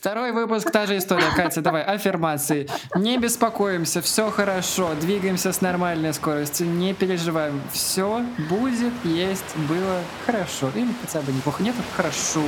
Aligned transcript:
Второй 0.00 0.32
выпуск, 0.32 0.70
та 0.70 0.86
же 0.86 0.96
история. 0.96 1.26
Катя, 1.36 1.60
давай, 1.60 1.82
аффирмации. 1.82 2.66
Не 2.96 3.18
беспокоимся, 3.18 4.00
все 4.00 4.30
хорошо, 4.30 4.94
двигаемся 4.98 5.52
с 5.52 5.60
нормальной 5.60 6.14
скоростью, 6.14 6.68
не 6.70 6.94
переживаем. 6.94 7.60
Все 7.70 8.24
будет, 8.48 8.94
есть, 9.04 9.54
было 9.68 10.00
хорошо. 10.24 10.70
Или 10.74 10.88
хотя 11.02 11.20
бы 11.20 11.30
неплохо. 11.32 11.62
Нет, 11.62 11.74
хорошо, 11.94 12.42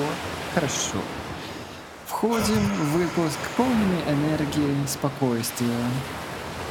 хорошо. 0.54 0.96
Входим 2.07 2.59
в 2.59 2.96
выпуск 2.96 3.38
полными 3.59 4.00
энергии, 4.09 4.87
спокойствия 4.87 5.69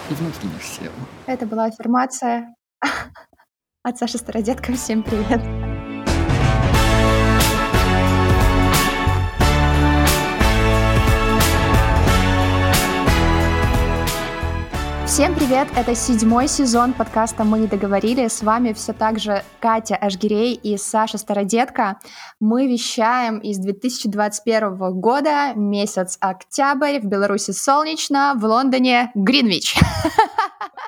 и 0.10 0.16
внутренних 0.16 0.64
сил. 0.64 0.92
Это 1.28 1.46
была 1.46 1.66
аффирмация 1.66 2.56
от 3.84 3.98
Саши 4.00 4.18
Стародетка. 4.18 4.74
Всем 4.74 5.04
привет. 5.04 5.61
Всем 15.12 15.36
привет! 15.36 15.68
Это 15.76 15.94
седьмой 15.94 16.48
сезон 16.48 16.94
подкаста 16.94 17.44
«Мы 17.44 17.60
не 17.60 17.68
договорили». 17.68 18.30
С 18.30 18.42
вами 18.42 18.72
все 18.72 18.94
так 18.94 19.20
же 19.20 19.44
Катя 19.60 19.98
Ашгирей 19.98 20.54
и 20.54 20.78
Саша 20.78 21.18
Стародетка. 21.18 22.00
Мы 22.40 22.66
вещаем 22.68 23.40
из 23.40 23.58
2021 23.58 24.78
года, 25.02 25.52
месяц 25.54 26.16
октябрь, 26.22 27.02
в 27.02 27.08
Беларуси 27.08 27.52
солнечно, 27.52 28.36
в 28.40 28.46
Лондоне 28.46 29.12
Гринвич. 29.14 29.76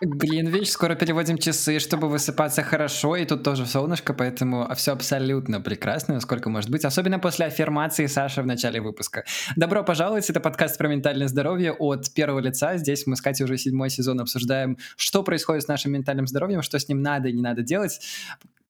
Гринвич, 0.02 0.70
скоро 0.70 0.96
переводим 0.96 1.38
часы, 1.38 1.80
чтобы 1.80 2.10
высыпаться 2.10 2.62
хорошо, 2.62 3.16
и 3.16 3.26
тут 3.26 3.44
тоже 3.44 3.66
солнышко, 3.66 4.14
поэтому 4.14 4.68
все 4.76 4.92
абсолютно 4.92 5.62
прекрасно, 5.62 6.20
сколько 6.20 6.50
может 6.50 6.70
быть, 6.70 6.84
особенно 6.86 7.20
после 7.20 7.46
аффирмации 7.46 8.08
Саши 8.08 8.42
в 8.42 8.46
начале 8.46 8.82
выпуска. 8.82 9.24
Добро 9.56 9.84
пожаловать, 9.84 10.30
это 10.30 10.40
подкаст 10.40 10.78
про 10.78 10.88
ментальное 10.88 11.28
здоровье 11.28 11.74
от 11.74 12.14
первого 12.14 12.40
лица. 12.40 12.78
Здесь 12.78 13.08
мы 13.08 13.16
с 13.16 13.22
Катей 13.22 13.46
уже 13.46 13.58
седьмой 13.58 13.90
сезон 13.90 14.13
обсуждаем, 14.20 14.78
что 14.96 15.24
происходит 15.24 15.64
с 15.64 15.68
нашим 15.68 15.92
ментальным 15.92 16.28
здоровьем, 16.28 16.62
что 16.62 16.80
с 16.80 16.88
ним 16.88 17.02
надо 17.02 17.30
и 17.30 17.34
не 17.34 17.42
надо 17.42 17.62
делать 17.62 18.00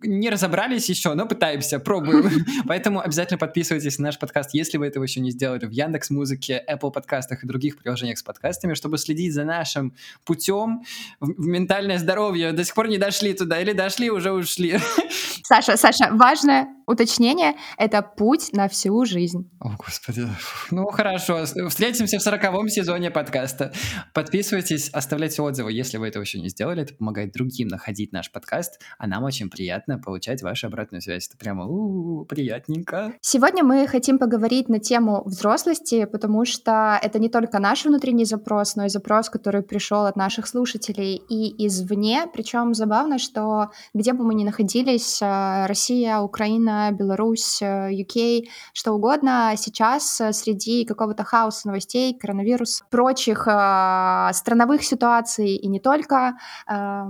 не 0.04 0.30
разобрались 0.30 0.90
еще, 0.90 1.14
но 1.14 1.26
пытаемся, 1.26 1.80
пробуем. 1.80 2.46
Поэтому 2.68 3.00
обязательно 3.02 3.38
подписывайтесь 3.38 3.98
на 3.98 4.06
наш 4.06 4.20
подкаст, 4.20 4.54
если 4.54 4.78
вы 4.78 4.88
этого 4.88 5.04
еще 5.04 5.20
не 5.20 5.32
сделали, 5.32 5.66
в 5.66 5.72
Яндекс 5.72 6.10
Музыке, 6.10 6.64
Apple 6.70 6.92
подкастах 6.92 7.44
и 7.44 7.48
других 7.48 7.78
приложениях 7.78 8.18
с 8.18 8.24
подкастами, 8.24 8.74
чтобы 8.74 8.98
следить 8.98 9.34
за 9.34 9.44
нашим 9.44 9.94
путем 10.26 10.84
в 11.20 11.46
ментальное 11.46 11.98
здоровье. 11.98 12.52
До 12.52 12.64
сих 12.64 12.74
пор 12.76 12.88
не 12.88 12.98
дошли 12.98 13.34
туда, 13.34 13.60
или 13.60 13.74
дошли, 13.74 14.10
уже 14.10 14.32
ушли. 14.32 14.78
Саша, 15.44 15.78
Саша, 15.78 16.10
важное 16.12 16.68
уточнение— 16.86 17.54
это 17.78 18.02
путь 18.02 18.54
на 18.54 18.68
всю 18.68 19.06
жизнь. 19.06 19.50
О, 19.60 19.76
Господи. 19.78 20.28
Ну, 20.72 20.86
хорошо. 20.88 21.46
Встретимся 21.46 22.20
в 22.20 22.22
сороковом 22.22 22.70
сезоне 22.70 23.12
подкаста. 23.12 23.74
Подписывайтесь, 24.14 24.90
оставляйте 24.90 25.42
отзывы, 25.42 25.72
если 25.72 25.98
вы 25.98 26.08
этого 26.08 26.24
еще 26.24 26.40
не 26.40 26.50
сделали. 26.50 26.84
Это 26.84 26.94
помогает 26.96 27.32
другим 27.34 27.68
находить 27.68 28.12
наш 28.12 28.32
подкаст, 28.32 28.82
а 28.98 29.08
нам 29.08 29.24
очень 29.24 29.50
приятно 29.50 29.93
приятно 29.94 30.04
получать 30.04 30.44
вашу 30.44 30.68
обратную 30.68 31.02
связь. 31.02 31.28
Это 31.28 31.38
прямо 31.38 31.66
у-у-у, 31.66 32.26
приятненько. 32.26 33.14
Сегодня 33.22 33.64
мы 33.64 33.88
хотим 33.88 34.20
поговорить 34.20 34.70
на 34.70 34.80
тему 34.80 35.24
взрослости, 35.26 36.06
потому 36.06 36.46
что 36.46 37.00
это 37.02 37.20
не 37.20 37.30
только 37.30 37.60
наш 37.60 37.86
внутренний 37.86 38.26
запрос, 38.26 38.76
но 38.76 38.86
и 38.86 38.90
запрос, 38.90 39.30
который 39.30 39.62
пришел 39.62 40.06
от 40.06 40.16
наших 40.16 40.48
слушателей 40.48 41.22
и 41.30 41.68
извне. 41.68 42.26
Причем 42.34 42.74
забавно, 42.74 43.20
что 43.20 43.70
где 43.94 44.14
бы 44.14 44.24
мы 44.24 44.34
ни 44.36 44.44
находились, 44.44 45.22
э, 45.22 45.66
Россия, 45.68 46.20
Украина, 46.20 46.92
Беларусь, 46.92 47.62
UK, 47.62 48.16
э, 48.16 48.42
что 48.74 48.94
угодно, 48.94 49.54
сейчас 49.58 50.22
э, 50.22 50.34
среди 50.34 50.86
какого-то 50.86 51.24
хаоса 51.24 51.68
новостей, 51.68 52.18
коронавирус, 52.20 52.84
прочих 52.90 53.44
страновых 53.44 54.84
ситуаций 54.84 55.56
и 55.56 55.68
не 55.68 55.80
только, 55.80 56.34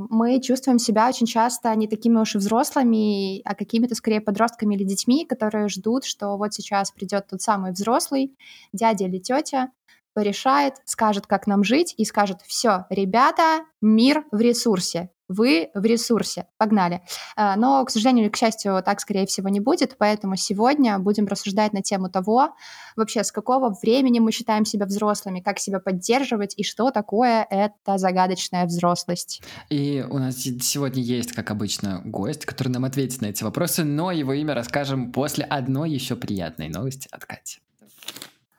мы 0.09 0.41
чувствуем 0.41 0.79
себя 0.79 1.07
очень 1.07 1.27
часто 1.27 1.73
не 1.75 1.87
такими 1.87 2.19
уж 2.19 2.35
и 2.35 2.37
взрослыми, 2.37 2.62
взрослыми, 2.63 3.41
а 3.43 3.55
какими-то 3.55 3.95
скорее 3.95 4.21
подростками 4.21 4.75
или 4.75 4.83
детьми, 4.83 5.25
которые 5.25 5.67
ждут, 5.67 6.05
что 6.05 6.37
вот 6.37 6.53
сейчас 6.53 6.91
придет 6.91 7.27
тот 7.29 7.41
самый 7.41 7.71
взрослый, 7.71 8.35
дядя 8.71 9.05
или 9.05 9.19
тетя, 9.19 9.69
порешает, 10.13 10.75
скажет, 10.85 11.27
как 11.27 11.47
нам 11.47 11.63
жить, 11.63 11.93
и 11.97 12.05
скажет, 12.05 12.37
все, 12.45 12.85
ребята, 12.89 13.65
мир 13.81 14.25
в 14.31 14.39
ресурсе, 14.39 15.09
вы 15.27 15.69
в 15.73 15.83
ресурсе, 15.83 16.47
погнали. 16.57 17.01
Э, 17.35 17.55
но, 17.55 17.83
к 17.85 17.89
сожалению 17.89 18.25
или 18.25 18.31
к 18.31 18.35
счастью, 18.35 18.81
так, 18.83 18.99
скорее 18.99 19.25
всего, 19.25 19.49
не 19.49 19.59
будет, 19.59 19.95
поэтому 19.97 20.35
сегодня 20.35 20.99
будем 20.99 21.27
рассуждать 21.27 21.73
на 21.73 21.81
тему 21.81 22.09
того, 22.09 22.55
вообще 22.95 23.23
с 23.23 23.31
какого 23.31 23.75
времени 23.81 24.19
мы 24.19 24.31
считаем 24.31 24.65
себя 24.65 24.85
взрослыми, 24.85 25.39
как 25.39 25.59
себя 25.59 25.79
поддерживать 25.79 26.53
и 26.57 26.63
что 26.63 26.91
такое 26.91 27.45
эта 27.49 27.97
загадочная 27.97 28.65
взрослость. 28.65 29.41
И 29.69 30.05
у 30.09 30.19
нас 30.19 30.35
сегодня 30.35 31.01
есть, 31.01 31.33
как 31.33 31.51
обычно, 31.51 32.01
гость, 32.05 32.45
который 32.45 32.69
нам 32.69 32.85
ответит 32.85 33.21
на 33.21 33.27
эти 33.27 33.43
вопросы, 33.43 33.83
но 33.83 34.11
его 34.11 34.33
имя 34.33 34.53
расскажем 34.53 35.11
после 35.11 35.45
одной 35.45 35.91
еще 35.91 36.15
приятной 36.15 36.69
новости 36.69 37.07
от 37.11 37.25
Кати. 37.25 37.59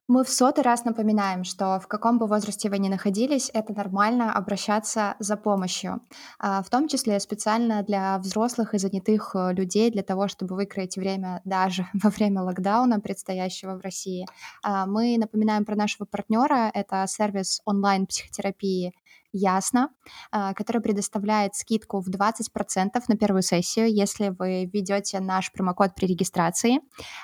Мы 0.07 0.23
в 0.23 0.29
сотый 0.29 0.63
раз 0.65 0.85
напоминаем, 0.85 1.45
что 1.45 1.81
в 1.81 1.89
каком 1.89 2.19
бы 2.19 2.27
возрасте 2.27 2.69
вы 2.69 2.77
ни 2.77 2.91
находились, 2.91 3.51
это 3.55 3.73
нормально 3.73 4.35
обращаться 4.35 5.17
за 5.19 5.39
помощью, 5.39 6.03
а, 6.39 6.63
в 6.63 6.69
том 6.69 6.89
числе 6.89 7.19
специально 7.21 7.83
для 7.83 8.19
взрослых 8.19 8.75
и 8.75 8.79
занятых 8.79 9.35
э, 9.35 9.55
людей, 9.55 9.91
для 9.91 10.03
того, 10.03 10.29
чтобы 10.29 10.57
выкроить 10.57 10.99
время 10.99 11.41
даже 11.47 11.87
во 11.95 12.11
время 12.11 12.43
локдауна, 12.43 13.01
предстоящего 13.01 13.79
в 13.79 13.81
России. 13.81 14.27
А, 14.63 14.85
мы 14.85 15.17
напоминаем 15.17 15.65
про 15.65 15.75
нашего 15.75 16.05
партнера, 16.05 16.71
это 16.75 17.07
сервис 17.09 17.63
онлайн-психотерапии 17.65 18.93
Ясно, 19.37 19.91
а, 20.31 20.55
который 20.55 20.81
предоставляет 20.81 21.57
скидку 21.57 22.01
в 22.01 22.09
20% 22.09 23.03
на 23.09 23.17
первую 23.17 23.43
сессию, 23.43 23.93
если 23.93 24.29
вы 24.29 24.71
введете 24.73 25.19
наш 25.19 25.51
промокод 25.51 25.97
при 25.97 26.07
регистрации. 26.07 26.79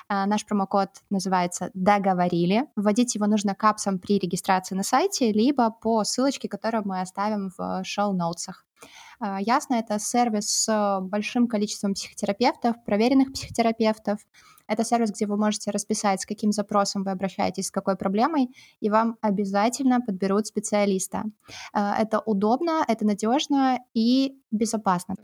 А, 0.09 0.25
наш 0.25 0.45
промокод 0.45 0.89
называется 1.09 1.71
«Договорили». 1.73 2.65
Вводить 2.75 3.15
его 3.15 3.27
нужно 3.27 3.55
капсом 3.55 3.97
при 3.97 4.19
регистрации 4.19 4.75
на 4.75 4.83
сайте, 4.83 5.31
либо 5.31 5.71
по 5.71 6.03
ссылочке, 6.03 6.49
которую 6.49 6.85
мы 6.85 6.99
оставим 6.99 7.49
в 7.57 7.81
шоу-ноутсах. 7.85 8.65
А, 9.21 9.39
ясно, 9.39 9.75
это 9.75 9.97
сервис 9.97 10.49
с 10.49 10.99
большим 11.01 11.47
количеством 11.47 11.93
психотерапевтов, 11.93 12.75
проверенных 12.83 13.31
психотерапевтов, 13.31 14.19
это 14.71 14.83
сервис, 14.83 15.11
где 15.11 15.25
вы 15.25 15.37
можете 15.37 15.71
расписать, 15.71 16.21
с 16.21 16.25
каким 16.25 16.51
запросом 16.51 17.03
вы 17.03 17.11
обращаетесь, 17.11 17.67
с 17.67 17.71
какой 17.71 17.95
проблемой, 17.95 18.49
и 18.79 18.89
вам 18.89 19.17
обязательно 19.21 20.01
подберут 20.01 20.47
специалиста. 20.47 21.23
Э, 21.73 21.93
это 21.99 22.19
удобно, 22.19 22.83
это 22.87 23.05
надежно 23.05 23.79
и 23.93 24.33
безопасно. 24.51 25.15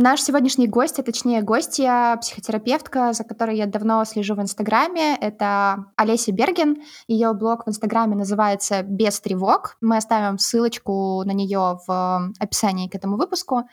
Наш 0.00 0.22
сегодняшний 0.22 0.68
гость, 0.68 1.00
а 1.00 1.02
точнее 1.02 1.42
гостья, 1.42 2.16
психотерапевтка, 2.20 3.12
за 3.12 3.24
которой 3.24 3.56
я 3.56 3.66
давно 3.66 4.04
слежу 4.04 4.36
в 4.36 4.40
Инстаграме, 4.40 5.16
это 5.16 5.86
Олеся 5.96 6.30
Берген. 6.30 6.84
Ее 7.08 7.32
блог 7.32 7.66
в 7.66 7.68
Инстаграме 7.68 8.14
называется 8.14 8.84
«Без 8.84 9.18
тревог». 9.18 9.76
Мы 9.80 9.96
оставим 9.96 10.38
ссылочку 10.38 11.24
на 11.24 11.32
нее 11.32 11.80
в 11.84 12.32
описании 12.38 12.86
к 12.86 12.94
этому 12.94 13.16
выпуску. 13.16 13.64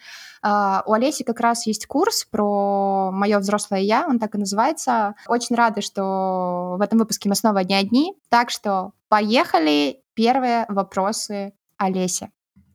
Uh, 0.43 0.81
у 0.87 0.93
Олеси 0.93 1.23
как 1.23 1.39
раз 1.39 1.67
есть 1.67 1.85
курс 1.85 2.25
про 2.25 3.11
мое 3.11 3.37
взрослое 3.37 3.81
я, 3.81 4.07
он 4.07 4.17
так 4.17 4.33
и 4.33 4.39
называется. 4.39 5.13
Очень 5.27 5.55
рада, 5.55 5.81
что 5.81 6.75
в 6.79 6.81
этом 6.81 6.97
выпуске 6.97 7.29
мы 7.29 7.35
снова 7.35 7.59
не 7.59 7.75
одни. 7.75 8.15
Так 8.29 8.49
что 8.49 8.93
поехали. 9.09 10.01
Первые 10.15 10.65
вопросы 10.69 11.53
Олеси. 11.77 12.31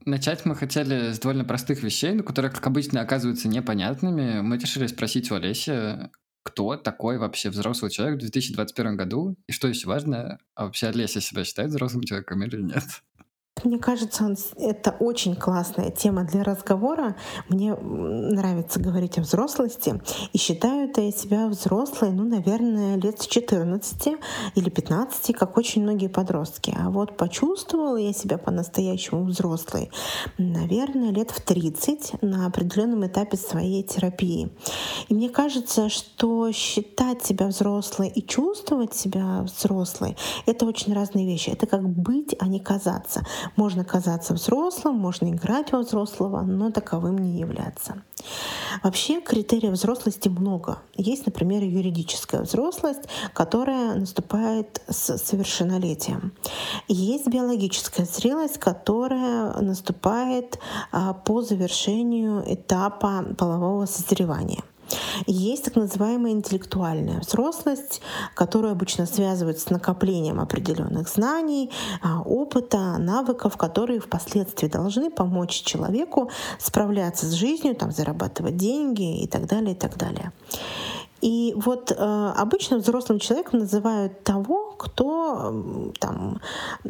Начать 0.07 0.47
мы 0.47 0.57
хотели 0.57 1.13
с 1.13 1.19
довольно 1.19 1.45
простых 1.45 1.83
вещей, 1.83 2.13
но 2.13 2.23
которые, 2.23 2.51
как 2.51 2.67
обычно, 2.67 3.01
оказываются 3.01 3.49
непонятными. 3.49 4.41
Мы 4.41 4.57
решили 4.57 4.87
спросить 4.87 5.31
у 5.31 5.35
Олеси, 5.35 6.11
кто 6.43 6.77
такой 6.77 7.19
вообще 7.19 7.51
взрослый 7.51 7.91
человек 7.91 8.17
в 8.17 8.21
2021 8.21 8.97
году, 8.97 9.37
и 9.47 9.53
что 9.53 9.69
еще 9.69 9.89
важно, 9.89 10.39
а 10.55 10.65
вообще 10.65 10.89
Олеся 10.89 11.21
себя 11.21 11.45
считает 11.45 11.71
взрослым 11.71 12.05
человеком 12.05 12.43
или 12.43 12.61
нет? 12.63 12.85
Мне 13.65 13.79
кажется, 13.79 14.25
он, 14.25 14.37
это 14.57 14.97
очень 15.01 15.37
классная 15.37 15.91
тема 15.91 16.25
для 16.25 16.43
разговора. 16.43 17.17
Мне 17.49 17.75
нравится 17.75 18.81
говорить 18.81 19.19
о 19.19 19.23
взрослости. 19.23 20.01
И 20.33 20.39
считаю 20.39 20.89
это 20.89 21.01
я 21.01 21.13
себя 21.13 21.49
взрослой, 21.49 22.11
ну, 22.11 22.25
наверное, 22.25 22.97
лет 22.97 23.21
с 23.21 23.27
14 23.27 24.19
или 24.55 24.71
15, 24.71 25.37
как 25.37 25.57
очень 25.59 25.83
многие 25.83 26.09
подростки. 26.09 26.75
А 26.79 26.91
вот 26.91 27.17
почувствовала 27.17 27.97
я 27.97 28.13
себя 28.13 28.39
по-настоящему 28.39 29.25
взрослой, 29.25 29.91
наверное, 30.39 31.11
лет 31.11 31.31
в 31.31 31.41
30 31.41 32.23
на 32.23 32.47
определенном 32.47 33.07
этапе 33.07 33.37
своей 33.37 33.83
терапии. 33.83 34.51
И 35.09 35.15
мне 35.15 35.29
кажется, 35.29 35.89
что 35.89 36.51
считать 36.53 37.23
себя 37.23 37.49
взрослой 37.49 38.09
и 38.09 38.27
чувствовать 38.27 38.95
себя 38.95 39.43
взрослой— 39.43 40.17
это 40.47 40.67
очень 40.67 40.95
разные 40.95 41.27
вещи. 41.27 41.51
Это 41.51 41.67
как 41.67 41.89
быть, 41.89 42.35
а 42.39 42.47
не 42.47 42.61
казаться. 42.61 43.23
Можно 43.57 43.85
казаться 43.85 44.35
взрослым, 44.35 44.97
можно 44.97 45.31
играть 45.31 45.73
во 45.73 45.81
взрослого, 45.81 46.43
но 46.43 46.71
таковым 46.71 47.19
не 47.19 47.39
являться. 47.39 48.03
Вообще 48.83 49.21
критериев 49.21 49.73
взрослости 49.73 50.29
много. 50.29 50.79
Есть, 50.95 51.27
например, 51.27 51.63
юридическая 51.63 52.43
взрослость, 52.43 53.03
которая 53.33 53.95
наступает 53.95 54.83
с 54.89 55.19
совершеннолетием. 55.19 56.33
Есть 56.89 57.27
биологическая 57.27 58.07
зрелость, 58.07 58.59
которая 58.59 59.61
наступает 59.61 60.59
а, 60.93 61.15
по 61.15 61.43
завершению 61.43 62.43
этапа 62.47 63.25
полового 63.37 63.87
созревания. 63.87 64.63
Есть 65.27 65.65
так 65.65 65.77
называемая 65.77 66.33
интеллектуальная 66.33 67.21
взрослость, 67.21 68.01
которую 68.35 68.73
обычно 68.73 69.07
связывают 69.07 69.59
с 69.59 69.71
накоплением 69.71 70.41
определенных 70.41 71.09
знаний, 71.09 71.71
а, 72.03 72.23
опыта, 72.23 72.99
навыков, 72.99 73.57
которые 73.57 74.01
впоследствии 74.01 74.69
должны 74.69 75.11
помочь 75.11 75.63
человеку 75.63 76.31
справляться 76.59 77.27
с 77.27 77.33
жизнью, 77.33 77.75
там, 77.75 77.91
зарабатывать 77.93 78.57
деньги 78.57 79.23
и 79.23 79.27
так 79.27 79.47
далее, 79.47 79.73
и 79.73 79.79
так 79.79 79.97
далее. 79.97 80.33
И 81.21 81.53
вот 81.57 81.93
э, 81.93 82.33
обычно 82.37 82.79
взрослым 82.79 83.19
человеком 83.19 83.61
называют 83.61 84.25
того, 84.25 84.75
кто 84.79 85.93
там, 85.99 86.41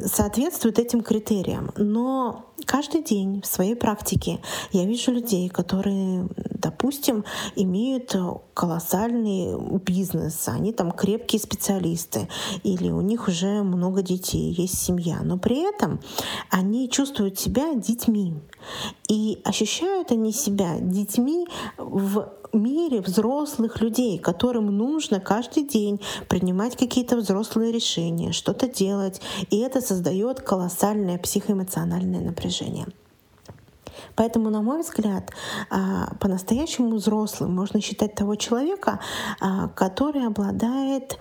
соответствует 0.04 0.78
этим 0.78 1.02
критериям. 1.02 1.72
Но 1.76 2.44
каждый 2.64 3.02
день 3.02 3.42
в 3.42 3.46
своей 3.46 3.74
практике 3.74 4.40
я 4.70 4.84
вижу 4.84 5.10
людей, 5.10 5.48
которые, 5.48 6.28
допустим, 6.36 7.24
имеют 7.56 8.14
колоссальный 8.54 9.58
бизнес, 9.78 10.46
они 10.46 10.72
там 10.72 10.92
крепкие 10.92 11.40
специалисты, 11.40 12.28
или 12.62 12.90
у 12.90 13.00
них 13.00 13.26
уже 13.26 13.62
много 13.62 14.02
детей, 14.02 14.52
есть 14.52 14.78
семья, 14.78 15.20
но 15.22 15.38
при 15.38 15.68
этом 15.68 16.00
они 16.50 16.88
чувствуют 16.88 17.38
себя 17.38 17.74
детьми. 17.74 18.34
И 19.08 19.40
ощущают 19.44 20.12
они 20.12 20.32
себя 20.32 20.78
детьми 20.78 21.48
в 21.76 22.28
мире 22.52 23.00
взрослых 23.00 23.80
людей, 23.80 24.18
которым 24.18 24.66
нужно 24.76 25.20
каждый 25.20 25.64
день 25.64 26.00
принимать 26.28 26.76
какие-то 26.76 27.16
взрослые 27.16 27.72
решения, 27.72 28.32
что-то 28.32 28.68
делать, 28.68 29.20
и 29.50 29.58
это 29.58 29.80
создает 29.80 30.40
колоссальное 30.40 31.18
психоэмоциональное 31.18 32.20
напряжение. 32.20 32.86
Поэтому, 34.16 34.50
на 34.50 34.62
мой 34.62 34.82
взгляд, 34.82 35.30
а, 35.70 36.14
по-настоящему 36.20 36.96
взрослым 36.96 37.54
можно 37.54 37.80
считать 37.80 38.14
того 38.14 38.34
человека, 38.36 39.00
а, 39.40 39.68
который 39.68 40.26
обладает 40.26 41.18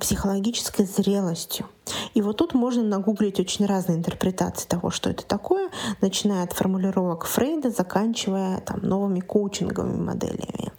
психологической 0.00 0.86
зрелостью. 0.86 1.66
И 2.14 2.22
вот 2.22 2.38
тут 2.38 2.54
можно 2.54 2.82
нагуглить 2.82 3.38
очень 3.40 3.66
разные 3.66 3.98
интерпретации 3.98 4.66
того, 4.66 4.90
что 4.90 5.10
это 5.10 5.24
такое, 5.24 5.70
начиная 6.00 6.44
от 6.44 6.52
формулировок 6.52 7.26
Фрейда, 7.26 7.70
заканчивая 7.70 8.60
там, 8.60 8.80
новыми 8.80 9.20
коучинговыми 9.20 10.00
моделями. 10.00 10.72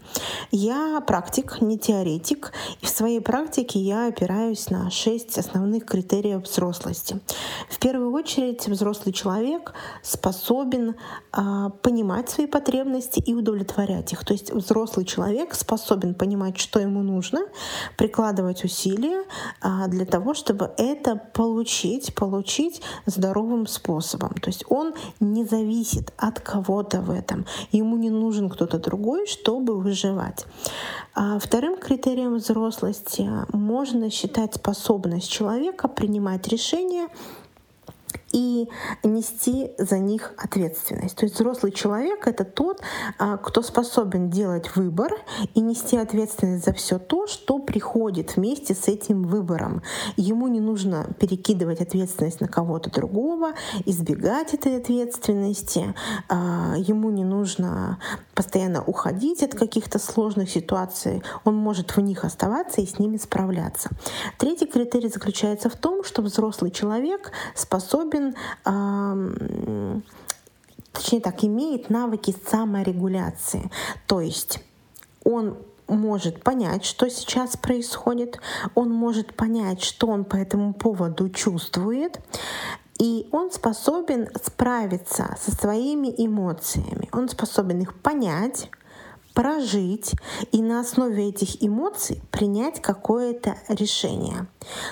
Я 0.51 1.01
практик, 1.05 1.61
не 1.61 1.77
теоретик, 1.77 2.53
и 2.81 2.85
в 2.85 2.89
своей 2.89 3.19
практике 3.19 3.79
я 3.79 4.07
опираюсь 4.07 4.69
на 4.69 4.89
шесть 4.89 5.37
основных 5.37 5.85
критериев 5.85 6.43
взрослости. 6.43 7.19
В 7.69 7.77
первую 7.79 8.11
очередь 8.13 8.67
взрослый 8.67 9.13
человек 9.13 9.73
способен 10.01 10.95
э, 11.33 11.69
понимать 11.81 12.29
свои 12.29 12.47
потребности 12.47 13.19
и 13.19 13.33
удовлетворять 13.33 14.13
их. 14.13 14.23
То 14.25 14.33
есть 14.33 14.51
взрослый 14.51 15.05
человек 15.05 15.53
способен 15.53 16.15
понимать, 16.15 16.57
что 16.57 16.79
ему 16.79 17.01
нужно, 17.03 17.41
прикладывать 17.97 18.63
усилия 18.63 19.23
э, 19.61 19.87
для 19.87 20.05
того, 20.05 20.33
чтобы 20.33 20.71
это 20.77 20.96
получить, 21.33 22.13
получить 22.15 22.81
здоровым 23.05 23.67
способом. 23.67 24.33
То 24.41 24.49
есть 24.49 24.65
он 24.69 24.93
не 25.19 25.45
зависит 25.45 26.13
от 26.17 26.39
кого-то 26.39 27.01
в 27.01 27.11
этом. 27.11 27.45
Ему 27.71 27.97
не 27.97 28.09
нужен 28.09 28.49
кто-то 28.49 28.79
другой, 28.79 29.27
чтобы 29.27 29.77
выживать. 29.79 30.45
А 31.15 31.39
вторым 31.39 31.77
критерием 31.77 32.35
взрослости 32.35 33.29
можно 33.51 34.09
считать 34.09 34.55
способность 34.55 35.29
человека 35.29 35.87
принимать 35.87 36.47
решения 36.47 37.07
и 38.31 38.67
нести 39.03 39.71
за 39.77 39.99
них 39.99 40.33
ответственность. 40.37 41.15
То 41.15 41.25
есть 41.25 41.35
взрослый 41.35 41.71
человек— 41.71 42.17
это 42.27 42.43
тот, 42.43 42.81
а, 43.17 43.37
кто 43.37 43.61
способен 43.61 44.29
делать 44.29 44.75
выбор 44.75 45.13
и 45.53 45.61
нести 45.61 45.97
ответственность 45.97 46.65
за 46.65 46.73
все 46.73 46.99
то, 46.99 47.27
что 47.27 47.59
приходит 47.59 48.35
вместе 48.35 48.73
с 48.73 48.87
этим 48.87 49.23
выбором. 49.23 49.81
Ему 50.17 50.47
не 50.47 50.59
нужно 50.59 51.07
перекидывать 51.19 51.81
ответственность 51.81 52.41
на 52.41 52.47
кого-то 52.47 52.91
другого, 52.91 53.53
избегать 53.85 54.53
этой 54.53 54.77
ответственности. 54.77 55.93
А, 56.29 56.75
ему 56.77 57.09
не 57.09 57.23
нужно 57.23 57.99
постоянно 58.35 58.83
уходить 58.83 59.43
от 59.43 59.55
каких-то 59.55 59.99
сложных 59.99 60.49
ситуаций. 60.49 61.23
Он 61.43 61.55
может 61.55 61.95
в 61.95 62.01
них 62.01 62.23
оставаться 62.23 62.81
и 62.81 62.85
с 62.85 62.99
ними 62.99 63.17
справляться. 63.17 63.89
Третий 64.37 64.67
критерий 64.67 65.09
заключается 65.09 65.69
в 65.69 65.75
том, 65.75 66.03
что 66.03 66.21
взрослый 66.21 66.71
человек 66.71 67.31
способен 67.55 68.16
способен, 68.17 70.03
точнее 70.91 71.21
так, 71.21 71.43
имеет 71.43 71.89
навыки 71.89 72.35
саморегуляции. 72.49 73.69
То 74.07 74.21
есть 74.21 74.59
он 75.23 75.57
может 75.87 76.43
понять, 76.43 76.83
что 76.83 77.09
сейчас 77.09 77.55
происходит, 77.55 78.39
он 78.75 78.91
может 78.91 79.35
понять, 79.35 79.81
что 79.83 80.07
он 80.07 80.25
по 80.25 80.35
этому 80.35 80.73
поводу 80.73 81.29
чувствует, 81.29 82.19
и 82.99 83.29
он 83.31 83.51
способен 83.51 84.27
справиться 84.43 85.37
со 85.39 85.51
своими 85.51 86.13
эмоциями, 86.17 87.07
он 87.11 87.29
способен 87.29 87.81
их 87.81 87.93
понять, 88.01 88.69
прожить 89.33 90.15
и 90.51 90.63
на 90.63 90.79
основе 90.79 91.29
этих 91.29 91.63
эмоций 91.63 92.23
принять 92.31 92.81
какое-то 92.81 93.55
решение. 93.69 94.47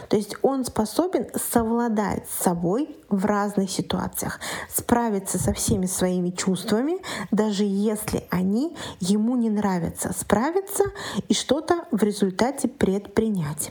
То 0.07 0.17
есть 0.17 0.35
он 0.43 0.65
способен 0.65 1.27
совладать 1.33 2.29
с 2.29 2.43
собой 2.43 2.95
в 3.09 3.25
разных 3.25 3.69
ситуациях, 3.69 4.39
справиться 4.69 5.37
со 5.37 5.53
всеми 5.53 5.85
своими 5.85 6.31
чувствами, 6.31 6.97
даже 7.31 7.63
если 7.63 8.27
они 8.29 8.75
ему 8.99 9.35
не 9.35 9.49
нравятся, 9.49 10.13
справиться 10.17 10.83
и 11.27 11.33
что-то 11.33 11.85
в 11.91 12.03
результате 12.03 12.67
предпринять. 12.67 13.69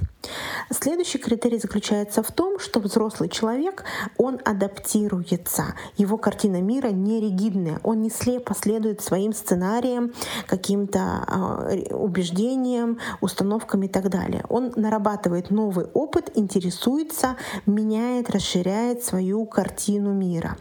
Следующий 0.70 1.18
критерий 1.18 1.58
заключается 1.58 2.22
в 2.22 2.32
том, 2.32 2.58
что 2.58 2.80
взрослый 2.80 3.28
человек, 3.28 3.84
он 4.16 4.40
адаптируется. 4.44 5.74
Его 5.96 6.16
картина 6.16 6.60
мира 6.62 6.88
не 6.88 7.20
ригидная, 7.20 7.80
он 7.82 8.00
не 8.02 8.10
слепо 8.10 8.54
следует 8.54 9.00
своим 9.02 9.32
сценариям, 9.32 10.12
каким-то 10.46 11.68
э, 11.68 11.94
убеждениям, 11.94 12.98
установкам 13.20 13.82
и 13.82 13.88
так 13.88 14.08
далее. 14.08 14.44
Он 14.48 14.72
нарабатывает 14.76 15.50
новый 15.50 15.86
опыт, 15.86 16.30
интересуется, 16.34 17.36
меняет, 17.66 18.30
расширяет 18.30 19.04
свою 19.04 19.23
картину 19.46 20.12
мира. 20.12 20.56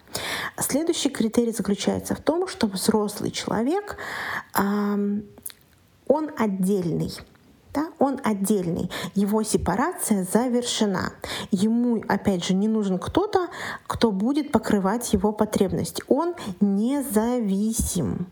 Следующий 0.57 1.09
критерий 1.09 1.51
заключается 1.51 2.15
в 2.15 2.21
том, 2.21 2.47
что 2.47 2.67
взрослый 2.67 3.31
человек, 3.31 3.97
он 4.55 5.23
отдельный 6.37 7.11
да, 7.73 7.87
он 7.97 8.19
отдельный, 8.23 8.91
его 9.15 9.41
сепарация 9.41 10.27
завершена. 10.31 11.13
Ему, 11.49 12.03
опять 12.07 12.45
же, 12.45 12.53
не 12.53 12.67
нужен 12.67 12.99
кто-то, 12.99 13.47
кто 13.87 14.11
будет 14.11 14.51
покрывать 14.51 15.11
его 15.11 15.31
потребности. 15.31 16.03
Он 16.07 16.35
независим. 16.61 18.27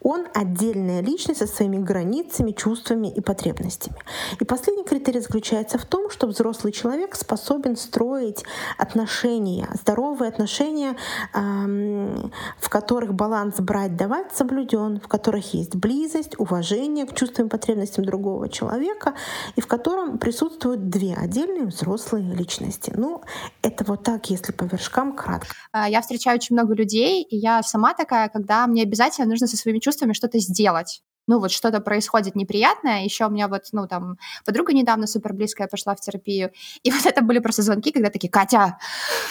Он 0.00 0.26
отдельная 0.34 1.00
личность 1.00 1.40
со 1.40 1.46
своими 1.46 1.78
границами, 1.78 2.52
чувствами 2.52 3.08
и 3.08 3.20
потребностями. 3.20 3.96
И 4.40 4.44
последний 4.44 4.84
критерий 4.84 5.20
заключается 5.20 5.78
в 5.78 5.84
том, 5.84 6.10
что 6.10 6.26
взрослый 6.26 6.72
человек 6.72 7.14
способен 7.14 7.76
строить 7.76 8.44
отношения, 8.78 9.68
здоровые 9.80 10.28
отношения, 10.28 10.96
в 11.32 12.68
которых 12.68 13.14
баланс 13.14 13.56
брать-давать 13.58 14.34
соблюден, 14.34 15.00
в 15.00 15.08
которых 15.08 15.54
есть 15.54 15.74
близость, 15.74 16.38
уважение 16.38 17.06
к 17.06 17.14
чувствам 17.14 17.46
и 17.46 17.50
потребностям 17.50 18.04
другого 18.04 18.48
человека, 18.48 19.14
и 19.56 19.60
в 19.60 19.66
котором 19.66 20.18
присутствуют 20.18 20.88
две 20.90 21.14
отдельные 21.14 21.66
взрослые 21.66 22.34
личности. 22.34 22.92
Ну, 22.94 23.22
это 23.62 23.84
вот 23.84 24.02
так, 24.02 24.28
если 24.30 24.52
по 24.52 24.64
вершкам 24.64 25.14
кратко. 25.14 25.54
А, 25.72 25.88
я 25.88 26.00
встречаю 26.00 26.36
очень 26.36 26.56
много 26.56 26.74
людей, 26.74 27.22
и 27.22 27.36
я 27.36 27.62
сама 27.62 27.94
такая, 27.94 28.28
когда 28.28 28.66
мне 28.66 28.82
обязательно 28.82 29.28
нужно 29.28 29.43
со 29.46 29.56
своими 29.56 29.78
чувствами 29.78 30.12
что-то 30.12 30.38
сделать. 30.38 31.02
Ну 31.26 31.38
вот 31.38 31.50
что-то 31.50 31.80
происходит 31.80 32.36
неприятное. 32.36 33.04
Еще 33.04 33.26
у 33.26 33.30
меня 33.30 33.48
вот, 33.48 33.64
ну 33.72 33.86
там, 33.86 34.18
подруга 34.44 34.72
недавно 34.72 35.06
супер 35.06 35.32
близкая 35.32 35.68
пошла 35.68 35.94
в 35.94 36.00
терапию, 36.00 36.50
и 36.82 36.90
вот 36.92 37.06
это 37.06 37.22
были 37.22 37.38
просто 37.38 37.62
звонки, 37.62 37.92
когда 37.92 38.10
такие, 38.10 38.30
Катя, 38.30 38.78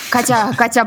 Катя, 0.10 0.52
Катя, 0.58 0.86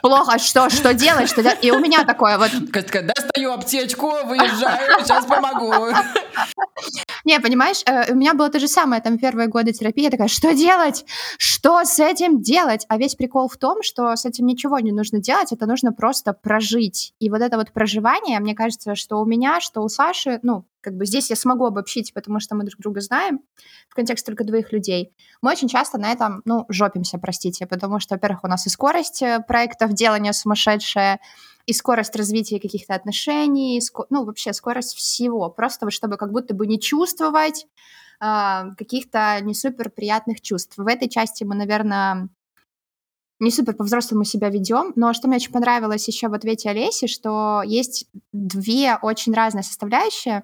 плохо, 0.00 0.38
что, 0.38 0.70
что 0.70 0.94
делать, 0.94 1.28
что 1.28 1.42
делать? 1.42 1.58
И 1.62 1.70
у 1.70 1.78
меня 1.78 2.04
такое 2.04 2.38
вот... 2.38 2.50
Катя, 2.72 3.02
достаю 3.02 3.52
аптечку, 3.52 4.10
выезжаю, 4.24 5.04
сейчас 5.04 5.26
помогу. 5.26 5.74
Не, 7.24 7.40
понимаешь, 7.40 7.82
э, 7.84 8.12
у 8.12 8.16
меня 8.16 8.34
было 8.34 8.48
то 8.48 8.58
же 8.58 8.68
самое, 8.68 9.02
там, 9.02 9.18
первые 9.18 9.48
годы 9.48 9.72
терапии, 9.72 10.04
я 10.04 10.10
такая, 10.10 10.28
что 10.28 10.54
делать? 10.54 11.04
Что 11.38 11.84
с 11.84 11.98
этим 12.00 12.40
делать? 12.40 12.86
А 12.88 12.96
весь 12.96 13.14
прикол 13.14 13.48
в 13.48 13.56
том, 13.56 13.82
что 13.82 14.16
с 14.16 14.24
этим 14.24 14.46
ничего 14.46 14.78
не 14.78 14.92
нужно 14.92 15.18
делать, 15.18 15.52
это 15.52 15.66
нужно 15.66 15.92
просто 15.92 16.32
прожить. 16.32 17.12
И 17.18 17.30
вот 17.30 17.42
это 17.42 17.56
вот 17.56 17.72
проживание, 17.72 18.38
мне 18.40 18.54
кажется, 18.54 18.94
что 18.94 19.20
у 19.20 19.26
меня, 19.26 19.60
что 19.60 19.82
у 19.82 19.88
Саши, 19.88 20.40
ну, 20.48 20.66
как 20.80 20.96
бы 20.96 21.04
здесь 21.04 21.28
я 21.28 21.36
смогу 21.36 21.66
обобщить, 21.66 22.14
потому 22.14 22.40
что 22.40 22.54
мы 22.54 22.64
друг 22.64 22.80
друга 22.80 23.02
знаем 23.02 23.40
в 23.90 23.94
контексте 23.94 24.24
только 24.24 24.44
двоих 24.44 24.72
людей. 24.72 25.12
Мы 25.42 25.50
очень 25.50 25.68
часто 25.68 25.98
на 25.98 26.10
этом, 26.10 26.40
ну, 26.46 26.64
жопимся, 26.70 27.18
простите, 27.18 27.66
потому 27.66 28.00
что, 28.00 28.14
во-первых, 28.14 28.44
у 28.44 28.48
нас 28.48 28.66
и 28.66 28.70
скорость 28.70 29.20
э, 29.20 29.40
проектов 29.46 29.92
делания 29.92 30.32
сумасшедшая, 30.32 31.20
и 31.66 31.74
скорость 31.74 32.16
развития 32.16 32.60
каких-то 32.60 32.94
отношений, 32.94 33.76
и 33.76 33.80
ско... 33.82 34.06
ну, 34.08 34.24
вообще 34.24 34.54
скорость 34.54 34.96
всего, 34.96 35.50
просто 35.50 35.84
вот 35.84 35.92
чтобы 35.92 36.16
как 36.16 36.32
будто 36.32 36.54
бы 36.54 36.66
не 36.66 36.80
чувствовать 36.80 37.66
э, 38.22 38.62
каких-то 38.78 39.38
не 39.42 39.52
супер 39.52 39.90
приятных 39.90 40.40
чувств. 40.40 40.78
В 40.78 40.86
этой 40.86 41.10
части 41.10 41.44
мы, 41.44 41.56
наверное, 41.56 42.30
не 43.40 43.50
супер 43.50 43.74
по-взрослому 43.74 44.24
себя 44.24 44.48
ведем, 44.48 44.92
но 44.96 45.12
что 45.12 45.28
мне 45.28 45.36
очень 45.36 45.52
понравилось 45.52 46.08
еще 46.08 46.28
в 46.28 46.34
ответе 46.34 46.70
Олеси, 46.70 47.06
что 47.06 47.62
есть 47.64 48.06
две 48.32 48.98
очень 49.00 49.32
разные 49.32 49.62
составляющие. 49.62 50.42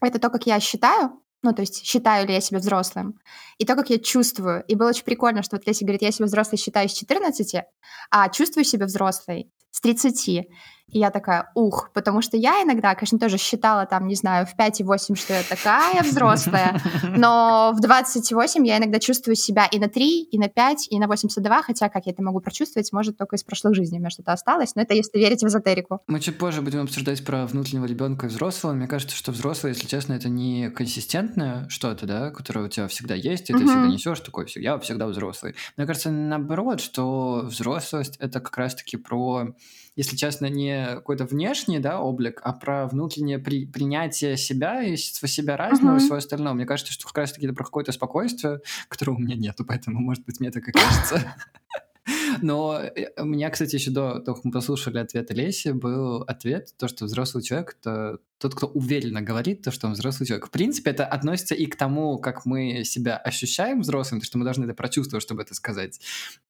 Это 0.00 0.18
то, 0.18 0.30
как 0.30 0.46
я 0.46 0.60
считаю, 0.60 1.20
ну, 1.42 1.54
то 1.54 1.62
есть 1.62 1.84
считаю 1.84 2.26
ли 2.26 2.34
я 2.34 2.40
себя 2.40 2.58
взрослым, 2.58 3.18
и 3.58 3.64
то, 3.64 3.74
как 3.74 3.90
я 3.90 3.98
чувствую. 3.98 4.64
И 4.68 4.74
было 4.74 4.90
очень 4.90 5.04
прикольно, 5.04 5.42
что 5.42 5.56
вот 5.56 5.66
Леся 5.66 5.84
говорит, 5.84 6.02
я 6.02 6.12
себя 6.12 6.26
взрослой 6.26 6.58
считаю 6.58 6.88
с 6.88 6.92
14, 6.92 7.64
а 8.10 8.28
чувствую 8.28 8.64
себя 8.64 8.86
взрослой 8.86 9.50
с 9.70 9.80
30. 9.80 10.48
И 10.92 10.98
я 10.98 11.10
такая, 11.10 11.50
ух, 11.54 11.90
потому 11.92 12.22
что 12.22 12.36
я 12.36 12.62
иногда, 12.62 12.94
конечно, 12.94 13.18
тоже 13.18 13.38
считала 13.38 13.86
там, 13.86 14.06
не 14.06 14.14
знаю, 14.14 14.46
в 14.46 14.56
5 14.56 14.80
и 14.80 14.84
8, 14.84 15.14
что 15.14 15.34
я 15.34 15.42
такая 15.42 16.02
взрослая, 16.02 16.80
но 17.16 17.72
в 17.74 17.80
28 17.80 18.66
я 18.66 18.78
иногда 18.78 18.98
чувствую 18.98 19.36
себя 19.36 19.66
и 19.66 19.78
на 19.78 19.88
3, 19.88 20.22
и 20.22 20.38
на 20.38 20.48
5, 20.48 20.88
и 20.90 20.98
на 20.98 21.06
82, 21.06 21.62
хотя 21.62 21.88
как 21.88 22.06
я 22.06 22.12
это 22.12 22.22
могу 22.22 22.40
прочувствовать, 22.40 22.92
может, 22.92 23.16
только 23.16 23.36
из 23.36 23.44
прошлых 23.44 23.74
жизней 23.74 23.98
у 23.98 24.00
меня 24.00 24.10
что-то 24.10 24.32
осталось, 24.32 24.74
но 24.74 24.82
это 24.82 24.94
если 24.94 25.18
верить 25.18 25.42
в 25.42 25.46
эзотерику. 25.46 26.00
Мы 26.06 26.20
чуть 26.20 26.38
позже 26.38 26.62
будем 26.62 26.82
обсуждать 26.82 27.24
про 27.24 27.46
внутреннего 27.46 27.86
ребенка 27.86 28.26
и 28.26 28.28
взрослого. 28.28 28.72
Мне 28.72 28.86
кажется, 28.86 29.16
что 29.16 29.32
взрослый, 29.32 29.72
если 29.72 29.86
честно, 29.86 30.14
это 30.14 30.28
не 30.28 30.70
консистентное 30.70 31.68
что-то, 31.68 32.06
да, 32.06 32.30
которое 32.30 32.66
у 32.66 32.68
тебя 32.68 32.88
всегда 32.88 33.14
есть, 33.14 33.50
и 33.50 33.52
ты 33.52 33.58
всегда 33.58 33.86
несешь 33.86 34.20
такой, 34.20 34.46
я 34.56 34.78
всегда 34.78 35.06
взрослый. 35.06 35.54
Мне 35.76 35.86
кажется, 35.86 36.10
наоборот, 36.10 36.80
что 36.80 37.42
взрослость— 37.44 38.16
это 38.18 38.40
как 38.40 38.56
раз-таки 38.56 38.96
про 38.96 39.54
если 40.00 40.16
честно, 40.16 40.46
не 40.46 40.94
какой-то 40.94 41.26
внешний 41.26 41.78
да, 41.78 42.00
облик, 42.00 42.40
а 42.42 42.54
про 42.54 42.86
внутреннее 42.86 43.38
при, 43.38 43.66
принятие 43.66 44.38
себя 44.38 44.82
и 44.82 44.96
себя 44.96 45.58
разного 45.58 45.96
и 45.96 45.98
всего 45.98 46.16
остального. 46.16 46.54
Мне 46.54 46.64
кажется, 46.64 46.90
что 46.90 47.06
как 47.06 47.18
раз-таки 47.18 47.44
это 47.44 47.54
про 47.54 47.64
какое-то 47.64 47.92
спокойствие, 47.92 48.60
которого 48.88 49.16
у 49.16 49.18
меня 49.18 49.36
нету, 49.36 49.66
поэтому, 49.66 50.00
может 50.00 50.24
быть, 50.24 50.40
мне 50.40 50.50
так 50.50 50.66
и 50.66 50.72
кажется. 50.72 51.36
Но 52.40 52.80
э, 52.80 53.10
у 53.20 53.26
меня, 53.26 53.50
кстати, 53.50 53.74
еще 53.74 53.90
до 53.90 54.20
того, 54.20 54.36
как 54.36 54.44
мы 54.46 54.52
послушали 54.52 54.96
ответ 54.96 55.30
Леси, 55.32 55.72
был 55.72 56.22
ответ, 56.22 56.74
то, 56.78 56.88
что 56.88 57.04
взрослый 57.04 57.42
человек— 57.42 57.76
это 57.80 58.20
тот, 58.40 58.54
кто 58.54 58.66
уверенно 58.66 59.20
говорит 59.20 59.62
то, 59.62 59.70
что 59.70 59.86
он 59.86 59.92
взрослый 59.92 60.26
человек. 60.26 60.46
В 60.46 60.50
принципе, 60.50 60.90
это 60.90 61.04
относится 61.04 61.54
и 61.54 61.66
к 61.66 61.76
тому, 61.76 62.18
как 62.18 62.46
мы 62.46 62.84
себя 62.84 63.18
ощущаем 63.18 63.82
взрослым, 63.82 64.20
то, 64.20 64.26
что 64.26 64.38
мы 64.38 64.44
должны 64.44 64.64
это 64.64 64.74
прочувствовать, 64.74 65.22
чтобы 65.22 65.42
это 65.42 65.54
сказать. 65.54 66.00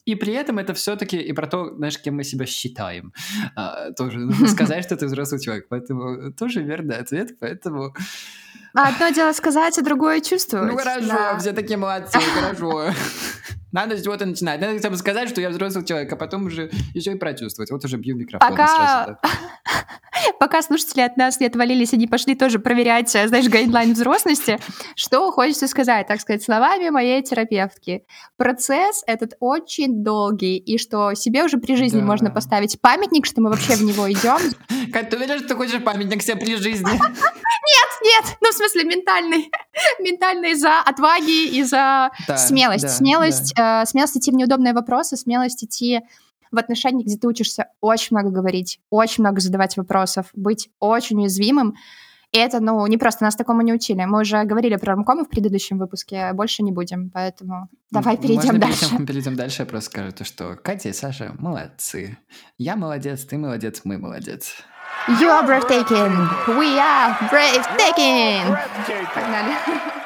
И 0.04 0.14
при 0.14 0.32
этом 0.32 0.58
это 0.60 0.72
все-таки 0.72 1.18
и 1.18 1.32
про 1.32 1.48
то, 1.48 1.74
знаешь, 1.74 1.98
кем 1.98 2.14
мы 2.14 2.24
себя 2.24 2.46
считаем. 2.46 3.12
А, 3.56 3.90
тоже 3.92 4.20
нужно 4.20 4.46
сказать, 4.48 4.84
что 4.84 4.96
ты 4.96 5.06
взрослый 5.06 5.40
человек. 5.40 5.66
Поэтому 5.68 6.32
тоже 6.32 6.62
верный 6.62 6.96
ответ, 6.96 7.38
поэтому... 7.40 7.92
А 8.72 8.88
одно 8.88 9.08
дело 9.08 9.32
сказать, 9.32 9.76
а 9.78 9.82
другое 9.82 10.20
чувствовать. 10.20 10.70
Ну 10.70 10.78
хорошо, 10.78 11.08
да. 11.08 11.38
все 11.38 11.52
такие 11.52 11.76
молодцы, 11.76 12.20
хорошо. 12.20 12.92
Надо 13.72 13.96
с 13.96 14.02
чего-то 14.02 14.26
начинать. 14.26 14.60
Надо 14.60 14.74
хотя 14.74 14.90
бы 14.90 14.96
сказать, 14.96 15.28
что 15.28 15.40
я 15.40 15.50
взрослый 15.50 15.84
человек, 15.84 16.12
а 16.12 16.16
потом 16.16 16.46
уже 16.46 16.70
еще 16.94 17.12
и 17.12 17.14
прочувствовать. 17.16 17.70
Вот 17.70 17.84
уже 17.84 17.96
бью 17.96 18.16
микрофон. 18.16 18.48
Пока... 18.48 18.66
Сразу, 18.66 19.18
да. 19.22 19.30
Пока 20.38 20.62
слушатели 20.62 21.02
от 21.02 21.16
нас 21.16 21.40
не 21.40 21.46
отвалились, 21.80 21.94
они 21.94 22.06
пошли 22.06 22.34
тоже 22.34 22.58
проверять, 22.58 23.10
знаешь, 23.10 23.48
гайдлайн 23.48 23.92
взрослости. 23.92 24.58
Что 24.94 25.30
хочется 25.32 25.66
сказать, 25.66 26.06
так 26.06 26.20
сказать, 26.20 26.42
словами 26.42 26.90
моей 26.90 27.22
терапевтки. 27.22 28.04
Процесс 28.36 29.02
этот 29.06 29.34
очень 29.40 30.02
долгий, 30.04 30.56
и 30.58 30.78
что 30.78 31.14
себе 31.14 31.44
уже 31.44 31.58
при 31.58 31.76
жизни 31.76 32.00
да. 32.00 32.06
можно 32.06 32.30
поставить 32.30 32.80
памятник, 32.80 33.26
что 33.26 33.40
мы 33.40 33.50
вообще 33.50 33.74
в 33.74 33.82
него 33.82 34.10
идем. 34.10 34.38
Кать, 34.92 35.10
ты 35.10 35.16
уверена, 35.16 35.38
что 35.38 35.48
ты 35.48 35.54
хочешь 35.56 35.82
памятник 35.82 36.22
себе 36.22 36.36
при 36.36 36.56
жизни? 36.56 36.90
Нет, 37.62 37.88
нет, 38.02 38.36
ну 38.40 38.50
в 38.50 38.54
смысле 38.54 38.84
ментальный, 38.84 39.50
ментальный 40.00 40.54
за 40.54 40.80
отваги 40.80 41.46
и 41.46 41.62
за 41.62 42.10
да, 42.26 42.36
смелость, 42.38 42.84
да, 42.84 42.88
смелость, 42.88 43.54
да. 43.54 43.82
Э, 43.82 43.86
смелость 43.86 44.16
идти 44.16 44.30
в 44.30 44.34
неудобные 44.34 44.72
вопросы, 44.72 45.16
смелость 45.16 45.62
идти 45.62 46.00
в 46.50 46.58
отношениях, 46.58 47.06
где 47.06 47.16
ты 47.16 47.26
учишься 47.26 47.68
очень 47.80 48.16
много 48.16 48.30
говорить, 48.30 48.80
очень 48.90 49.22
много 49.22 49.40
задавать 49.40 49.76
вопросов, 49.76 50.30
быть 50.34 50.68
очень 50.78 51.20
уязвимым. 51.20 51.74
И 52.32 52.38
это, 52.38 52.60
ну, 52.60 52.86
не 52.86 52.96
просто 52.96 53.24
нас 53.24 53.34
такому 53.34 53.62
не 53.62 53.72
учили. 53.72 54.04
Мы 54.04 54.20
уже 54.20 54.44
говорили 54.44 54.76
про 54.76 54.94
ромкомы 54.94 55.24
в 55.24 55.28
предыдущем 55.28 55.78
выпуске, 55.78 56.32
больше 56.32 56.62
не 56.62 56.70
будем, 56.70 57.10
поэтому 57.10 57.68
давай 57.90 58.16
перейдем 58.16 58.54
Можно 58.54 58.60
дальше. 58.60 58.80
Перейдем, 58.86 59.06
перейдем 59.06 59.36
дальше, 59.36 59.62
я 59.62 59.66
просто 59.66 59.90
скажу 59.90 60.12
то, 60.12 60.24
что 60.24 60.56
Катя 60.56 60.90
и 60.90 60.92
Саша 60.92 61.34
молодцы. 61.38 62.18
Я 62.56 62.76
молодец, 62.76 63.24
ты 63.24 63.36
молодец, 63.36 63.80
мы 63.82 63.98
молодец. 63.98 64.54
You 65.08 65.28
are 65.28 65.44
breathtaking. 65.44 66.14
We 66.46 66.78
are 66.78 67.16
breathtaking. 67.30 68.56
Погнали. 69.12 69.54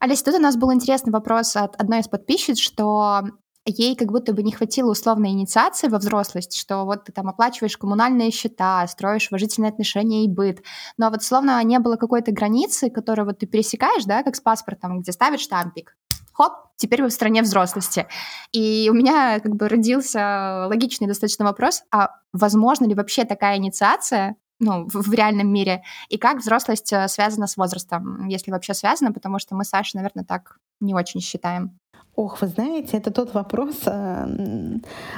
Олеся, 0.00 0.24
тут 0.24 0.34
у 0.36 0.38
нас 0.38 0.56
был 0.56 0.72
интересный 0.72 1.12
вопрос 1.12 1.56
от 1.56 1.74
одной 1.76 2.00
из 2.00 2.08
подписчиц, 2.08 2.58
что 2.58 3.24
ей 3.68 3.94
как 3.96 4.10
будто 4.10 4.32
бы 4.32 4.42
не 4.42 4.52
хватило 4.52 4.90
условной 4.90 5.30
инициации 5.30 5.88
во 5.88 5.98
взрослость, 5.98 6.56
что 6.56 6.84
вот 6.84 7.04
ты 7.04 7.12
там 7.12 7.28
оплачиваешь 7.28 7.76
коммунальные 7.76 8.30
счета, 8.30 8.86
строишь 8.86 9.28
уважительные 9.30 9.70
отношения 9.70 10.24
и 10.24 10.28
быт, 10.28 10.62
но 10.96 11.10
вот 11.10 11.22
словно 11.22 11.62
не 11.64 11.78
было 11.78 11.96
какой-то 11.96 12.32
границы, 12.32 12.90
которую 12.90 13.26
вот 13.26 13.38
ты 13.38 13.46
пересекаешь, 13.46 14.04
да, 14.04 14.22
как 14.22 14.36
с 14.36 14.40
паспортом, 14.40 15.00
где 15.00 15.12
ставишь 15.12 15.40
штампик, 15.40 15.96
хоп, 16.32 16.52
теперь 16.76 17.02
вы 17.02 17.08
в 17.08 17.12
стране 17.12 17.42
взрослости. 17.42 18.06
И 18.52 18.88
у 18.90 18.94
меня 18.94 19.40
как 19.40 19.56
бы 19.56 19.68
родился 19.68 20.66
логичный 20.68 21.08
достаточно 21.08 21.44
вопрос, 21.44 21.82
а 21.90 22.10
возможно 22.32 22.86
ли 22.86 22.94
вообще 22.94 23.24
такая 23.24 23.56
инициация, 23.56 24.36
ну, 24.60 24.86
в, 24.88 25.08
в 25.08 25.12
реальном 25.12 25.52
мире, 25.52 25.82
и 26.08 26.18
как 26.18 26.38
взрослость 26.38 26.92
э, 26.92 27.06
связана 27.08 27.46
с 27.46 27.56
возрастом, 27.56 28.26
если 28.26 28.50
вообще 28.50 28.74
связана, 28.74 29.12
потому 29.12 29.38
что 29.38 29.54
мы 29.54 29.64
с 29.64 29.68
Сашей, 29.68 29.98
наверное, 29.98 30.24
так 30.24 30.58
не 30.80 30.94
очень 30.94 31.20
считаем. 31.20 31.78
Ох, 32.18 32.40
вы 32.40 32.48
знаете, 32.48 32.96
это 32.96 33.12
тот 33.12 33.32
вопрос, 33.32 33.76
э, 33.86 34.26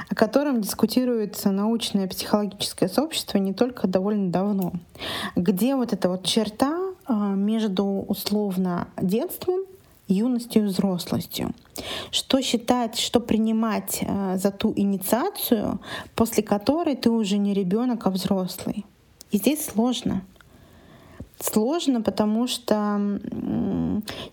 о 0.07 0.13
котором 0.13 0.61
дискутирует 0.61 1.43
научное 1.45 2.07
психологическое 2.07 2.87
сообщество 2.89 3.39
не 3.39 3.53
только 3.53 3.87
довольно 3.87 4.31
давно. 4.31 4.73
Где 5.35 5.75
вот 5.75 5.93
эта 5.93 6.09
вот 6.09 6.23
черта 6.23 6.77
э, 7.07 7.13
между 7.13 7.85
условно 8.07 8.87
детством, 9.01 9.61
юностью 10.07 10.61
и 10.61 10.65
взрослостью. 10.67 11.55
Что 12.11 12.39
считать, 12.39 12.99
что 12.99 13.19
принимать 13.19 14.01
э, 14.01 14.37
за 14.37 14.51
ту 14.51 14.71
инициацию, 14.75 15.79
после 16.13 16.43
которой 16.43 16.95
ты 16.95 17.09
уже 17.09 17.39
не 17.39 17.55
ребенок, 17.55 18.05
а 18.05 18.11
взрослый. 18.11 18.85
И 19.31 19.37
здесь 19.37 19.65
сложно. 19.65 20.21
Сложно, 21.41 22.01
потому 22.01 22.47
что 22.47 23.19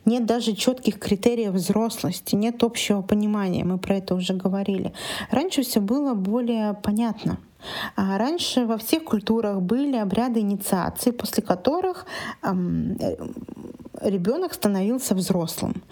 нет 0.04 0.26
даже 0.26 0.54
четких 0.54 0.98
критериев 0.98 1.52
взрослости, 1.52 2.34
нет 2.34 2.62
общего 2.62 3.00
понимания, 3.00 3.64
мы 3.64 3.78
про 3.78 3.96
это 3.96 4.14
уже 4.14 4.34
говорили. 4.34 4.92
Раньше 5.30 5.62
все 5.62 5.80
было 5.80 6.14
более 6.14 6.74
понятно. 6.74 7.38
А 7.96 8.18
раньше 8.18 8.66
во 8.66 8.76
всех 8.76 9.04
культурах 9.04 9.60
были 9.60 9.96
обряды 9.96 10.40
инициации, 10.40 11.10
после 11.10 11.42
которых 11.42 12.06
эм, 12.42 12.96
ребенок 14.00 14.54
становился 14.54 15.14
взрослым. 15.14 15.82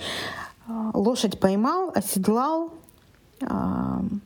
Лошадь 0.95 1.41
поймал, 1.41 1.91
оседлал, 1.95 2.71
эм, 3.41 4.21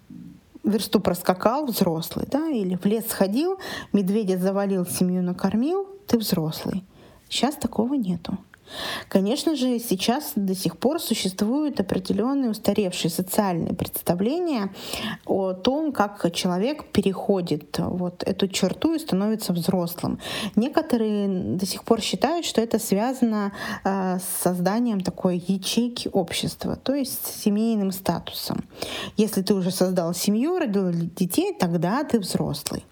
версту 0.65 1.01
проскакал, 1.01 1.67
взрослый, 1.67 2.27
да, 2.31 2.49
или 2.49 2.77
в 2.77 2.85
лес 2.85 3.07
сходил, 3.09 3.59
медведя 3.93 4.37
завалил, 4.37 4.87
семью 4.87 5.23
накормил, 5.23 5.87
ты 6.11 6.19
взрослый. 6.19 6.83
Сейчас 7.29 7.55
такого 7.55 7.95
нету. 7.95 8.37
Конечно 9.09 9.57
же, 9.57 9.79
сейчас 9.79 10.33
до 10.37 10.55
сих 10.55 10.77
пор 10.77 11.01
существуют 11.01 11.81
определенные 11.81 12.51
устаревшие 12.51 13.11
социальные 13.11 13.75
представления 13.75 14.73
о 15.27 15.53
том, 15.53 15.93
как 15.93 16.33
человек 16.33 16.85
переходит 16.93 17.79
вот 17.79 18.23
эту 18.25 18.49
черту 18.49 18.95
и 18.95 18.99
становится 18.99 19.53
взрослым. 19.53 20.19
Некоторые 20.57 21.57
до 21.57 21.67
сих 21.67 21.83
пор 21.85 22.01
считают, 22.01 22.47
что 22.47 22.61
это 22.61 22.79
связано 22.79 23.53
э, 23.85 24.19
с 24.19 24.43
созданием 24.43 25.01
такой 25.01 25.43
ячейки 25.47 26.09
общества, 26.13 26.77
то 26.77 26.95
есть 26.95 27.27
с 27.27 27.43
семейным 27.43 27.91
статусом. 27.91 28.65
Если 29.17 29.43
ты 29.43 29.55
уже 29.55 29.71
создал 29.71 30.15
семью, 30.15 30.59
родил 30.59 30.91
детей, 30.93 31.55
тогда 31.59 32.05
ты 32.05 32.21
взрослый. 32.21 32.85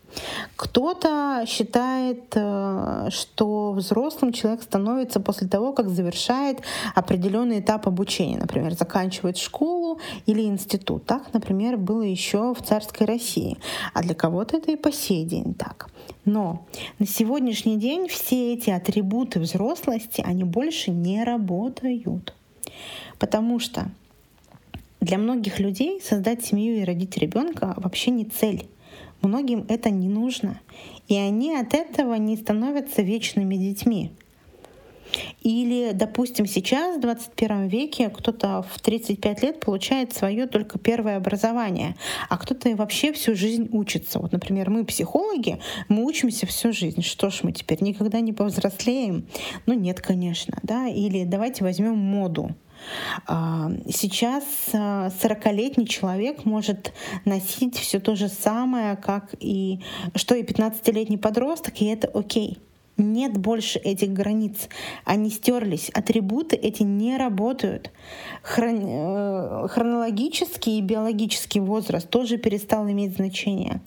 Кто-то 0.57 1.45
считает, 1.47 2.33
э, 2.35 3.09
что 3.11 3.73
взрослым 3.73 4.33
человек 4.33 4.63
становится 4.63 5.21
после 5.21 5.49
того, 5.49 5.73
как 5.73 5.89
завершает 5.89 6.61
определенный 6.95 7.61
этап 7.61 7.87
обучения, 7.87 8.39
например, 8.39 8.75
заканчивает 8.75 9.37
школу 9.37 10.01
или 10.27 10.43
институт. 10.43 11.05
Так, 11.07 11.33
например, 11.33 11.77
было 11.77 12.03
еще 12.03 12.55
в 12.55 12.63
царской 12.63 13.07
России. 13.07 13.59
А 13.95 14.03
для 14.03 14.15
кого-то 14.15 14.57
это 14.57 14.73
и 14.73 14.77
по 14.77 14.91
сей 14.91 15.25
день 15.25 15.55
так. 15.55 15.89
Но 16.25 16.67
на 16.99 17.07
сегодняшний 17.07 17.77
день 17.77 18.09
все 18.09 18.55
эти 18.55 18.71
атрибуты 18.71 19.41
взрослости, 19.41 20.23
они 20.27 20.45
больше 20.45 20.91
не 20.91 21.25
работают. 21.25 22.35
Потому 23.19 23.59
что 23.59 23.91
для 25.01 25.19
многих 25.19 25.59
людей 25.59 26.01
создать 26.03 26.45
семью 26.45 26.77
и 26.77 26.85
родить 26.85 27.17
ребенка 27.17 27.75
вообще 27.77 28.11
не 28.11 28.25
цель. 28.25 28.69
Многим 29.23 29.67
это 29.69 29.91
не 29.91 30.09
нужно. 30.09 30.61
И 31.09 31.17
они 31.17 31.55
от 31.55 31.75
этого 31.75 32.15
не 32.15 32.37
становятся 32.37 33.03
вечными 33.03 33.57
детьми. 33.57 34.13
Или, 35.43 35.93
допустим, 35.93 36.47
сейчас, 36.47 36.97
в 36.97 37.01
21 37.01 37.69
веке, 37.69 38.11
кто-то 38.11 38.63
в 38.63 38.81
35 38.81 39.43
лет 39.43 39.61
получает 39.61 40.13
свое 40.13 40.47
только 40.47 40.79
первое 40.79 41.17
образование, 41.17 41.97
а 42.29 42.37
кто-то 42.37 42.69
и 42.69 42.75
вообще 42.75 43.13
всю 43.13 43.35
жизнь 43.35 43.69
учится. 43.73 44.19
Вот, 44.19 44.33
например, 44.33 44.71
мы 44.71 44.85
психологи, 44.85 45.59
мы 45.89 46.05
учимся 46.05 46.47
всю 46.47 46.73
жизнь. 46.73 47.03
Что 47.03 47.31
ж, 47.31 47.41
мы 47.43 47.53
теперь 47.53 47.83
никогда 47.83 48.21
не 48.21 48.33
повзрослеем? 48.33 49.27
Ну 49.67 49.75
нет, 49.75 50.01
конечно, 50.01 50.59
да. 50.63 50.89
Или 50.89 51.25
давайте 51.25 51.65
возьмем 51.65 51.97
моду. 51.97 52.55
А, 53.27 53.71
сейчас 53.89 54.45
40-летний 54.73 55.85
а, 55.85 55.89
человек 55.89 56.45
может 56.45 56.93
носить 57.25 57.77
все 57.77 58.01
то 58.01 58.17
же 58.17 58.29
самое, 58.29 58.97
как 58.97 59.35
и 59.41 59.81
что 60.15 60.35
и 60.35 60.43
15-летний 60.43 61.19
подросток, 61.19 61.81
и 61.81 61.87
это 61.87 62.09
окей. 62.09 62.59
Нет 62.99 63.39
больше 63.39 63.79
этих 63.79 64.13
границ. 64.13 64.69
Они 65.05 65.31
стерлись. 65.31 65.89
Атрибуты 65.91 66.57
эти 66.57 66.83
не 66.83 67.17
работают. 67.17 67.93
Хрон... 68.43 68.81
Э, 68.83 69.69
хронологический 69.69 70.79
и 70.79 70.83
биологический 70.83 71.61
возраст 71.61 72.11
тоже 72.11 72.39
перестал 72.39 72.91
иметь 72.91 73.15
значение. 73.15 73.83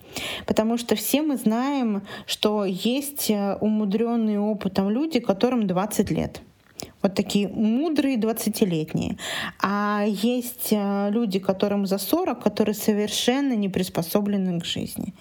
Потому 0.45 0.77
что 0.77 0.95
все 0.95 1.21
мы 1.24 1.36
знаем, 1.36 2.03
что 2.25 2.63
есть 2.63 3.29
э, 3.29 3.57
умудренные 3.60 4.39
опытом 4.39 4.89
люди, 4.89 5.19
которым 5.19 5.67
20 5.67 6.10
лет. 6.10 6.41
Вот 7.01 7.15
такие 7.15 7.48
мудрые 7.48 8.17
20-летние. 8.17 9.17
А 9.62 10.03
есть 10.05 10.70
э, 10.72 11.10
люди, 11.12 11.39
которым 11.39 11.86
за 11.86 11.98
40, 11.98 12.41
которые 12.43 12.75
совершенно 12.75 13.53
не 13.53 13.70
приспособлены 13.70 14.60
к 14.60 14.65
жизни. 14.65 15.13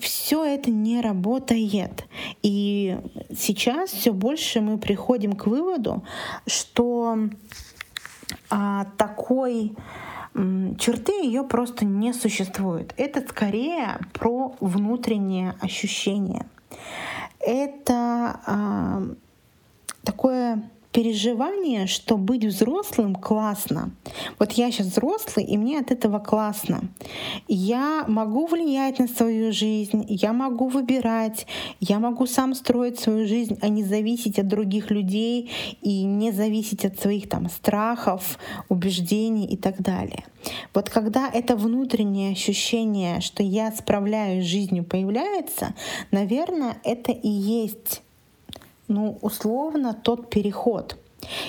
Все 0.00 0.44
это 0.44 0.70
не 0.70 1.00
работает. 1.00 2.04
И 2.42 2.98
сейчас 3.36 3.90
все 3.90 4.12
больше 4.12 4.60
мы 4.60 4.78
приходим 4.78 5.34
к 5.34 5.46
выводу, 5.46 6.04
что 6.46 7.18
а, 8.50 8.86
такой 8.96 9.74
черты 10.78 11.12
ее 11.24 11.44
просто 11.44 11.84
не 11.84 12.12
существует. 12.12 12.92
Это 12.96 13.20
скорее 13.28 14.00
про 14.12 14.56
внутреннее 14.60 15.54
ощущение. 15.60 16.46
Это 17.38 18.40
а, 18.46 19.02
такое 20.04 20.62
переживание, 20.94 21.88
что 21.88 22.16
быть 22.16 22.44
взрослым 22.44 23.16
классно. 23.16 23.90
Вот 24.38 24.52
я 24.52 24.70
сейчас 24.70 24.86
взрослый, 24.86 25.44
и 25.44 25.58
мне 25.58 25.80
от 25.80 25.90
этого 25.90 26.20
классно. 26.20 26.82
Я 27.48 28.04
могу 28.06 28.46
влиять 28.46 29.00
на 29.00 29.08
свою 29.08 29.52
жизнь, 29.52 30.06
я 30.08 30.32
могу 30.32 30.68
выбирать, 30.68 31.48
я 31.80 31.98
могу 31.98 32.26
сам 32.26 32.54
строить 32.54 33.00
свою 33.00 33.26
жизнь, 33.26 33.58
а 33.60 33.68
не 33.68 33.82
зависеть 33.82 34.38
от 34.38 34.46
других 34.46 34.92
людей 34.92 35.50
и 35.82 36.04
не 36.04 36.30
зависеть 36.30 36.84
от 36.84 37.00
своих 37.00 37.28
там 37.28 37.50
страхов, 37.50 38.38
убеждений 38.68 39.46
и 39.46 39.56
так 39.56 39.82
далее. 39.82 40.24
Вот 40.74 40.90
когда 40.90 41.28
это 41.28 41.56
внутреннее 41.56 42.30
ощущение, 42.30 43.20
что 43.20 43.42
я 43.42 43.72
справляюсь 43.72 44.44
с 44.44 44.48
жизнью, 44.48 44.84
появляется, 44.84 45.74
наверное, 46.12 46.76
это 46.84 47.10
и 47.10 47.28
есть 47.28 48.02
ну, 48.88 49.18
условно, 49.22 49.94
тот 49.94 50.30
переход. 50.30 50.96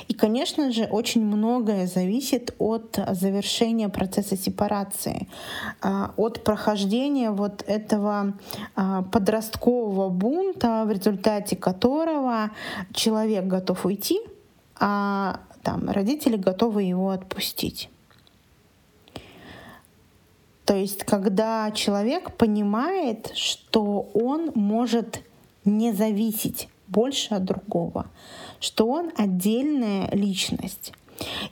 И, 0.07 0.13
конечно 0.13 0.71
же, 0.71 0.85
очень 0.85 1.23
многое 1.23 1.87
зависит 1.87 2.53
от 2.59 2.97
завершения 3.11 3.89
процесса 3.89 4.37
сепарации, 4.37 5.27
а, 5.81 6.13
от 6.17 6.43
прохождения 6.43 7.31
вот 7.31 7.63
этого 7.67 8.33
а, 8.75 9.03
подросткового 9.03 10.09
бунта, 10.09 10.83
в 10.85 10.91
результате 10.91 11.55
которого 11.55 12.51
человек 12.93 13.45
готов 13.45 13.85
уйти, 13.85 14.19
а 14.79 15.41
там 15.63 15.89
родители 15.89 16.37
готовы 16.37 16.83
его 16.83 17.09
отпустить. 17.09 17.89
То 20.65 20.75
есть, 20.75 21.03
когда 21.03 21.69
человек 21.71 22.35
понимает, 22.37 23.31
что 23.35 24.09
он 24.13 24.51
может 24.55 25.21
не 25.63 25.91
зависеть 25.91 26.69
больше 26.87 27.35
от 27.35 27.43
другого, 27.43 28.07
что 28.59 28.87
он 28.87 29.11
отдельная 29.17 30.09
личность. 30.11 30.93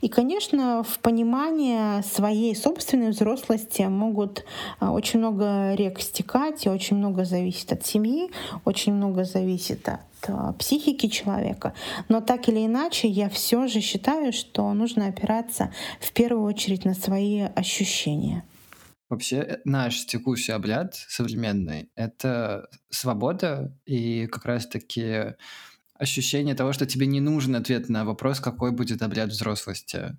И, 0.02 0.10
конечно, 0.10 0.84
в 0.84 1.00
понимании 1.00 2.02
своей 2.02 2.56
собственной 2.56 3.12
взрослости 3.12 3.84
могут 3.84 4.44
а, 4.80 4.92
очень 4.92 5.20
много 5.20 5.74
рек 5.76 6.02
стекать, 6.02 6.66
и 6.66 6.70
очень 6.70 6.98
много 6.98 7.24
зависит 7.24 7.72
от 7.72 7.86
семьи, 7.86 8.30
очень 8.66 8.94
много 8.94 9.24
зависит 9.24 9.88
от 9.88 10.02
а, 10.28 10.54
психики 10.54 11.08
человека. 11.08 11.74
Но 12.10 12.20
так 12.20 12.50
или 12.50 12.66
иначе, 12.66 13.08
я 13.08 13.30
все 13.30 13.68
же 13.68 13.80
считаю, 13.80 14.34
что 14.34 14.74
нужно 14.74 15.08
опираться 15.08 15.72
в 16.02 16.12
первую 16.12 16.44
очередь 16.44 16.86
на 16.86 16.94
свои 16.94 17.42
ощущения. 17.56 18.44
Вообще, 19.10 19.38
э, 19.38 19.58
наш 19.66 20.06
текущий 20.06 20.52
обряд 20.52 20.96
современный— 20.96 21.90
это 21.96 22.70
свобода 22.90 23.78
и 23.86 24.28
как 24.28 24.46
раз-таки 24.46 25.36
ощущение 25.96 26.56
того, 26.56 26.74
что 26.74 26.86
тебе 26.86 27.06
не 27.06 27.22
нужен 27.22 27.56
ответ 27.56 27.90
на 27.90 28.06
вопрос, 28.06 28.40
какой 28.40 28.72
будет 28.72 29.02
обряд 29.02 29.30
взрослости. 29.30 30.18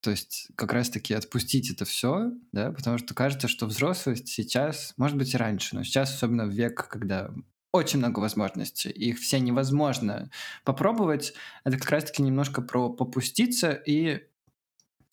То 0.00 0.10
есть 0.10 0.48
как 0.56 0.72
раз-таки 0.72 1.14
отпустить 1.14 1.70
это 1.70 1.84
все, 1.84 2.30
да, 2.52 2.70
потому 2.72 2.98
что 2.98 3.14
кажется, 3.14 3.48
что 3.48 3.66
взрослость 3.66 4.28
сейчас, 4.28 4.94
может 4.96 5.16
быть 5.16 5.34
и 5.34 5.36
раньше, 5.36 5.74
но 5.74 5.82
сейчас 5.82 6.14
особенно 6.14 6.46
в 6.46 6.50
век, 6.50 6.88
когда 6.88 7.30
очень 7.72 7.98
много 7.98 8.20
возможностей, 8.20 8.90
их 8.90 9.18
все 9.18 9.40
невозможно 9.40 10.30
попробовать, 10.64 11.34
это 11.64 11.78
как 11.78 11.90
раз-таки 11.90 12.22
немножко 12.22 12.62
про 12.62 12.88
попуститься 12.88 13.72
и 13.72 14.28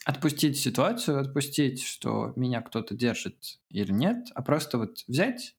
отпустить 0.05 0.57
ситуацию, 0.57 1.19
отпустить, 1.19 1.83
что 1.83 2.33
меня 2.35 2.61
кто-то 2.61 2.95
держит 2.95 3.59
или 3.69 3.91
нет, 3.91 4.27
а 4.35 4.41
просто 4.41 4.77
вот 4.77 5.03
взять 5.07 5.55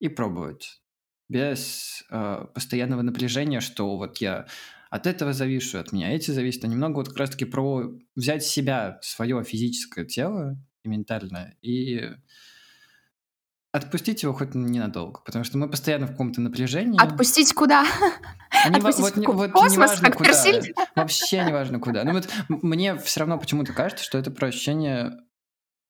и 0.00 0.08
пробовать. 0.08 0.80
Без 1.28 2.04
э, 2.10 2.46
постоянного 2.52 3.02
напряжения, 3.02 3.60
что 3.60 3.96
вот 3.96 4.18
я 4.18 4.46
от 4.90 5.06
этого 5.06 5.32
завишу, 5.32 5.78
от 5.78 5.92
меня 5.92 6.12
эти 6.12 6.32
зависят, 6.32 6.64
а 6.64 6.66
немного 6.66 6.96
вот 6.96 7.08
как 7.08 7.18
раз-таки 7.18 7.44
про 7.44 7.96
взять 8.16 8.44
себя, 8.44 8.98
свое 9.02 9.44
физическое 9.44 10.04
тело 10.04 10.58
и 10.82 10.88
ментальное, 10.88 11.56
и 11.62 12.10
Отпустить 13.72 14.24
его 14.24 14.32
хоть 14.32 14.54
ненадолго, 14.54 15.20
потому 15.24 15.44
что 15.44 15.56
мы 15.56 15.68
постоянно 15.68 16.06
в 16.06 16.10
каком-то 16.10 16.40
напряжении. 16.40 17.00
Отпустить 17.00 17.54
куда? 17.54 17.86
Они, 18.64 18.76
Отпустить 18.76 19.16
вот, 19.16 19.34
в 19.34 19.36
вот 19.36 19.52
космос, 19.52 19.72
неважно, 19.72 20.08
как 20.08 20.16
куда. 20.16 20.30
Персиль? 20.30 20.74
Вообще 20.96 21.44
неважно 21.44 21.78
куда. 21.78 22.02
Ну 22.02 22.12
вот 22.14 22.28
мне 22.48 22.98
все 22.98 23.20
равно 23.20 23.38
почему-то 23.38 23.72
кажется, 23.72 24.04
что 24.04 24.18
это 24.18 24.32
про 24.32 24.48
ощущение 24.48 25.20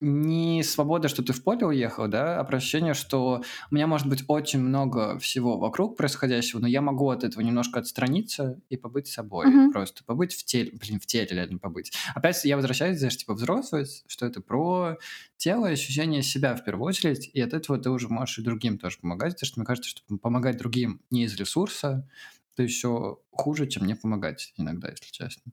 не 0.01 0.63
свобода, 0.63 1.09
что 1.09 1.23
ты 1.23 1.33
в 1.33 1.43
поле 1.43 1.67
уехал, 1.67 2.09
да, 2.09 2.41
а 2.41 2.45
про 2.45 2.57
ощущение, 2.57 2.95
что 2.95 3.43
у 3.71 3.75
меня 3.75 3.87
может 3.87 4.09
быть 4.09 4.25
очень 4.29 4.61
много 4.61 5.19
всего 5.19 5.59
вокруг 5.59 5.97
происходящего, 5.97 6.61
но 6.61 6.67
я 6.67 6.81
могу 6.81 7.11
от 7.11 7.23
этого 7.23 7.43
немножко 7.43 7.81
отстраниться 7.81 8.61
и 8.71 8.77
побыть 8.77 9.09
собой, 9.09 9.47
uh-huh. 9.47 9.73
просто 9.73 10.03
побыть 10.05 10.35
в 10.35 10.45
теле, 10.45 10.73
блин, 10.73 11.01
в 11.01 11.07
теле 11.07 11.29
реально 11.31 11.59
побыть. 11.59 11.93
Опять 12.15 12.45
я 12.45 12.57
возвращаюсь, 12.57 12.99
знаешь, 12.99 13.17
типа 13.17 13.35
взрослость, 13.35 14.05
что 14.07 14.27
это 14.27 14.41
про 14.41 14.97
тело, 15.37 15.69
ощущение 15.69 16.23
себя 16.23 16.55
в 16.55 16.65
первую 16.65 16.87
очередь, 16.87 17.31
и 17.33 17.41
от 17.41 17.53
этого 17.53 17.79
ты 17.79 17.91
уже 17.91 18.09
можешь 18.09 18.39
и 18.39 18.43
другим 18.43 18.79
тоже 18.79 18.99
помогать, 19.01 19.35
потому 19.35 19.47
что 19.47 19.61
мне 19.61 19.67
кажется, 19.67 19.91
что 19.91 20.03
помогать 20.19 20.57
другим 20.57 21.01
не 21.11 21.25
из 21.25 21.35
ресурса, 21.37 22.09
то 22.57 22.61
что 22.61 22.63
еще 22.63 23.19
хуже, 23.31 23.67
чем 23.67 23.87
не 23.87 23.95
помогать 23.95 24.53
иногда, 24.57 24.89
если 24.89 25.11
честно. 25.11 25.53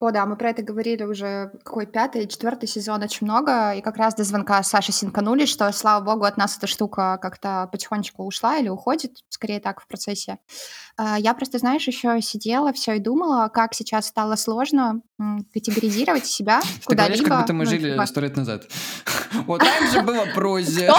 О, 0.00 0.12
да, 0.12 0.24
мы 0.24 0.36
про 0.36 0.48
это 0.48 0.62
говорили 0.62 1.02
уже 1.04 1.52
какой 1.62 1.84
пятый, 1.84 2.26
четвертый 2.26 2.66
сезон 2.66 3.02
очень 3.02 3.26
много, 3.26 3.72
и 3.72 3.82
как 3.82 3.98
раз 3.98 4.14
до 4.14 4.24
звонка 4.24 4.62
Саши 4.62 4.92
синканули, 4.92 5.44
что, 5.44 5.70
слава 5.72 6.02
богу, 6.02 6.24
от 6.24 6.38
нас 6.38 6.56
эта 6.56 6.66
штука 6.66 7.18
как-то 7.20 7.68
потихонечку 7.70 8.24
ушла 8.24 8.56
или 8.56 8.70
уходит, 8.70 9.18
скорее 9.28 9.60
так, 9.60 9.82
в 9.82 9.86
процессе. 9.86 10.38
А, 10.96 11.18
я 11.18 11.34
просто, 11.34 11.58
знаешь, 11.58 11.86
еще 11.86 12.18
сидела 12.22 12.72
все 12.72 12.94
и 12.94 12.98
думала, 12.98 13.48
как 13.48 13.74
сейчас 13.74 14.06
стало 14.06 14.36
сложно 14.36 15.02
категоризировать 15.52 16.24
себя 16.24 16.62
куда-либо. 16.86 16.86
Ты 16.86 16.96
говоришь, 16.96 17.22
как 17.22 17.40
будто 17.40 17.52
мы 17.52 17.64
ну, 17.64 17.70
жили 17.70 17.92
типа 17.92 18.06
сто 18.06 18.20
лет 18.22 18.36
назад. 18.36 18.66
Вот 19.46 19.62
раньше 19.62 20.00
было 20.02 20.24
прозе 20.34 20.90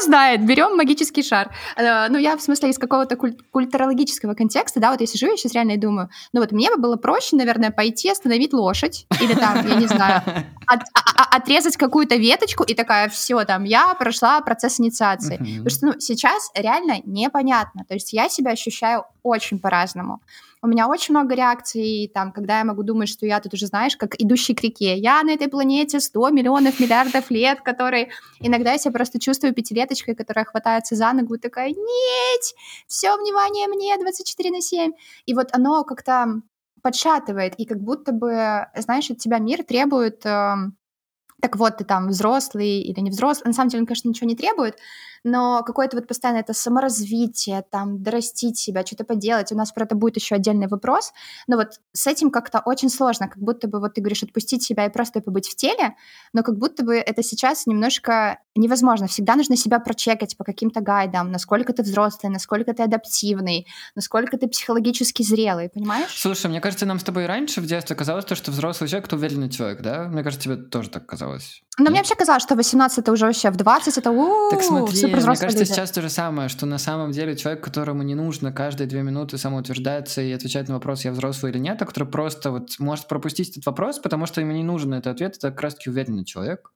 знает, 0.00 0.44
берем 0.44 0.76
магический 0.76 1.22
шар. 1.22 1.50
Э, 1.76 2.08
ну, 2.08 2.18
я 2.18 2.36
в 2.36 2.42
смысле 2.42 2.70
из 2.70 2.78
какого-то 2.78 3.16
куль- 3.16 3.36
культурологического 3.50 4.34
контекста, 4.34 4.80
да, 4.80 4.90
вот 4.90 5.00
я 5.00 5.06
сижу, 5.06 5.26
я 5.26 5.36
сейчас 5.36 5.54
реально 5.54 5.72
и 5.72 5.76
думаю, 5.76 6.08
ну 6.32 6.40
вот 6.40 6.52
мне 6.52 6.70
бы 6.70 6.76
было 6.78 6.96
проще, 6.96 7.36
наверное, 7.36 7.70
пойти 7.70 8.10
остановить 8.10 8.52
лошадь 8.52 9.06
или 9.20 9.34
там, 9.34 9.66
я 9.66 9.74
не 9.76 9.86
знаю, 9.86 10.22
от, 10.66 10.80
а, 10.94 11.00
а, 11.16 11.36
отрезать 11.36 11.76
какую-то 11.76 12.16
веточку 12.16 12.64
и 12.64 12.74
такая, 12.74 13.08
все, 13.08 13.44
там, 13.44 13.64
я 13.64 13.94
прошла 13.94 14.40
процесс 14.40 14.80
инициации. 14.80 15.36
Потому 15.36 15.70
что, 15.70 15.86
ну, 15.86 15.92
сейчас 15.98 16.50
реально 16.54 17.00
непонятно. 17.04 17.84
То 17.88 17.94
есть 17.94 18.12
я 18.12 18.28
себя 18.28 18.52
ощущаю 18.52 19.04
очень 19.22 19.58
по-разному. 19.58 20.20
У 20.60 20.66
меня 20.66 20.88
очень 20.88 21.14
много 21.14 21.34
реакций, 21.34 22.10
там, 22.12 22.32
когда 22.32 22.58
я 22.58 22.64
могу 22.64 22.82
думать, 22.82 23.08
что 23.08 23.26
я 23.26 23.40
тут 23.40 23.54
уже, 23.54 23.66
знаешь, 23.66 23.96
как 23.96 24.20
идущий 24.20 24.54
к 24.54 24.62
реке. 24.62 24.96
Я 24.96 25.22
на 25.22 25.30
этой 25.30 25.48
планете 25.48 26.00
100 26.00 26.30
миллионов 26.30 26.80
миллиардов 26.80 27.30
лет, 27.30 27.60
который 27.60 28.10
иногда 28.40 28.72
я 28.72 28.78
себя 28.78 28.92
просто 28.92 29.20
чувствую 29.20 29.54
пятилеточкой, 29.54 30.14
которая 30.16 30.44
хватается 30.44 30.96
за 30.96 31.12
ногу 31.12 31.38
такая, 31.38 31.68
нет, 31.68 32.40
все 32.86 33.16
внимание 33.16 33.68
мне 33.68 33.96
24 33.98 34.50
на 34.50 34.60
7. 34.60 34.92
И 35.26 35.34
вот 35.34 35.48
оно 35.52 35.84
как-то 35.84 36.42
подшатывает, 36.82 37.54
и 37.56 37.64
как 37.64 37.80
будто 37.80 38.12
бы, 38.12 38.66
знаешь, 38.76 39.10
от 39.10 39.18
тебя 39.18 39.38
мир 39.38 39.64
требует 39.64 40.24
э, 40.24 40.54
так 41.40 41.56
вот, 41.56 41.76
ты 41.76 41.84
там 41.84 42.08
взрослый 42.08 42.80
или 42.80 42.98
не 43.00 43.10
взрослый. 43.10 43.48
На 43.48 43.52
самом 43.52 43.68
деле 43.68 43.82
он, 43.82 43.86
конечно, 43.86 44.08
ничего 44.08 44.28
не 44.28 44.36
требует, 44.36 44.76
но 45.24 45.62
какое-то 45.62 45.96
вот 45.96 46.06
постоянно 46.06 46.38
это 46.38 46.52
саморазвитие, 46.52 47.64
там, 47.70 48.02
дорастить 48.02 48.58
себя, 48.58 48.84
что-то 48.84 49.04
поделать. 49.04 49.52
У 49.52 49.56
нас 49.56 49.72
про 49.72 49.84
это 49.84 49.94
будет 49.94 50.16
еще 50.16 50.34
отдельный 50.34 50.66
вопрос. 50.66 51.12
Но 51.46 51.56
вот 51.56 51.80
с 51.92 52.06
этим 52.06 52.30
как-то 52.30 52.60
очень 52.64 52.90
сложно, 52.90 53.28
как 53.28 53.38
будто 53.38 53.68
бы, 53.68 53.80
вот 53.80 53.94
ты 53.94 54.00
говоришь, 54.00 54.22
отпустить 54.22 54.62
себя 54.62 54.86
и 54.86 54.90
просто 54.90 55.20
побыть 55.20 55.48
в 55.48 55.56
теле, 55.56 55.94
но 56.32 56.42
как 56.42 56.58
будто 56.58 56.84
бы 56.84 56.96
это 56.96 57.22
сейчас 57.22 57.66
немножко 57.66 58.38
невозможно. 58.54 59.06
Всегда 59.06 59.36
нужно 59.36 59.56
себя 59.56 59.78
прочекать 59.78 60.36
по 60.36 60.44
каким-то 60.44 60.80
гайдам, 60.80 61.30
насколько 61.30 61.72
ты 61.72 61.82
взрослый, 61.82 62.30
насколько 62.32 62.74
ты 62.74 62.82
адаптивный, 62.82 63.66
насколько 63.94 64.36
ты 64.36 64.48
психологически 64.48 65.22
зрелый, 65.22 65.68
понимаешь? 65.68 66.10
Слушай, 66.16 66.48
мне 66.48 66.60
кажется, 66.60 66.86
нам 66.86 66.98
с 66.98 67.04
тобой 67.04 67.26
раньше 67.26 67.60
в 67.60 67.66
детстве 67.66 67.96
казалось, 67.96 68.24
то, 68.24 68.34
что 68.34 68.50
взрослый 68.50 68.88
человек— 68.88 69.06
это 69.08 69.16
уверенный 69.16 69.48
человек, 69.48 69.80
да? 69.80 70.08
Мне 70.08 70.22
кажется, 70.22 70.44
тебе 70.44 70.56
тоже 70.56 70.90
так 70.90 71.06
казалось. 71.06 71.62
Но 71.78 71.84
ну, 71.84 71.90
мне 71.90 72.00
вообще 72.00 72.16
казалось, 72.16 72.42
что 72.42 72.56
18 72.56 72.98
это 72.98 73.12
уже 73.12 73.26
вообще 73.26 73.50
в 73.50 73.56
20 73.56 73.98
это 73.98 74.10
у 74.10 74.50
Так 74.50 74.62
смотри, 74.62 75.07
мне 75.10 75.22
кажется, 75.22 75.48
люди. 75.48 75.64
сейчас 75.64 75.90
то 75.90 76.02
же 76.02 76.08
самое, 76.08 76.48
что 76.48 76.66
на 76.66 76.78
самом 76.78 77.12
деле 77.12 77.36
человек, 77.36 77.62
которому 77.62 78.02
не 78.02 78.14
нужно 78.14 78.52
каждые 78.52 78.86
две 78.86 79.02
минуты 79.02 79.38
самоутверждаться 79.38 80.22
и 80.22 80.32
отвечать 80.32 80.68
на 80.68 80.74
вопрос, 80.74 81.04
я 81.04 81.12
взрослый 81.12 81.52
или 81.52 81.58
нет, 81.58 81.80
а 81.80 81.86
который 81.86 82.08
просто 82.08 82.50
вот 82.50 82.78
может 82.78 83.08
пропустить 83.08 83.50
этот 83.50 83.66
вопрос, 83.66 83.98
потому 83.98 84.26
что 84.26 84.40
ему 84.40 84.52
не 84.52 84.64
нужен 84.64 84.94
этот 84.94 85.14
ответ, 85.14 85.36
это 85.36 85.50
как 85.50 85.62
раз-таки 85.62 85.90
уверенный 85.90 86.24
человек 86.24 86.72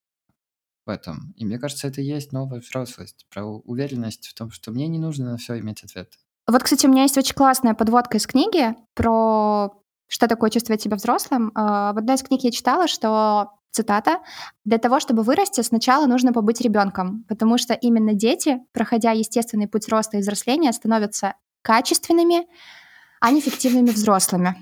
в 0.86 0.90
этом. 0.90 1.32
И 1.36 1.44
мне 1.44 1.58
кажется, 1.58 1.88
это 1.88 2.00
и 2.00 2.04
есть 2.04 2.32
новая 2.32 2.60
взрослость, 2.60 3.26
про 3.32 3.44
уверенность 3.44 4.28
в 4.28 4.34
том, 4.34 4.50
что 4.50 4.70
мне 4.70 4.88
не 4.88 4.98
нужно 4.98 5.32
на 5.32 5.36
все 5.36 5.58
иметь 5.58 5.84
ответ. 5.84 6.12
Вот, 6.46 6.62
кстати, 6.62 6.86
у 6.86 6.90
меня 6.90 7.02
есть 7.02 7.16
очень 7.16 7.34
классная 7.34 7.74
подводка 7.74 8.16
из 8.16 8.26
книги 8.26 8.74
про 8.94 9.70
что 10.08 10.28
такое 10.28 10.50
чувствовать 10.50 10.82
себя 10.82 10.96
взрослым. 10.96 11.52
А, 11.54 11.94
в 11.94 11.98
одной 11.98 12.16
из 12.16 12.22
книг 12.22 12.42
я 12.42 12.50
читала, 12.50 12.86
что 12.86 13.52
цитата, 13.72 14.18
«Для 14.64 14.78
того, 14.78 15.00
чтобы 15.00 15.22
вырасти, 15.22 15.62
сначала 15.62 16.06
нужно 16.06 16.32
побыть 16.32 16.60
ребенком, 16.60 17.24
потому 17.28 17.58
что 17.58 17.74
именно 17.74 18.14
дети, 18.14 18.60
проходя 18.72 19.10
естественный 19.10 19.66
путь 19.66 19.88
роста 19.88 20.18
и 20.18 20.20
взросления, 20.20 20.72
становятся 20.72 21.34
качественными, 21.62 22.46
а 23.20 23.30
не 23.30 23.40
фиктивными 23.40 23.90
взрослыми». 23.90 24.56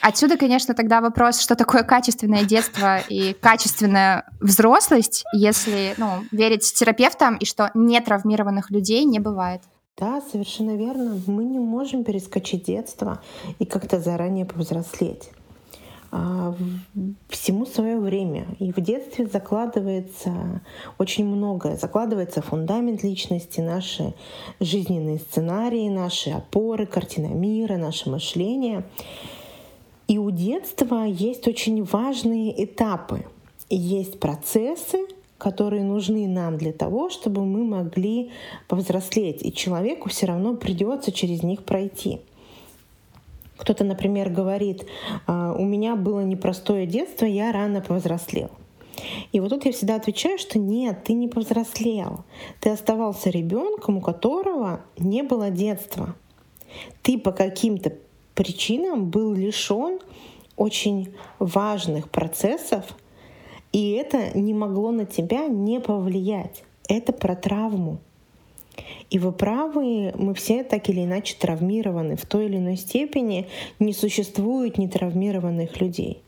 Отсюда, 0.00 0.38
конечно, 0.38 0.74
тогда 0.74 1.00
вопрос, 1.00 1.40
что 1.40 1.54
такое 1.54 1.82
качественное 1.82 2.44
детство 2.44 2.98
и 2.98 3.34
качественная 3.34 4.24
взрослость, 4.40 5.24
если 5.34 5.94
ну, 5.98 6.24
верить 6.32 6.72
терапевтам, 6.74 7.36
и 7.36 7.44
что 7.44 7.70
нетравмированных 7.74 8.70
людей 8.70 9.04
не 9.04 9.18
бывает. 9.18 9.60
Да, 9.98 10.20
совершенно 10.20 10.76
верно. 10.76 11.20
Мы 11.26 11.44
не 11.44 11.58
можем 11.58 12.04
перескочить 12.04 12.64
детство 12.64 13.22
и 13.58 13.64
как-то 13.64 13.98
заранее 13.98 14.44
повзрослеть. 14.44 15.30
А, 16.10 16.54
всему 17.28 17.66
свое 17.66 17.98
время. 17.98 18.46
И 18.58 18.72
в 18.72 18.80
детстве 18.80 19.26
закладывается 19.26 20.62
очень 20.98 21.26
многое. 21.26 21.76
Закладывается 21.76 22.42
фундамент 22.42 23.02
личности, 23.02 23.60
наши 23.60 24.14
жизненные 24.60 25.18
сценарии, 25.18 25.88
наши 25.88 26.30
опоры, 26.30 26.86
картина 26.86 27.28
мира, 27.28 27.76
наше 27.76 28.08
мышление. 28.10 28.84
И 30.08 30.18
у 30.18 30.30
детства 30.30 31.04
есть 31.04 31.48
очень 31.48 31.82
важные 31.82 32.64
этапы. 32.64 33.24
Есть 33.68 34.20
процессы, 34.20 35.06
которые 35.38 35.82
нужны 35.82 36.28
нам 36.28 36.56
для 36.56 36.72
того, 36.72 37.10
чтобы 37.10 37.44
мы 37.44 37.64
могли 37.64 38.30
повзрослеть. 38.68 39.44
И 39.44 39.52
человеку 39.52 40.08
все 40.08 40.26
равно 40.26 40.54
придется 40.54 41.10
через 41.10 41.42
них 41.42 41.64
пройти. 41.64 42.20
Кто-то, 43.56 43.84
например, 43.84 44.30
говорит, 44.30 44.86
«А, 45.26 45.54
у 45.56 45.64
меня 45.64 45.96
было 45.96 46.20
непростое 46.20 46.86
детство, 46.86 47.24
я 47.24 47.52
рано 47.52 47.80
повзрослел. 47.80 48.50
И 49.32 49.40
вот 49.40 49.50
тут 49.50 49.64
я 49.66 49.72
всегда 49.72 49.96
отвечаю, 49.96 50.38
что 50.38 50.58
нет, 50.58 51.04
ты 51.04 51.12
не 51.12 51.28
повзрослел. 51.28 52.24
Ты 52.60 52.70
оставался 52.70 53.30
ребенком, 53.30 53.98
у 53.98 54.00
которого 54.00 54.80
не 54.98 55.22
было 55.22 55.50
детства. 55.50 56.14
Ты 57.02 57.18
по 57.18 57.32
каким-то 57.32 57.92
причинам 58.34 59.10
был 59.10 59.32
лишен 59.34 59.98
очень 60.56 61.14
важных 61.38 62.10
процессов, 62.10 62.84
и 63.72 63.90
это 63.92 64.36
не 64.38 64.54
могло 64.54 64.90
на 64.90 65.04
тебя 65.04 65.46
не 65.46 65.80
повлиять. 65.80 66.64
Это 66.88 67.12
про 67.12 67.34
травму. 67.34 67.98
И 69.10 69.18
вы 69.18 69.32
правы, 69.32 70.12
мы 70.16 70.34
все 70.34 70.64
так 70.64 70.88
или 70.88 71.04
иначе 71.04 71.36
травмированы. 71.38 72.16
В 72.16 72.26
той 72.26 72.46
или 72.46 72.56
иной 72.56 72.76
степени 72.76 73.48
не 73.78 73.92
существует 73.92 74.78
нетравмированных 74.78 75.80
людей. 75.80 76.22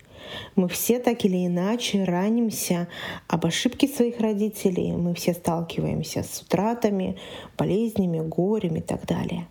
Мы 0.56 0.68
все 0.68 0.98
так 0.98 1.24
или 1.24 1.46
иначе 1.46 2.04
ранимся 2.04 2.88
об 3.26 3.46
ошибке 3.46 3.88
своих 3.88 4.20
родителей, 4.20 4.92
мы 4.92 5.14
все 5.14 5.32
сталкиваемся 5.32 6.22
с 6.22 6.42
утратами, 6.42 7.16
болезнями, 7.56 8.20
горем 8.20 8.76
и 8.76 8.80
так 8.80 9.06
далее. 9.06 9.46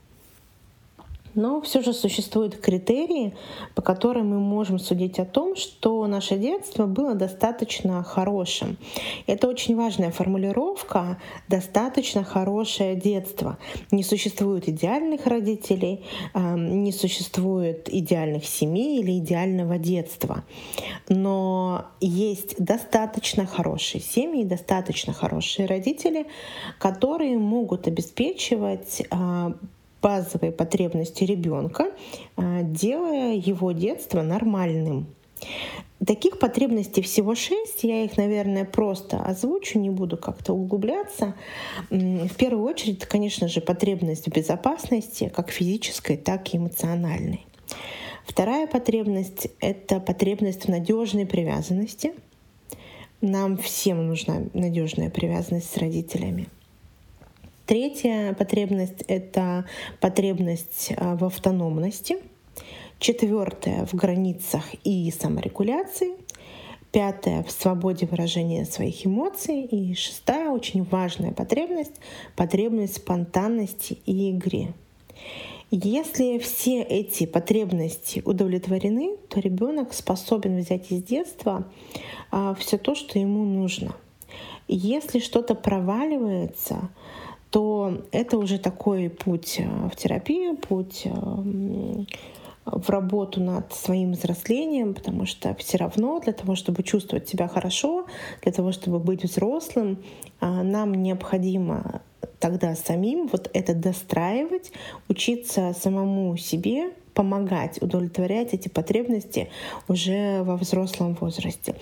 Но 1.37 1.61
все 1.61 1.83
же 1.83 1.93
существуют 1.93 2.57
критерии, 2.57 3.35
по 3.75 3.83
которым 3.83 4.31
мы 4.31 4.39
можем 4.39 4.79
судить 4.79 5.19
о 5.19 5.25
том, 5.25 5.55
что 5.55 6.07
наше 6.07 6.35
детство 6.35 6.87
было 6.87 7.13
достаточно 7.13 8.01
хорошим. 8.01 8.75
Это 9.27 9.47
очень 9.47 9.75
важная 9.75 10.09
формулировка 10.09 11.19
«достаточно 11.47 12.23
хорошее 12.23 12.95
детство». 12.95 13.59
Не 13.91 14.01
существует 14.01 14.67
идеальных 14.67 15.27
родителей, 15.27 16.03
не 16.33 16.91
существует 16.91 17.87
идеальных 17.87 18.43
семей 18.43 18.99
или 18.99 19.19
идеального 19.19 19.77
детства. 19.77 20.43
Но 21.07 21.85
есть 22.01 22.55
достаточно 22.57 23.45
хорошие 23.45 24.01
семьи, 24.01 24.43
достаточно 24.43 25.13
хорошие 25.13 25.67
родители, 25.67 26.25
которые 26.79 27.37
могут 27.37 27.87
обеспечивать 27.87 29.03
а, 29.11 29.53
базовые 30.07 30.53
потребности 30.53 31.25
ребенка, 31.25 31.91
а, 32.37 32.61
делая 32.61 33.33
его 33.35 33.73
детство 33.73 34.21
нормальным. 34.21 35.07
Таких 36.05 36.39
потребностей 36.39 37.01
всего 37.01 37.35
шесть, 37.35 37.83
я 37.83 38.05
их, 38.05 38.15
наверное, 38.15 38.63
просто 38.63 39.19
озвучу, 39.21 39.79
не 39.79 39.89
буду 39.89 40.15
как-то 40.15 40.53
углубляться. 40.53 41.35
В 41.89 42.33
первую 42.37 42.63
очередь, 42.63 43.03
конечно 43.05 43.49
же, 43.49 43.59
потребность 43.59 44.27
в 44.27 44.33
безопасности, 44.33 45.29
как 45.35 45.49
физической, 45.49 46.15
так 46.15 46.53
и 46.53 46.57
эмоциональной. 46.57 47.45
Вторая 48.25 48.65
потребность— 48.67 49.49
это 49.59 49.99
потребность 49.99 50.67
в 50.67 50.69
надежной 50.69 51.25
привязанности. 51.25 52.13
Нам 53.19 53.57
всем 53.57 54.07
нужна 54.07 54.43
надежная 54.53 55.09
привязанность 55.09 55.69
с 55.73 55.77
родителями. 55.77 56.47
Третья 57.67 58.33
потребность— 58.33 59.03
это 59.09 59.65
потребность 59.99 60.93
а, 60.95 61.17
в 61.17 61.25
автономности. 61.25 62.15
Четвертая— 62.97 63.85
в 63.87 63.93
границах 63.93 64.63
и 64.85 65.11
саморегуляции. 65.11 66.13
Пятая— 66.93 67.43
в 67.47 67.51
свободе 67.51 68.05
выражения 68.05 68.63
своих 68.63 69.05
эмоций. 69.05 69.63
И 69.63 69.93
шестая— 69.95 70.49
очень 70.51 70.83
важная 70.83 71.33
потребность— 71.33 71.99
потребность 72.37 72.95
спонтанности 72.95 73.97
и 74.05 74.31
игре. 74.31 74.73
Если 75.69 76.37
все 76.37 76.81
эти 76.81 77.25
потребности 77.25 78.21
удовлетворены, 78.23 79.17
то 79.27 79.41
ребенок 79.41 79.93
способен 79.93 80.57
взять 80.57 80.89
из 80.89 81.03
детства 81.03 81.65
а, 82.31 82.53
все 82.53 82.77
то, 82.77 82.95
что 82.95 83.19
ему 83.19 83.43
нужно. 83.43 83.93
Если 84.69 85.19
что-то 85.19 85.53
проваливается, 85.53 86.89
то 87.49 88.01
это 88.11 88.37
уже 88.37 88.57
такой 88.57 89.09
путь 89.09 89.59
а, 89.59 89.89
в 89.89 89.95
терапию, 89.95 90.57
путь 90.57 91.03
а, 91.05 91.43
в 92.65 92.89
работу 92.89 93.41
над 93.41 93.73
своим 93.73 94.11
взрослением, 94.11 94.93
потому 94.93 95.25
что 95.25 95.55
все 95.55 95.77
равно 95.77 96.19
для 96.19 96.33
того, 96.33 96.55
чтобы 96.55 96.83
чувствовать 96.83 97.29
себя 97.29 97.47
хорошо, 97.47 98.05
для 98.41 98.51
того, 98.51 98.71
чтобы 98.71 98.99
быть 98.99 99.23
взрослым, 99.23 100.03
а, 100.39 100.63
нам 100.63 100.93
необходимо 100.93 102.01
тогда 102.39 102.75
самим 102.75 103.27
вот 103.27 103.49
это 103.53 103.73
достраивать, 103.73 104.71
учиться 105.07 105.73
самому 105.79 106.35
себе 106.37 106.91
помогать 107.17 107.81
удовлетворять 107.81 108.53
эти 108.53 108.69
потребности 108.69 109.49
уже 109.87 110.43
во 110.43 110.55
взрослом 110.55 111.17
возрасте. 111.19 111.73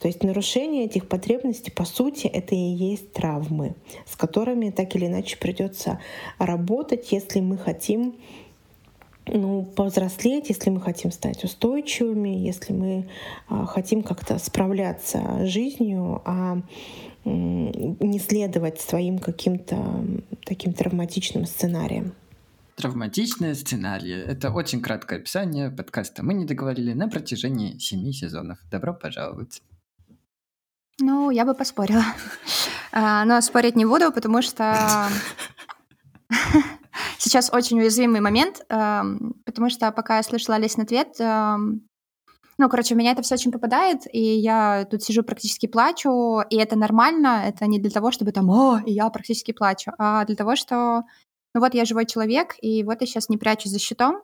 То 0.00 0.08
есть 0.08 0.24
нарушение 0.24 0.84
этих 0.84 1.06
потребностей, 1.06 1.70
по 1.70 1.84
сути, 1.84 2.26
это 2.26 2.56
и 2.56 2.58
есть 2.58 3.12
травмы, 3.12 3.76
с 4.04 4.16
которыми 4.16 4.70
так 4.70 4.96
или 4.96 5.06
иначе 5.06 5.36
придется 5.36 6.00
работать, 6.38 7.12
если 7.12 7.38
мы 7.38 7.56
хотим 7.56 8.16
ну, 9.28 9.62
повзрослеть, 9.62 10.48
если 10.48 10.70
мы 10.70 10.80
хотим 10.80 11.12
стать 11.12 11.44
устойчивыми, 11.44 12.30
если 12.30 12.72
мы 12.72 13.08
а, 13.48 13.66
хотим 13.66 14.02
как-то 14.02 14.40
справляться 14.40 15.20
с 15.42 15.46
жизнью, 15.46 16.20
а 16.24 16.62
не 17.24 18.18
следовать 18.18 18.80
своим 18.80 19.18
каким-то 19.18 19.76
таким 20.44 20.72
травматичным 20.72 21.46
сценариям. 21.46 22.14
Травматичные 22.80 23.54
сценарии— 23.54 24.16
это 24.26 24.50
очень 24.50 24.80
краткое 24.80 25.18
описание 25.18 25.70
подкаста. 25.70 26.22
Мы 26.24 26.32
не 26.32 26.46
договорили 26.46 26.94
на 26.94 27.08
протяжении 27.08 27.76
семи 27.76 28.10
сезонов. 28.10 28.56
Добро 28.70 28.94
пожаловать. 28.94 29.60
Ну, 30.98 31.30
я 31.30 31.44
бы 31.44 31.54
поспорила. 31.54 32.04
А, 32.92 33.24
но 33.24 33.40
спорить 33.40 33.76
не 33.76 33.84
буду, 33.84 34.10
потому 34.10 34.42
что 34.42 35.08
сейчас 37.18 37.52
очень 37.52 37.78
уязвимый 37.78 38.20
момент, 38.20 38.62
потому 38.66 39.70
что 39.70 39.92
пока 39.92 40.16
я 40.16 40.24
слышала 40.24 40.56
Лесин 40.56 40.82
ответ, 40.82 41.14
ну, 42.60 42.68
короче, 42.68 42.94
у 42.94 42.98
меня 42.98 43.12
это 43.12 43.22
все 43.22 43.36
очень 43.36 43.52
попадает, 43.52 44.12
и 44.12 44.20
я 44.20 44.84
тут 44.90 45.04
сижу 45.04 45.22
практически 45.22 45.66
плачу, 45.66 46.40
и 46.50 46.56
это 46.56 46.76
нормально, 46.76 47.44
это 47.46 47.66
не 47.68 47.78
для 47.78 47.90
того, 47.90 48.10
чтобы 48.10 48.32
там, 48.32 48.50
о, 48.50 48.80
и 48.84 48.92
я 48.92 49.08
практически 49.10 49.52
плачу, 49.52 49.92
а 49.98 50.24
для 50.24 50.34
того, 50.34 50.56
что, 50.56 51.04
ну 51.54 51.60
вот 51.60 51.74
я 51.74 51.84
живой 51.84 52.06
человек, 52.06 52.54
и 52.60 52.82
вот 52.84 53.00
я 53.00 53.06
сейчас 53.06 53.28
не 53.28 53.38
прячусь 53.38 53.72
за 53.72 53.78
щитом, 53.78 54.22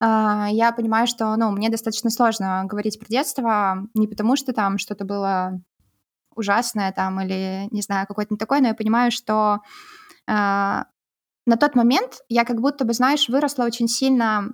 а, 0.00 0.48
я 0.50 0.72
понимаю, 0.72 1.06
что, 1.06 1.34
ну, 1.36 1.50
мне 1.50 1.70
достаточно 1.70 2.10
сложно 2.10 2.64
говорить 2.64 2.98
про 2.98 3.06
детство, 3.08 3.86
не 3.94 4.06
потому 4.06 4.36
что 4.36 4.52
там 4.52 4.78
что-то 4.78 5.04
было 5.04 5.60
ужасное 6.34 6.92
там 6.92 7.20
или, 7.20 7.68
не 7.72 7.82
знаю, 7.82 8.06
какое-то 8.06 8.32
не 8.34 8.38
такое, 8.38 8.60
но 8.60 8.68
я 8.68 8.74
понимаю, 8.74 9.10
что 9.10 9.58
а, 10.28 10.86
на 11.46 11.56
тот 11.56 11.74
момент 11.74 12.20
я 12.28 12.44
как 12.44 12.60
будто 12.60 12.84
бы, 12.84 12.92
знаешь, 12.92 13.28
выросла 13.28 13.64
очень 13.64 13.88
сильно, 13.88 14.52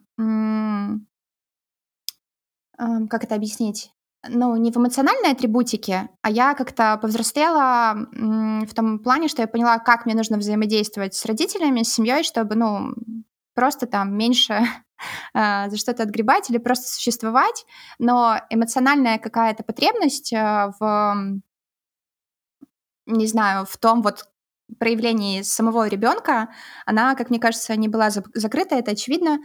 как 2.76 3.24
это 3.24 3.34
объяснить? 3.34 3.92
Ну, 4.28 4.56
не 4.56 4.70
в 4.70 4.76
эмоциональной 4.76 5.32
атрибутике, 5.32 6.08
а 6.22 6.30
я 6.30 6.54
как-то 6.54 6.98
повзрослела 7.00 7.94
в 8.12 8.74
том 8.74 8.98
плане, 8.98 9.28
что 9.28 9.42
я 9.42 9.48
поняла, 9.48 9.78
как 9.78 10.06
мне 10.06 10.14
нужно 10.14 10.38
взаимодействовать 10.38 11.14
с 11.14 11.24
родителями, 11.26 11.82
с 11.82 11.92
семьей, 11.92 12.22
чтобы, 12.24 12.54
ну, 12.54 12.94
просто 13.54 13.86
там 13.86 14.16
меньше 14.16 14.66
а, 15.32 15.68
за 15.70 15.76
что-то 15.76 16.02
отгребать 16.02 16.50
или 16.50 16.58
просто 16.58 16.88
существовать, 16.88 17.64
но 17.98 18.40
эмоциональная 18.50 19.18
какая-то 19.18 19.62
потребность 19.62 20.32
а, 20.32 20.72
в, 20.78 21.40
не 23.06 23.26
знаю, 23.26 23.66
в 23.66 23.76
том 23.76 24.02
вот 24.02 24.28
проявлении 24.78 25.42
самого 25.42 25.86
ребенка, 25.88 26.48
она, 26.86 27.14
как 27.14 27.30
мне 27.30 27.38
кажется, 27.38 27.76
не 27.76 27.88
была 27.88 28.10
закрыта, 28.10 28.76
это 28.76 28.92
очевидно, 28.92 29.38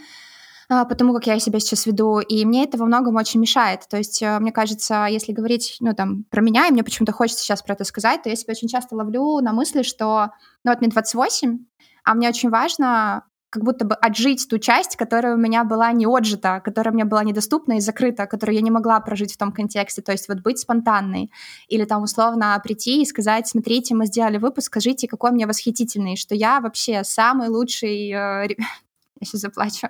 потому 0.69 1.13
как 1.13 1.25
я 1.25 1.39
себя 1.39 1.59
сейчас 1.59 1.87
веду, 1.87 2.19
и 2.19 2.45
мне 2.45 2.63
это 2.63 2.77
во 2.77 2.85
многом 2.85 3.15
очень 3.15 3.39
мешает. 3.39 3.87
То 3.89 3.97
есть, 3.97 4.21
э, 4.21 4.39
мне 4.39 4.51
кажется, 4.51 5.07
если 5.09 5.31
говорить, 5.31 5.77
ну, 5.79 5.93
там, 5.95 6.25
про 6.29 6.41
меня, 6.41 6.67
и 6.67 6.71
мне 6.71 6.83
почему-то 6.83 7.11
хочется 7.11 7.43
сейчас 7.43 7.63
про 7.63 7.73
это 7.73 7.83
сказать, 7.83 8.21
то 8.21 8.29
я 8.29 8.35
себя 8.35 8.51
очень 8.51 8.67
часто 8.67 8.95
ловлю 8.95 9.39
на 9.41 9.51
мысли, 9.51 9.81
что, 9.81 10.29
ну, 10.63 10.71
вот 10.71 10.79
мне 10.79 10.89
28, 10.89 11.59
а 12.03 12.13
мне 12.13 12.29
очень 12.29 12.49
важно 12.49 13.23
как 13.49 13.63
будто 13.63 13.83
бы 13.83 13.95
отжить 13.95 14.47
ту 14.47 14.59
часть, 14.59 14.95
которая 14.95 15.33
у 15.33 15.37
меня 15.37 15.63
была 15.63 15.91
не 15.91 16.05
отжита, 16.05 16.61
которая 16.63 16.93
мне 16.93 17.03
была 17.03 17.23
недоступна 17.23 17.73
и 17.73 17.79
закрыта, 17.79 18.27
которую 18.27 18.55
я 18.55 18.61
не 18.61 18.69
могла 18.69 18.99
прожить 18.99 19.33
в 19.33 19.37
том 19.37 19.51
контексте. 19.51 20.03
То 20.03 20.11
есть 20.11 20.27
вот 20.27 20.41
быть 20.41 20.59
спонтанной. 20.59 21.31
Или 21.67 21.85
там 21.85 22.03
условно 22.03 22.59
прийти 22.63 23.01
и 23.01 23.05
сказать, 23.05 23.47
смотрите, 23.47 23.95
мы 23.95 24.05
сделали 24.05 24.37
выпуск, 24.37 24.67
скажите, 24.67 25.07
какой 25.07 25.31
мне 25.31 25.47
восхитительный, 25.47 26.15
что 26.15 26.35
я 26.35 26.59
вообще 26.61 27.03
самый 27.03 27.49
лучший... 27.49 28.11
Э, 28.11 28.47
я 29.19 29.25
сейчас 29.25 29.41
заплачу. 29.41 29.87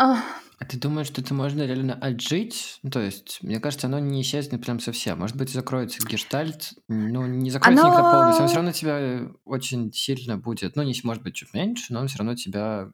А 0.00 0.66
ты 0.66 0.78
думаешь, 0.78 1.06
что 1.06 1.22
это 1.22 1.32
можно 1.32 1.62
реально 1.62 1.94
отжить? 1.94 2.80
Ну, 2.82 2.90
то 2.90 3.00
есть, 3.00 3.38
мне 3.42 3.60
кажется, 3.60 3.86
оно 3.86 3.98
не 3.98 4.20
исчезнет 4.20 4.62
прям 4.62 4.78
совсем. 4.78 5.18
Может 5.18 5.36
быть, 5.36 5.50
закроется 5.50 6.06
гештальт, 6.06 6.74
ну, 6.86 7.26
не 7.26 7.50
закроется 7.50 7.82
оно... 7.82 7.92
никогда 7.92 8.12
полностью. 8.12 8.42
Он 8.42 8.48
все 8.48 8.56
равно 8.56 8.72
тебя 8.72 9.30
очень 9.44 9.90
сильно 9.92 10.36
будет, 10.36 10.76
ну, 10.76 10.82
не 10.82 10.94
может 11.02 11.22
быть 11.22 11.34
чуть 11.34 11.54
меньше, 11.54 11.94
но 11.94 12.00
он 12.00 12.08
все 12.08 12.18
равно 12.18 12.34
тебя 12.34 12.90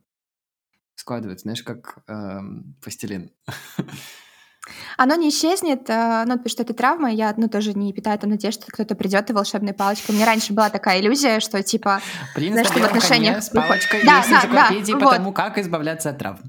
складывает, 0.94 1.40
знаешь, 1.40 1.62
как 1.62 1.98
эм, 2.06 2.76
пластилин. 2.82 3.32
Оно 4.96 5.14
не 5.16 5.28
исчезнет, 5.28 5.90
э, 5.90 6.24
ну, 6.26 6.34
потому 6.34 6.48
что 6.48 6.62
это 6.62 6.72
травма, 6.72 7.12
я, 7.12 7.34
ну, 7.36 7.48
тоже 7.48 7.74
не 7.74 7.92
питаю 7.92 8.18
там 8.18 8.30
надежды, 8.30 8.62
что 8.62 8.72
кто-то 8.72 8.94
придет 8.94 9.28
и 9.30 9.32
волшебной 9.32 9.74
палочкой. 9.74 10.14
У 10.14 10.16
меня 10.16 10.26
раньше 10.26 10.52
была 10.52 10.70
такая 10.70 11.00
иллюзия, 11.00 11.40
что, 11.40 11.62
типа, 11.62 12.00
Принц 12.34 12.52
знаешь, 12.52 12.68
что 12.68 12.78
в 12.80 12.84
отношениях... 12.84 13.42
с 13.42 13.50
палочкой 13.50 14.04
да, 14.04 14.18
есть 14.18 14.30
да, 14.30 14.36
энциклопедии 14.36 14.92
да, 14.92 14.98
по 14.98 15.18
вот. 15.22 15.34
как 15.34 15.58
избавляться 15.58 16.10
от 16.10 16.18
травм. 16.18 16.40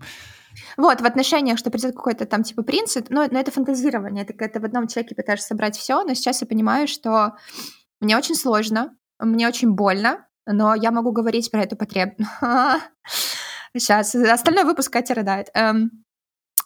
Вот, 0.77 1.01
в 1.01 1.05
отношениях, 1.05 1.57
что 1.57 1.69
придет 1.69 1.95
какой-то 1.95 2.25
там 2.25 2.43
типа 2.43 2.63
принц, 2.63 2.95
но, 3.09 3.25
но 3.29 3.39
это 3.39 3.51
фантазирование, 3.51 4.23
это 4.23 4.33
когда 4.33 4.53
ты 4.53 4.59
в 4.59 4.65
одном 4.65 4.87
человеке 4.87 5.15
пытаешься 5.15 5.47
собрать 5.47 5.77
все, 5.77 6.03
но 6.03 6.13
сейчас 6.13 6.41
я 6.41 6.47
понимаю, 6.47 6.87
что 6.87 7.35
мне 7.99 8.17
очень 8.17 8.35
сложно, 8.35 8.95
мне 9.19 9.47
очень 9.47 9.71
больно, 9.71 10.25
но 10.45 10.75
я 10.75 10.91
могу 10.91 11.11
говорить 11.11 11.51
про 11.51 11.63
эту 11.63 11.75
потребность. 11.75 12.29
Сейчас, 13.73 14.15
остальной 14.15 14.63
выпуск 14.63 14.91
Катя 14.91 15.13
рыдает. 15.13 15.49
Эм, 15.53 16.03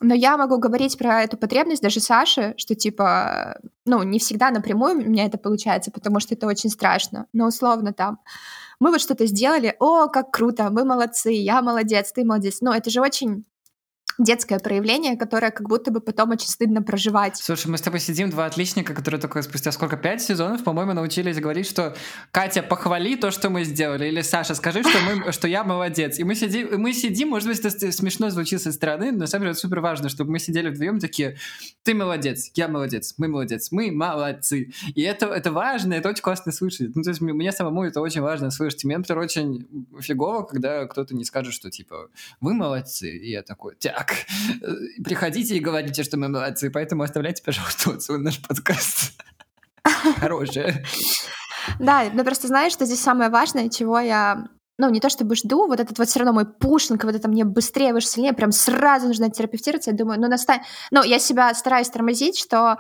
но 0.02 0.14
я 0.14 0.36
могу 0.38 0.58
говорить 0.58 0.98
про 0.98 1.22
эту 1.22 1.38
потребность 1.38 1.82
даже 1.82 2.00
Саше, 2.00 2.56
что 2.58 2.76
типа, 2.76 3.60
ну, 3.86 4.04
не 4.04 4.20
всегда 4.20 4.50
напрямую 4.50 4.96
у 4.96 5.10
меня 5.10 5.26
это 5.26 5.38
получается, 5.38 5.92
потому 5.92 6.20
что 6.20 6.34
это 6.34 6.48
очень 6.48 6.70
страшно, 6.70 7.28
но 7.34 7.48
условно 7.48 7.94
там 7.94 8.20
мы 8.82 8.90
вот 8.90 9.00
что-то 9.00 9.28
сделали, 9.28 9.76
о, 9.80 10.08
как 10.08 10.32
круто, 10.32 10.72
мы 10.72 10.86
молодцы, 10.86 11.30
я 11.30 11.62
молодец, 11.62 12.12
ты 12.12 12.26
молодец. 12.26 12.62
Но 12.62 12.74
это 12.74 12.90
же 12.90 13.00
очень 13.00 13.46
детское 14.24 14.60
проявление, 14.60 15.18
которое 15.18 15.52
как 15.52 15.68
будто 15.68 15.92
бы 15.92 16.02
потом 16.02 16.32
очень 16.32 16.48
стыдно 16.48 16.82
проживать. 16.82 17.38
Слушай, 17.38 17.68
мы 17.68 17.78
с 17.78 17.82
тобой 17.82 18.00
сидим, 18.00 18.30
два 18.30 18.46
отличника, 18.46 18.94
которые 18.94 19.20
только 19.20 19.42
спустя 19.42 19.72
сколько, 19.72 19.98
пять 19.98 20.22
сезонов, 20.22 20.64
по-моему, 20.64 20.94
научились 20.94 21.40
говорить, 21.40 21.68
что 21.68 21.96
Катя, 22.32 22.64
похвали 22.64 23.16
то, 23.16 23.32
что 23.32 23.50
мы 23.50 23.64
сделали, 23.64 24.08
или 24.08 24.22
Саша, 24.22 24.56
скажи, 24.56 24.84
что, 24.84 24.98
мы, 25.02 25.32
что 25.32 25.48
я 25.48 25.64
молодец. 25.64 26.20
И 26.20 26.24
мы 26.24 26.36
сидим, 26.36 26.68
и 26.68 26.78
мы 26.78 26.94
сидим, 26.94 27.30
может 27.30 27.48
быть, 27.48 27.60
это 27.60 27.92
смешно 27.92 28.30
звучит 28.30 28.62
со 28.62 28.72
стороны, 28.72 29.12
но 29.12 29.20
на 29.20 29.28
самом 29.28 29.44
деле 29.44 29.52
это 29.52 29.60
супер 29.60 29.80
важно, 29.80 30.10
чтобы 30.10 30.32
мы 30.32 30.40
сидели 30.40 30.70
вдвоем 30.70 31.00
такие, 31.00 31.38
ты 31.84 31.94
молодец, 31.94 32.52
я 32.56 32.68
молодец, 32.68 33.16
мы 33.18 33.28
молодец, 33.28 33.72
мы 33.72 33.92
молодцы. 33.92 34.72
И 34.96 35.02
это, 35.02 35.28
это 35.28 35.52
важно, 35.52 35.94
это 35.94 36.10
очень 36.10 36.22
классно 36.22 36.52
слышать. 36.52 36.96
Ну, 36.96 37.04
то 37.04 37.10
есть 37.10 37.22
мне 37.22 37.52
самому 37.52 37.84
это 37.84 38.02
очень 38.02 38.22
важно 38.22 38.52
слышать. 38.52 38.84
И 38.84 38.88
мне, 38.88 38.98
например, 38.98 39.24
очень 39.24 39.68
фигово, 40.00 40.44
когда 40.44 40.86
кто-то 40.86 41.16
не 41.16 41.24
скажет, 41.24 41.54
что 41.54 41.70
типа, 41.70 42.10
вы 42.40 42.54
молодцы. 42.54 43.10
И 43.18 43.32
я 43.32 43.42
такой, 43.42 43.76
так, 43.76 44.11
Э, 44.62 44.74
приходите 45.04 45.56
и 45.56 45.60
говорите, 45.60 46.04
что 46.04 46.18
мы 46.18 46.30
молодцы, 46.30 46.70
поэтому 46.70 47.04
оставляйте, 47.04 47.44
пожалуйста, 47.44 47.92
отзывы 47.92 48.20
наш 48.20 48.42
подкаст. 48.42 49.14
Хорошее. 50.20 50.84
Да, 51.80 52.10
но 52.14 52.24
просто 52.24 52.48
знаешь, 52.48 52.74
что 52.74 52.86
здесь 52.86 53.02
самое 53.02 53.30
важное, 53.30 53.70
чего 53.70 54.00
я 54.00 54.48
ну, 54.78 54.90
не 54.90 55.00
то 55.00 55.10
чтобы 55.10 55.36
жду, 55.36 55.68
вот 55.68 55.80
этот 55.80 56.00
вот 56.00 56.08
все 56.08 56.20
равно 56.20 56.34
мой 56.34 56.46
пушинг, 56.46 57.04
вот 57.04 57.14
это 57.14 57.28
мне 57.28 57.46
быстрее, 57.46 57.94
выше, 57.94 58.08
сильнее, 58.08 58.34
прям 58.34 58.52
сразу 58.52 59.08
нужно 59.08 59.30
терапевтироваться, 59.30 59.92
я 59.92 59.98
думаю, 59.98 60.20
ну, 60.20 60.28
настань... 60.28 60.62
Ну, 60.90 61.04
я 61.04 61.20
себя 61.20 61.54
стараюсь 61.54 61.90
тормозить, 61.90 62.36
что, 62.36 62.80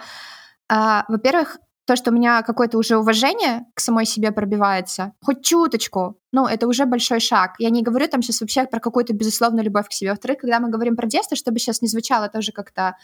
э, 0.69 0.75
во-первых, 1.07 1.59
то, 1.85 1.95
что 1.95 2.11
у 2.11 2.13
меня 2.13 2.41
какое-то 2.43 2.77
уже 2.77 2.97
уважение 2.97 3.65
к 3.73 3.79
самой 3.79 4.05
себе 4.05 4.31
пробивается, 4.31 5.13
хоть 5.21 5.43
чуточку, 5.43 6.17
ну, 6.31 6.45
это 6.45 6.67
уже 6.67 6.85
большой 6.85 7.19
шаг. 7.19 7.55
Я 7.59 7.69
не 7.69 7.81
говорю 7.81 8.07
там 8.07 8.21
сейчас 8.21 8.41
вообще 8.41 8.65
про 8.65 8.79
какую-то 8.79 9.13
безусловную 9.13 9.65
любовь 9.65 9.87
к 9.87 9.93
себе. 9.93 10.11
Во-вторых, 10.11 10.39
когда 10.39 10.59
мы 10.59 10.69
говорим 10.69 10.95
про 10.95 11.07
детство, 11.07 11.35
чтобы 11.35 11.59
сейчас 11.59 11.81
не 11.81 11.87
звучало 11.87 12.29
тоже 12.29 12.51
как-то 12.51 12.95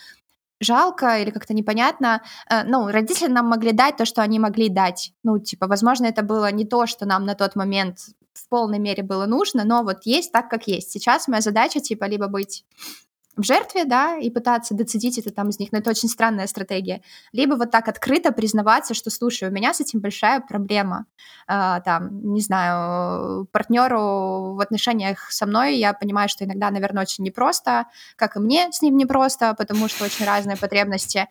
жалко 0.59 1.19
или 1.19 1.29
как-то 1.29 1.53
непонятно. 1.53 2.21
Э, 2.49 2.63
ну, 2.63 2.87
родители 2.87 3.27
нам 3.27 3.47
могли 3.47 3.71
дать 3.71 3.97
то, 3.97 4.05
что 4.05 4.21
они 4.21 4.39
могли 4.39 4.69
дать. 4.69 5.13
Ну, 5.23 5.39
типа, 5.39 5.67
возможно, 5.67 6.05
это 6.05 6.23
было 6.23 6.51
не 6.51 6.65
то, 6.65 6.87
что 6.87 7.05
нам 7.05 7.25
на 7.25 7.35
тот 7.35 7.55
момент 7.55 7.99
в 8.33 8.49
полной 8.49 8.79
мере 8.79 9.03
было 9.03 9.25
нужно, 9.25 9.65
но 9.65 9.83
вот 9.83 10.05
есть 10.05 10.31
так, 10.31 10.49
как 10.49 10.67
есть. 10.67 10.91
Сейчас 10.91 11.27
моя 11.27 11.41
задача, 11.41 11.79
типа, 11.79 12.05
либо 12.05 12.27
быть 12.27 12.65
в 13.38 13.43
жертве, 13.43 13.86
да, 13.86 14.17
и 14.17 14.30
пытаться 14.30 14.73
доцедить 14.73 15.17
это 15.19 15.32
там 15.32 15.50
из 15.50 15.60
них, 15.60 15.71
но 15.71 15.78
это 15.78 15.91
очень 15.91 16.10
странная 16.10 16.47
стратегия. 16.47 17.02
Либо 17.32 17.54
вот 17.54 17.71
так 17.71 17.88
открыто 17.88 18.32
признаваться, 18.32 18.93
что, 18.93 19.10
слушай, 19.10 19.47
у 19.47 19.52
меня 19.52 19.73
с 19.73 19.80
этим 19.80 20.00
большая 20.00 20.41
проблема. 20.41 21.06
А, 21.47 21.80
там, 21.82 22.34
не 22.34 22.41
знаю, 22.41 23.45
партнеру 23.52 24.56
в 24.56 24.60
отношениях 24.60 25.32
со 25.32 25.45
мной 25.45 25.78
я 25.78 25.93
понимаю, 25.93 26.30
что 26.30 26.45
иногда, 26.45 26.71
наверное, 26.71 27.04
очень 27.04 27.23
непросто, 27.23 27.86
как 28.15 28.36
и 28.36 28.39
мне 28.39 28.71
с 28.71 28.82
ним 28.82 28.97
непросто, 28.97 29.54
потому 29.58 29.88
что 29.88 30.06
очень 30.06 30.26
разные 30.26 30.58
потребности. 30.58 31.28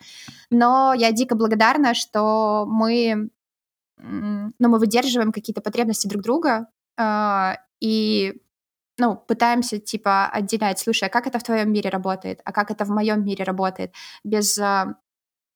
Но 0.50 0.94
я 0.94 1.10
дико 1.12 1.34
благодарна, 1.34 1.94
что 1.94 2.64
мы, 2.66 3.30
ну, 3.98 4.52
мы 4.58 4.78
выдерживаем 4.78 5.32
какие-то 5.32 5.60
потребности 5.60 6.06
друг 6.06 6.22
друга, 6.22 6.68
а, 6.96 7.56
и 7.80 8.40
ну, 8.98 9.16
пытаемся, 9.16 9.78
типа, 9.78 10.26
отделять, 10.26 10.78
слушай, 10.78 11.08
а 11.08 11.10
как 11.10 11.26
это 11.26 11.38
в 11.38 11.42
твоем 11.42 11.72
мире 11.72 11.90
работает, 11.90 12.40
а 12.44 12.52
как 12.52 12.70
это 12.70 12.84
в 12.84 12.90
моем 12.90 13.24
мире 13.24 13.44
работает, 13.44 13.92
без 14.24 14.56
э, 14.58 14.94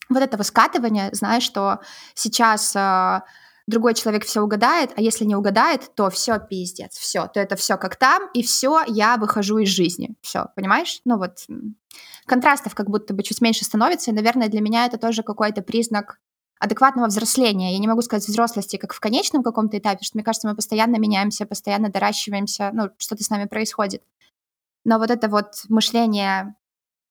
вот 0.09 0.23
этого 0.23 0.43
скатывания, 0.43 1.11
знаешь, 1.13 1.43
что 1.43 1.81
сейчас 2.15 2.75
э, 2.77 3.21
другой 3.67 3.95
человек 3.95 4.25
все 4.25 4.43
угадает, 4.43 4.91
а 4.97 5.01
если 5.01 5.25
не 5.25 5.37
угадает, 5.37 5.95
то 5.95 6.11
все 6.11 6.39
пиздец, 6.39 6.99
все, 6.99 7.27
то 7.29 7.41
это 7.41 7.57
все 7.57 7.77
как 7.79 7.97
там, 7.97 8.29
и 8.35 8.43
все, 8.43 8.83
я 8.87 9.17
выхожу 9.17 9.59
из 9.59 9.69
жизни, 9.69 10.17
все, 10.21 10.47
понимаешь? 10.55 11.01
Ну 11.05 11.17
вот 11.17 11.47
контрастов 12.27 12.75
как 12.75 12.91
будто 12.91 13.15
бы 13.15 13.23
чуть 13.23 13.41
меньше 13.41 13.65
становится, 13.65 14.11
и, 14.11 14.15
наверное, 14.15 14.49
для 14.49 14.61
меня 14.61 14.87
это 14.87 14.99
тоже 14.99 15.23
какой-то 15.23 15.63
признак 15.63 16.19
адекватного 16.61 17.09
взросления. 17.09 17.73
Я 17.73 17.79
не 17.79 17.89
могу 17.89 18.03
сказать 18.03 18.29
взрослости 18.29 18.77
как 18.77 18.93
в 18.93 19.01
конечном 19.01 19.43
каком-то 19.43 19.79
этапе, 19.79 19.97
потому 19.97 20.05
что, 20.05 20.19
мне 20.19 20.25
кажется, 20.25 20.47
мы 20.47 20.55
постоянно 20.55 20.97
меняемся, 20.97 21.47
постоянно 21.47 21.89
доращиваемся, 21.89 22.71
ну, 22.73 22.91
что-то 22.99 23.25
с 23.25 23.31
нами 23.31 23.47
происходит. 23.47 24.03
Но 24.85 24.99
вот 24.99 25.11
это 25.11 25.29
вот 25.29 25.65
мышление 25.69 26.55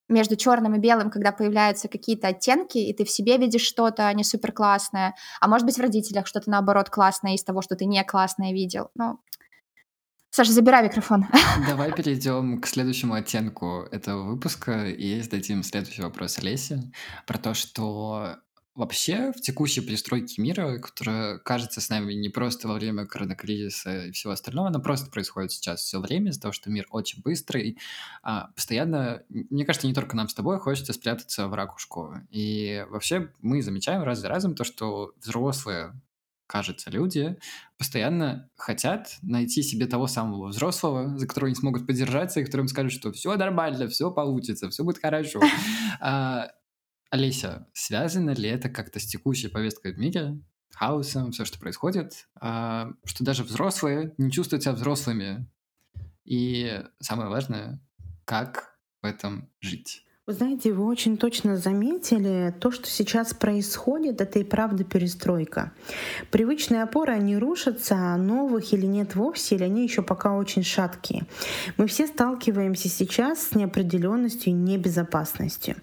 между 0.07 0.35
черным 0.35 0.75
и 0.75 0.79
белым, 0.79 1.09
когда 1.09 1.31
появляются 1.31 1.87
какие-то 1.87 2.27
оттенки, 2.27 2.77
и 2.77 2.93
ты 2.93 3.05
в 3.05 3.09
себе 3.09 3.37
видишь 3.37 3.61
что-то 3.61 4.11
не 4.13 4.23
супер 4.23 4.51
классное, 4.51 5.15
а 5.39 5.47
может 5.47 5.65
быть 5.65 5.77
в 5.77 5.81
родителях 5.81 6.27
что-то 6.27 6.49
наоборот 6.49 6.89
классное 6.89 7.35
из 7.35 7.43
того, 7.43 7.61
что 7.61 7.75
ты 7.75 7.85
не 7.85 8.03
классное 8.03 8.53
видел. 8.53 8.89
Ну, 8.95 9.19
Саша, 10.31 10.51
забирай 10.51 10.83
микрофон. 10.83 11.25
Давай 11.67 11.91
перейдем 11.91 12.61
к 12.61 12.67
следующему 12.67 13.15
оттенку 13.15 13.87
этого 13.91 14.23
выпуска 14.23 14.85
и 14.87 15.21
зададим 15.21 15.63
следующий 15.63 16.03
вопрос 16.03 16.37
Олесе 16.37 16.81
про 17.25 17.39
то, 17.39 17.55
что 17.55 18.35
Вообще, 18.79 19.33
в 19.33 19.41
текущей 19.41 19.81
перестройке 19.81 20.41
мира, 20.41 20.77
которая 20.77 21.37
кажется 21.39 21.81
с 21.81 21.89
нами 21.89 22.13
не 22.13 22.29
просто 22.29 22.69
во 22.69 22.75
время 22.75 23.05
коронакризиса 23.05 24.05
и 24.05 24.11
всего 24.13 24.31
остального, 24.31 24.69
она 24.69 24.79
просто 24.79 25.11
происходит 25.11 25.51
сейчас 25.51 25.81
все 25.81 25.99
время 25.99 26.31
из-за 26.31 26.39
того, 26.39 26.53
что 26.53 26.69
мир 26.69 26.87
очень 26.89 27.21
быстрый, 27.21 27.77
а 28.23 28.51
постоянно, 28.55 29.23
мне 29.27 29.65
кажется, 29.65 29.85
не 29.85 29.93
только 29.93 30.15
нам 30.15 30.29
с 30.29 30.33
тобой 30.33 30.59
хочется 30.59 30.93
спрятаться 30.93 31.49
в 31.49 31.53
ракушку. 31.55 32.13
И 32.29 32.85
вообще 32.89 33.33
мы 33.41 33.61
замечаем 33.61 34.03
раз 34.03 34.19
за 34.19 34.29
разом 34.29 34.55
то, 34.55 34.63
что 34.63 35.11
взрослые, 35.21 35.91
кажется, 36.47 36.89
люди 36.89 37.37
постоянно 37.77 38.49
хотят 38.55 39.17
найти 39.21 39.61
себе 39.61 39.87
того 39.87 40.07
самого 40.07 40.47
взрослого, 40.47 41.17
за 41.17 41.27
которого 41.27 41.47
они 41.47 41.55
смогут 41.55 41.85
поддержаться, 41.85 42.39
и 42.39 42.45
которым 42.45 42.69
скажут, 42.69 42.93
что 42.93 43.11
все 43.11 43.35
нормально, 43.35 43.89
все 43.89 44.09
получится, 44.09 44.69
все 44.69 44.85
будет 44.85 45.01
хорошо. 45.01 45.41
Олеся, 47.09 47.67
связано 47.73 48.31
ли 48.31 48.49
это 48.49 48.69
как-то 48.69 48.99
с 48.99 49.05
текущей 49.05 49.47
повесткой 49.47 49.93
в 49.93 49.97
мире, 49.97 50.39
хаосом, 50.71 51.31
все, 51.31 51.43
что 51.43 51.59
происходит, 51.59 52.27
а, 52.39 52.91
что 53.03 53.23
даже 53.23 53.43
взрослые 53.43 54.13
не 54.17 54.31
чувствуют 54.31 54.63
себя 54.63 54.73
взрослыми? 54.73 55.47
И 56.23 56.83
самое 56.99 57.29
важное, 57.29 57.81
как 58.25 58.77
в 59.01 59.05
этом 59.05 59.49
жить? 59.59 60.05
Вы 60.29 60.33
знаете, 60.33 60.73
вы 60.73 60.85
очень 60.85 61.17
точно 61.17 61.57
заметили, 61.57 62.53
то, 62.59 62.69
что 62.69 62.87
сейчас 62.87 63.33
происходит, 63.33 64.21
это 64.21 64.37
и 64.37 64.43
правда 64.43 64.83
перестройка. 64.83 65.71
Привычные 66.29 66.83
опоры, 66.83 67.13
они 67.13 67.35
рушатся, 67.35 68.15
новых 68.15 68.71
или 68.71 68.85
нет 68.85 69.15
вовсе, 69.15 69.55
или 69.55 69.63
они 69.63 69.81
еще 69.81 70.03
пока 70.03 70.37
очень 70.37 70.63
шаткие. 70.63 71.25
Мы 71.77 71.87
все 71.87 72.05
сталкиваемся 72.05 72.89
сейчас 72.89 73.47
с 73.47 73.55
неопределенностью 73.55 74.51
и 74.51 74.55
небезопасностью. 74.55 75.77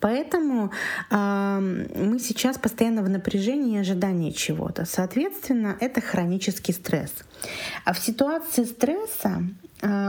Поэтому 0.00 0.70
э, 1.10 1.58
мы 1.94 2.18
сейчас 2.18 2.58
постоянно 2.58 3.02
в 3.02 3.08
напряжении 3.08 3.76
и 3.76 3.80
ожидании 3.80 4.30
чего-то. 4.30 4.84
Соответственно, 4.84 5.76
это 5.80 6.00
хронический 6.00 6.72
стресс. 6.72 7.12
А 7.84 7.92
в 7.92 7.98
ситуации 7.98 8.64
стресса 8.64 9.42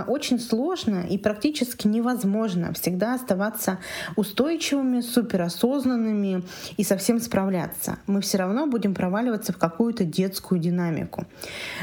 очень 0.08 0.39
сложно 0.39 1.05
и 1.08 1.17
практически 1.17 1.88
невозможно 1.88 2.73
всегда 2.73 3.13
оставаться 3.13 3.79
устойчивыми, 4.15 5.01
суперосознанными 5.01 6.43
и 6.77 6.84
совсем 6.84 7.19
справляться. 7.19 7.99
Мы 8.08 8.21
все 8.21 8.38
равно 8.38 8.67
будем 8.67 8.93
проваливаться 8.93 9.53
в 9.53 9.58
какую-то 9.58 10.03
детскую 10.03 10.60
динамику. 10.60 11.25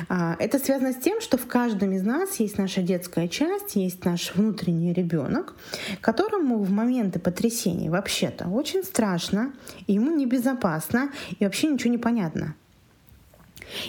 А, 0.09 0.37
это 0.38 0.59
связано 0.59 0.92
с 0.92 0.96
тем, 0.96 1.20
что 1.20 1.38
в 1.38 1.46
каждом 1.46 1.92
из 1.92 2.03
нас 2.03 2.40
есть 2.40 2.59
наша 2.59 2.83
детская 2.83 3.29
часть, 3.29 3.77
есть 3.77 4.05
наш 4.05 4.35
внутренний 4.35 4.92
ребенок, 4.92 5.55
которому 6.01 6.59
в 6.59 6.70
моменты 6.70 7.18
потрясений 7.18 7.88
вообще-то 7.88 8.49
очень 8.49 8.83
страшно, 8.83 9.53
ему 9.87 10.14
небезопасно 10.14 11.11
и 11.38 11.44
вообще 11.44 11.68
ничего 11.68 11.90
не 11.90 11.99
понятно. 11.99 12.55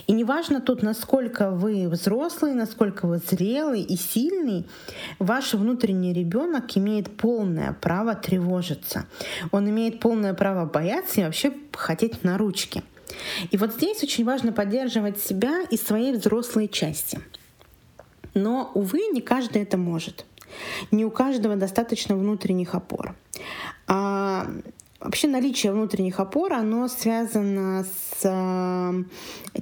И 0.08 0.14
неважно 0.14 0.62
тут, 0.62 0.82
насколько 0.84 1.52
вы 1.52 1.88
взрослый, 1.88 2.54
насколько 2.54 3.08
вы 3.08 3.20
зрелый 3.20 3.82
и 3.82 3.96
сильный, 3.96 4.66
ваш 5.20 5.54
внутренний 5.54 6.14
ребенок 6.14 6.78
имеет 6.78 7.16
полное 7.16 7.74
право 7.74 8.16
тревожиться. 8.16 9.06
Он 9.52 9.70
имеет 9.70 10.00
полное 10.00 10.34
право 10.34 10.66
бояться 10.66 11.22
и 11.22 11.24
вообще 11.24 11.54
хотеть 11.74 12.24
на 12.24 12.38
ручки. 12.38 12.84
И 13.52 13.58
вот 13.58 13.74
здесь 13.74 14.04
очень 14.04 14.26
важно 14.26 14.52
поддерживать 14.52 15.20
себя 15.20 15.62
и 15.72 15.78
своей 15.78 16.14
взрослой 16.14 16.68
части. 16.68 17.20
Но, 18.34 18.72
увы, 18.74 19.00
не 19.12 19.22
каждый 19.22 19.64
это 19.64 19.78
может. 19.78 20.26
Не 20.92 21.06
у 21.06 21.12
каждого 21.12 21.56
достаточно 21.56 22.16
внутренних 22.16 22.76
опор. 22.76 23.16
А 23.88 24.48
Вообще 25.00 25.28
наличие 25.28 25.72
внутренних 25.72 26.20
опор, 26.20 26.54
оно 26.54 26.88
связано 26.88 27.86
с 27.86 28.26
э, 28.26 29.04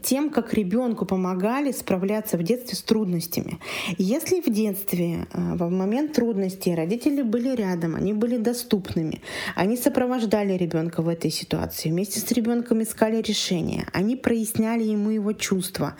тем, 0.01 0.29
как 0.29 0.53
ребенку 0.53 1.05
помогали 1.05 1.73
справляться 1.73 2.37
в 2.37 2.43
детстве 2.43 2.77
с 2.77 2.81
трудностями. 2.81 3.59
Если 3.97 4.39
в 4.39 4.45
детстве, 4.45 5.27
э, 5.33 5.55
в 5.55 5.69
момент 5.69 6.13
трудностей, 6.13 6.73
родители 6.73 7.21
были 7.21 7.53
рядом, 7.53 7.95
они 7.95 8.13
были 8.13 8.37
доступными, 8.37 9.21
они 9.55 9.75
сопровождали 9.75 10.53
ребенка 10.53 11.01
в 11.01 11.09
этой 11.09 11.31
ситуации, 11.31 11.89
вместе 11.89 12.21
с 12.21 12.31
ребенком 12.31 12.81
искали 12.81 13.21
решения, 13.21 13.89
они 13.91 14.15
проясняли 14.15 14.83
ему 14.83 15.09
его 15.09 15.33
чувства, 15.33 15.97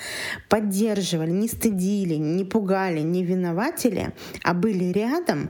поддерживали, 0.47 1.31
не 1.31 1.49
стыдили, 1.49 2.15
не 2.15 2.45
пугали, 2.45 3.01
не 3.01 3.25
виноватили, 3.25 4.13
а 4.43 4.53
были 4.53 4.93
рядом, 4.93 5.49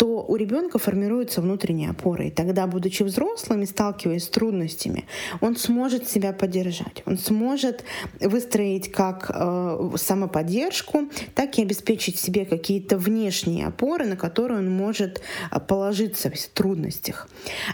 то 0.00 0.24
у 0.26 0.36
ребенка 0.36 0.78
формируются 0.78 1.42
внутренние 1.42 1.90
опоры. 1.90 2.28
И 2.28 2.30
тогда, 2.30 2.66
будучи 2.66 3.02
взрослым 3.02 3.64
и 3.64 3.66
сталкиваясь 3.66 4.24
с 4.24 4.28
трудностями, 4.30 5.04
он 5.42 5.56
сможет 5.56 6.08
себя 6.08 6.32
поддержать. 6.32 7.02
Он 7.04 7.18
сможет 7.18 7.84
выстроить 8.18 8.90
как 8.90 9.30
э, 9.30 9.90
самоподдержку, 9.96 11.10
так 11.34 11.58
и 11.58 11.62
обеспечить 11.62 12.18
себе 12.18 12.46
какие-то 12.46 12.96
внешние 12.96 13.66
опоры, 13.66 14.06
на 14.06 14.16
которые 14.16 14.60
он 14.60 14.70
может 14.70 15.20
э, 15.50 15.60
положиться 15.60 16.30
в 16.30 16.48
трудностях. 16.48 17.28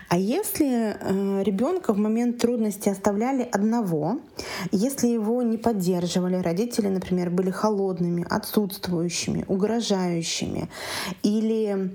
А 0.09 0.19
если 0.19 0.97
э, 0.99 1.43
ребенка 1.45 1.95
в 1.95 1.99
момент 1.99 2.39
трудности 2.39 2.89
оставляли 2.89 3.49
одного, 3.53 4.19
если 4.73 5.07
его 5.07 5.43
не 5.43 5.59
поддерживали, 5.59 6.43
родители, 6.43 6.89
например, 6.89 7.31
были 7.31 7.51
холодными, 7.51 8.27
отсутствующими, 8.29 9.45
угрожающими, 9.47 10.69
или 11.23 11.93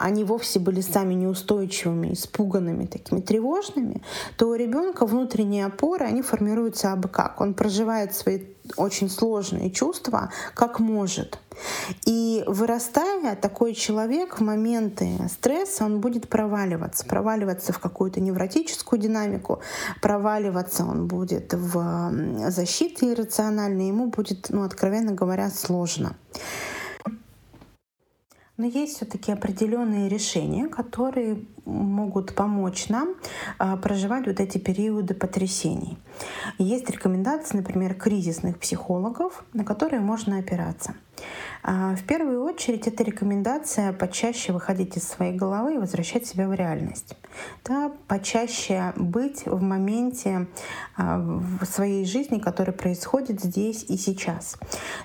они 0.00 0.24
вовсе 0.24 0.58
были 0.58 0.80
сами 0.80 1.14
неустойчивыми, 1.14 2.12
испуганными, 2.12 2.86
такими 2.86 3.20
тревожными, 3.20 4.02
то 4.36 4.48
у 4.48 4.54
ребенка 4.54 5.06
внутренние 5.06 5.66
опоры, 5.66 6.06
они 6.06 6.22
формируются 6.22 6.92
абы 6.92 7.08
как. 7.08 7.40
Он 7.40 7.54
проживает 7.54 8.14
свои 8.14 8.40
очень 8.76 9.10
сложные 9.10 9.70
чувства, 9.70 10.30
как 10.54 10.78
может. 10.78 11.38
И 12.06 12.44
вырастая, 12.46 13.36
такой 13.36 13.74
человек 13.74 14.38
в 14.38 14.42
моменты 14.42 15.10
стресса, 15.28 15.84
он 15.84 16.00
будет 16.00 16.28
проваливаться, 16.28 17.04
проваливаться 17.04 17.72
в 17.72 17.78
какую-то 17.78 18.20
невротическую 18.20 19.00
динамику, 19.00 19.60
проваливаться 20.00 20.84
он 20.84 21.06
будет 21.06 21.52
в 21.52 22.12
защите 22.48 23.12
иррациональной, 23.12 23.88
ему 23.88 24.06
будет, 24.06 24.46
ну, 24.50 24.62
откровенно 24.62 25.12
говоря, 25.12 25.50
сложно. 25.50 26.16
Но 28.62 28.68
есть 28.68 28.94
все-таки 28.94 29.32
определенные 29.32 30.08
решения, 30.08 30.68
которые 30.68 31.44
могут 31.64 32.32
помочь 32.36 32.88
нам 32.88 33.16
а, 33.58 33.76
проживать 33.76 34.28
вот 34.28 34.38
эти 34.38 34.58
периоды 34.58 35.14
потрясений. 35.14 35.98
Есть 36.58 36.88
рекомендации, 36.88 37.56
например, 37.56 37.94
кризисных 37.94 38.60
психологов, 38.60 39.44
на 39.52 39.64
которые 39.64 39.98
можно 39.98 40.38
опираться. 40.38 40.94
А, 41.64 41.94
в 41.94 42.02
первую 42.02 42.42
очередь 42.42 42.88
это 42.88 43.04
рекомендация 43.04 43.92
почаще 43.92 44.52
выходить 44.52 44.96
из 44.96 45.06
своей 45.06 45.36
головы 45.36 45.74
и 45.74 45.78
возвращать 45.78 46.26
себя 46.26 46.48
в 46.48 46.54
реальность. 46.54 47.16
Да, 47.64 47.92
почаще 48.08 48.92
быть 48.96 49.46
в 49.46 49.62
моменте 49.62 50.48
а, 50.96 51.18
в 51.18 51.64
своей 51.64 52.04
жизни, 52.04 52.40
который 52.40 52.74
происходит 52.74 53.40
здесь 53.40 53.84
и 53.84 53.96
сейчас. 53.96 54.56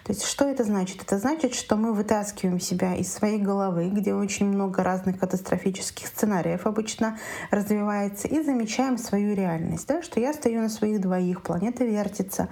То 0.03 0.13
есть 0.13 0.23
что 0.23 0.45
это 0.45 0.63
значит? 0.63 1.03
Это 1.03 1.19
значит, 1.19 1.53
что 1.53 1.75
мы 1.75 1.93
вытаскиваем 1.93 2.59
себя 2.59 2.95
из 2.95 3.13
своей 3.13 3.37
головы, 3.37 3.89
где 3.89 4.15
очень 4.15 4.47
много 4.47 4.83
разных 4.83 5.19
катастрофических 5.19 6.07
сценариев 6.07 6.65
обычно 6.65 7.19
развивается, 7.51 8.27
и 8.27 8.41
замечаем 8.41 8.97
свою 8.97 9.35
реальность. 9.35 9.87
Да, 9.87 10.01
что 10.01 10.19
я 10.19 10.33
стою 10.33 10.61
на 10.61 10.69
своих 10.69 11.01
двоих, 11.01 11.43
планета 11.43 11.85
вертится, 11.85 12.49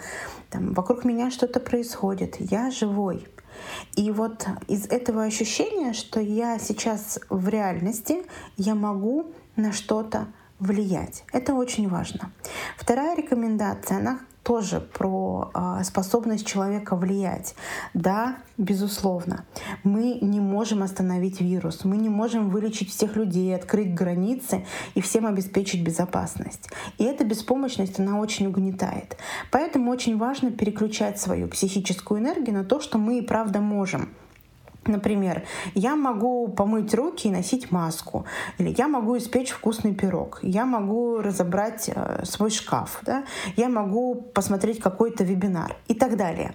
там, 0.51 0.73
вокруг 0.73 1.05
меня 1.05 1.31
что-то 1.31 1.59
происходит, 1.59 2.35
я 2.39 2.69
живой. 2.69 3.27
И 3.95 4.11
вот 4.11 4.47
из 4.67 4.85
этого 4.85 5.23
ощущения, 5.23 5.93
что 5.93 6.19
я 6.19 6.59
сейчас 6.59 7.19
в 7.29 7.47
реальности, 7.47 8.23
я 8.57 8.75
могу 8.75 9.31
на 9.55 9.71
что-то 9.71 10.27
влиять. 10.59 11.23
Это 11.33 11.53
очень 11.53 11.89
важно. 11.89 12.31
Вторая 12.77 13.15
рекомендация, 13.15 13.97
она 13.97 14.19
тоже 14.45 14.79
про 14.79 15.49
э, 15.55 15.83
способность 15.83 16.45
человека 16.45 16.95
влиять. 16.95 17.55
Да, 17.95 18.37
безусловно, 18.57 19.43
мы 19.83 20.19
не 20.21 20.39
можем 20.39 20.83
остановить 20.83 21.41
вирус, 21.41 21.83
мы 21.83 21.97
не 21.97 22.09
можем 22.09 22.51
вылечить 22.51 22.91
всех 22.91 23.15
людей, 23.15 23.55
открыть 23.55 23.95
границы 23.95 24.63
и 24.93 25.01
всем 25.01 25.25
обеспечить 25.25 25.83
безопасность. 25.83 26.69
И 26.99 27.03
эта 27.03 27.25
беспомощность, 27.25 27.99
она 27.99 28.19
очень 28.19 28.45
угнетает. 28.45 29.17
Поэтому 29.49 29.89
очень 29.89 30.15
важно 30.19 30.51
переключать 30.51 31.19
свою 31.19 31.47
психическую 31.47 32.21
энергию 32.21 32.55
на 32.55 32.63
то, 32.63 32.79
что 32.79 32.99
мы 32.99 33.17
и 33.17 33.23
правда 33.23 33.61
можем. 33.61 34.09
Например, 34.85 35.43
я 35.73 35.95
могу 35.95 36.47
помыть 36.47 36.93
руки 36.93 37.27
и 37.27 37.31
носить 37.31 37.71
маску, 37.71 38.25
или 38.59 38.73
я 38.77 38.87
могу 38.87 39.17
испечь 39.17 39.49
вкусный 39.49 39.95
пирог, 39.95 40.39
я 40.43 40.65
могу 40.65 41.21
разобрать 41.21 41.89
э, 41.93 42.23
свой 42.23 42.51
шкаф, 42.51 42.99
да? 43.01 43.23
я 43.55 43.67
могу 43.67 44.15
посмотреть 44.15 44.79
какой-то 44.79 45.23
вебинар 45.23 45.75
и 45.87 45.95
так 45.95 46.17
далее. 46.17 46.53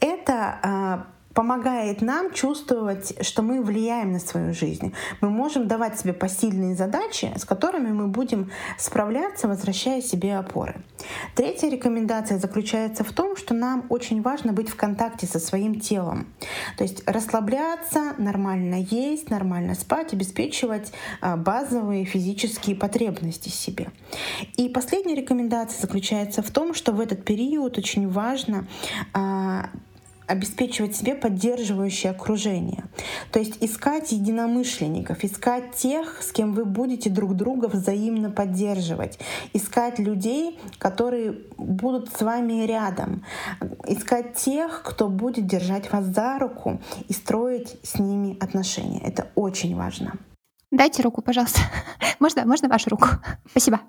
Это 0.00 0.58
э, 0.62 1.13
помогает 1.34 2.00
нам 2.00 2.32
чувствовать, 2.32 3.14
что 3.26 3.42
мы 3.42 3.62
влияем 3.62 4.12
на 4.12 4.20
свою 4.20 4.54
жизнь. 4.54 4.94
Мы 5.20 5.30
можем 5.30 5.66
давать 5.66 5.98
себе 5.98 6.12
посильные 6.12 6.76
задачи, 6.76 7.32
с 7.36 7.44
которыми 7.44 7.90
мы 7.90 8.06
будем 8.06 8.50
справляться, 8.78 9.48
возвращая 9.48 10.00
себе 10.00 10.36
опоры. 10.36 10.76
Третья 11.34 11.68
рекомендация 11.68 12.38
заключается 12.38 13.04
в 13.04 13.12
том, 13.12 13.36
что 13.36 13.52
нам 13.52 13.84
очень 13.88 14.22
важно 14.22 14.52
быть 14.52 14.68
в 14.68 14.76
контакте 14.76 15.26
со 15.26 15.40
своим 15.40 15.80
телом. 15.80 16.28
То 16.78 16.84
есть 16.84 17.02
расслабляться, 17.06 18.14
нормально 18.18 18.76
есть, 18.76 19.28
нормально 19.28 19.74
спать, 19.74 20.12
обеспечивать 20.12 20.92
а, 21.20 21.36
базовые 21.36 22.04
физические 22.04 22.76
потребности 22.76 23.48
себе. 23.48 23.90
И 24.56 24.68
последняя 24.68 25.16
рекомендация 25.16 25.80
заключается 25.80 26.42
в 26.42 26.50
том, 26.50 26.74
что 26.74 26.92
в 26.92 27.00
этот 27.00 27.24
период 27.24 27.76
очень 27.76 28.08
важно 28.08 28.66
а, 29.12 29.70
обеспечивать 30.26 30.96
себе 30.96 31.14
поддерживающее 31.14 32.10
окружение. 32.10 32.84
То 33.30 33.38
есть 33.38 33.58
искать 33.60 34.12
единомышленников, 34.12 35.24
искать 35.24 35.74
тех, 35.74 36.22
с 36.22 36.32
кем 36.32 36.52
вы 36.52 36.64
будете 36.64 37.10
друг 37.10 37.34
друга 37.34 37.66
взаимно 37.66 38.30
поддерживать, 38.30 39.18
искать 39.52 39.98
людей, 39.98 40.58
которые 40.78 41.38
будут 41.56 42.12
с 42.12 42.22
вами 42.22 42.64
рядом, 42.64 43.24
искать 43.86 44.34
тех, 44.34 44.82
кто 44.82 45.08
будет 45.08 45.46
держать 45.46 45.92
вас 45.92 46.04
за 46.06 46.38
руку 46.38 46.80
и 47.08 47.12
строить 47.12 47.76
с 47.82 47.98
ними 47.98 48.36
отношения. 48.40 49.00
Это 49.00 49.28
очень 49.34 49.76
важно. 49.76 50.14
Дайте 50.74 51.02
руку, 51.02 51.22
пожалуйста. 51.22 51.60
Можно, 52.18 52.44
можно 52.46 52.68
вашу 52.68 52.90
руку? 52.90 53.06
Спасибо. 53.50 53.80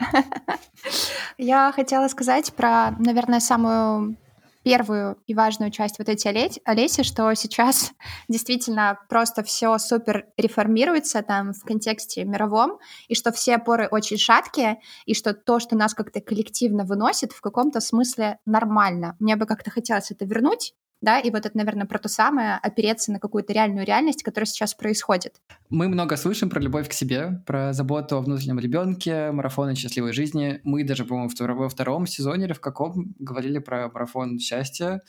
Я 1.38 1.72
хотела 1.72 2.08
сказать 2.10 2.54
про, 2.54 2.92
наверное, 3.00 3.40
самую 3.40 4.18
первую 4.66 5.18
и 5.28 5.36
важную 5.36 5.70
часть 5.70 6.00
вот 6.00 6.10
эти 6.10 6.28
Олеси, 6.66 7.04
что 7.04 7.32
сейчас 7.36 7.94
действительно 8.28 9.00
просто 9.08 9.44
все 9.44 9.78
супер 9.78 10.26
реформируется 10.38 11.22
там 11.22 11.54
в 11.54 11.62
контексте 11.64 12.26
мировом, 12.26 12.80
и 13.08 13.14
что 13.14 13.32
все 13.32 13.56
опоры 13.56 13.88
очень 13.90 14.18
шаткие, 14.18 14.80
и 15.06 15.14
что 15.14 15.36
то, 15.36 15.60
что 15.60 15.78
нас 15.78 15.94
как-то 15.94 16.20
коллективно 16.20 16.84
выносит, 16.84 17.32
в 17.32 17.42
каком-то 17.42 17.80
смысле 17.80 18.40
нормально. 18.46 19.16
Мне 19.20 19.36
бы 19.36 19.46
как-то 19.46 19.70
хотелось 19.70 20.10
это 20.10 20.26
вернуть, 20.26 20.74
да, 21.02 21.20
и 21.20 21.30
вот 21.30 21.46
это, 21.46 21.58
наверное, 21.58 21.86
про 21.86 22.00
то 22.00 22.10
самое, 22.10 22.56
опереться 22.62 23.12
на 23.12 23.20
какую-то 23.20 23.54
реальную 23.54 23.86
реальность, 23.86 24.24
которая 24.24 24.46
сейчас 24.46 24.74
происходит. 24.74 25.42
Мы 25.70 25.88
много 25.88 26.16
слышим 26.18 26.50
про 26.50 26.60
любовь 26.60 26.90
к 26.90 26.94
себе, 26.94 27.44
про 27.46 27.74
заботу 27.74 28.18
о 28.18 28.22
внутреннем 28.22 28.60
ребенке, 28.60 29.32
марафоны 29.32 29.76
счастливой 29.76 30.14
жизни. 30.14 30.62
Мы 30.64 30.84
даже, 30.84 31.06
по-моему, 31.06 31.30
во 31.38 31.70
втором 31.70 32.08
сезоне 32.08 32.46
или 32.46 32.54
в 32.54 32.62
каком 32.62 33.16
говорили 33.20 33.60
про 33.60 33.90
марафон 33.90 34.40
счастья, 34.40 35.02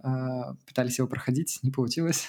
а, 0.00 0.54
пытались 0.66 0.98
его 0.98 1.08
проходить, 1.08 1.58
не 1.62 1.70
получилось. 1.70 2.26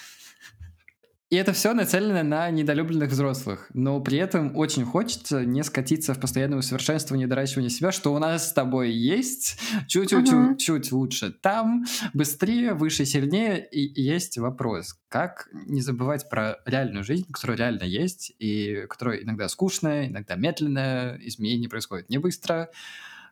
И 1.29 1.35
это 1.35 1.51
все 1.51 1.73
нацелено 1.73 2.23
на 2.23 2.49
недолюбленных 2.49 3.09
взрослых. 3.09 3.69
Но 3.73 3.99
при 3.99 4.17
этом 4.17 4.55
очень 4.55 4.85
хочется 4.85 5.43
не 5.43 5.61
скатиться 5.63 6.13
в 6.13 6.21
постоянное 6.21 6.59
усовершенствование, 6.59 7.27
доращивание 7.27 7.69
себя, 7.69 7.91
что 7.91 8.13
у 8.13 8.19
нас 8.19 8.49
с 8.49 8.53
тобой 8.53 8.91
есть 8.91 9.59
чуть-чуть 9.87 10.29
uh-huh. 10.29 10.55
чуть 10.55 10.93
лучше. 10.93 11.31
Там 11.31 11.83
быстрее, 12.13 12.73
выше, 12.73 13.05
сильнее. 13.05 13.67
И 13.69 14.01
есть 14.01 14.37
вопрос, 14.37 14.97
как 15.09 15.49
не 15.53 15.81
забывать 15.81 16.29
про 16.29 16.59
реальную 16.65 17.03
жизнь, 17.03 17.25
которая 17.29 17.57
реально 17.57 17.83
есть, 17.83 18.31
и 18.39 18.85
которая 18.87 19.17
иногда 19.17 19.49
скучная, 19.49 20.07
иногда 20.07 20.35
медленная, 20.35 21.19
изменения 21.21 21.67
происходят 21.67 22.09
не 22.09 22.19
быстро 22.19 22.69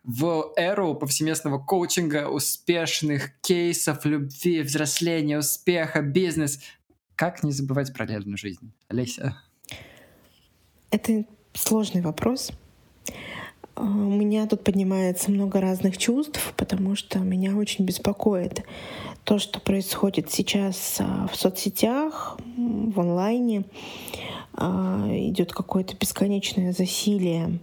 в 0.04 0.54
эру 0.58 0.96
повсеместного 0.96 1.60
коучинга, 1.60 2.28
успешных 2.28 3.40
кейсов 3.42 4.06
любви, 4.06 4.62
взросления, 4.62 5.40
успеха, 5.40 6.02
бизнес. 6.02 6.60
Как 7.16 7.44
не 7.44 7.52
забывать 7.52 7.94
про 7.94 8.06
реальную 8.06 8.38
жизнь? 8.38 8.72
Олеся. 8.90 9.38
Это 10.92 11.26
сложный 11.54 12.02
вопрос. 12.02 12.52
А, 13.76 13.84
у 13.84 14.12
меня 14.12 14.48
тут 14.48 14.64
поднимается 14.64 15.32
много 15.32 15.62
разных 15.62 15.98
чувств, 15.98 16.54
потому 16.58 16.96
что 16.96 17.20
меня 17.20 17.56
очень 17.56 17.86
беспокоит 17.86 18.64
то, 19.24 19.40
что 19.40 19.60
происходит 19.60 20.32
сейчас 20.32 20.98
а, 21.00 21.28
в 21.28 21.36
соцсетях, 21.36 22.38
в 22.58 23.00
онлайне. 23.00 23.64
А, 24.54 25.08
идет 25.10 25.54
какое-то 25.54 25.96
бесконечное 25.96 26.74
засилие 26.74 27.60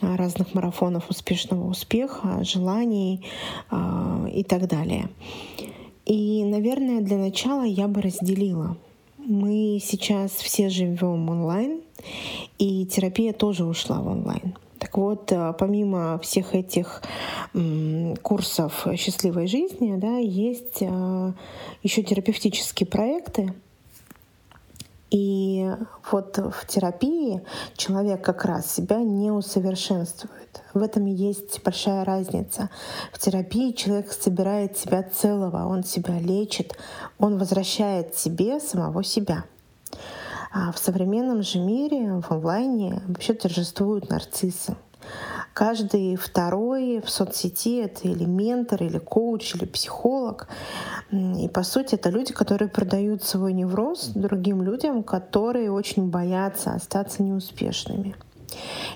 разных 0.00 0.54
марафонов 0.54 1.10
успешного 1.10 1.68
успеха, 1.68 2.42
желаний 2.42 3.26
и 4.32 4.44
так 4.44 4.66
далее. 4.66 5.10
И, 6.10 6.42
наверное, 6.44 7.02
для 7.02 7.18
начала 7.18 7.62
я 7.62 7.86
бы 7.86 8.02
разделила. 8.02 8.76
Мы 9.16 9.78
сейчас 9.80 10.32
все 10.32 10.68
живем 10.68 11.30
онлайн, 11.30 11.82
и 12.58 12.84
терапия 12.84 13.32
тоже 13.32 13.64
ушла 13.64 14.00
в 14.00 14.08
онлайн. 14.08 14.56
Так 14.80 14.98
вот, 14.98 15.30
э, 15.30 15.54
помимо 15.56 16.18
всех 16.18 16.56
этих 16.56 17.04
курсов 18.22 18.88
счастливой 18.96 19.46
жизни, 19.46 19.94
да, 19.98 20.16
есть 20.16 20.78
э, 20.80 21.32
еще 21.84 22.02
терапевтические 22.02 22.88
проекты, 22.88 23.54
и 25.10 25.68
вот 26.10 26.38
в 26.38 26.66
терапии 26.66 27.42
человек 27.76 28.24
как 28.24 28.44
раз 28.44 28.72
себя 28.72 28.98
не 28.98 29.32
усовершенствует. 29.32 30.62
В 30.72 30.82
этом 30.82 31.06
и 31.06 31.10
есть 31.10 31.62
большая 31.64 32.04
разница. 32.04 32.70
В 33.12 33.18
терапии 33.18 33.72
человек 33.72 34.12
собирает 34.12 34.78
себя 34.78 35.02
целого, 35.02 35.66
он 35.66 35.82
себя 35.82 36.18
лечит, 36.20 36.76
он 37.18 37.38
возвращает 37.38 38.16
себе 38.16 38.60
самого 38.60 39.02
себя. 39.02 39.44
А 40.52 40.72
в 40.72 40.78
современном 40.78 41.42
же 41.42 41.58
мире, 41.58 42.20
в 42.20 42.30
онлайне, 42.30 43.02
вообще 43.06 43.34
торжествуют 43.34 44.10
нарциссы. 44.10 44.76
Каждый 45.60 46.16
второй 46.16 47.02
в 47.02 47.10
соцсети— 47.10 47.80
это 47.84 48.08
или 48.08 48.24
ментор, 48.24 48.82
или 48.82 48.96
коуч, 48.96 49.54
или 49.54 49.66
психолог. 49.66 50.48
И, 51.12 51.50
по 51.52 51.64
сути, 51.64 51.96
это 51.96 52.08
люди, 52.08 52.32
которые 52.32 52.70
продают 52.70 53.24
свой 53.24 53.52
невроз 53.52 54.12
другим 54.14 54.62
людям, 54.62 55.02
которые 55.02 55.70
очень 55.70 56.08
боятся 56.08 56.70
остаться 56.70 57.22
неуспешными. 57.22 58.14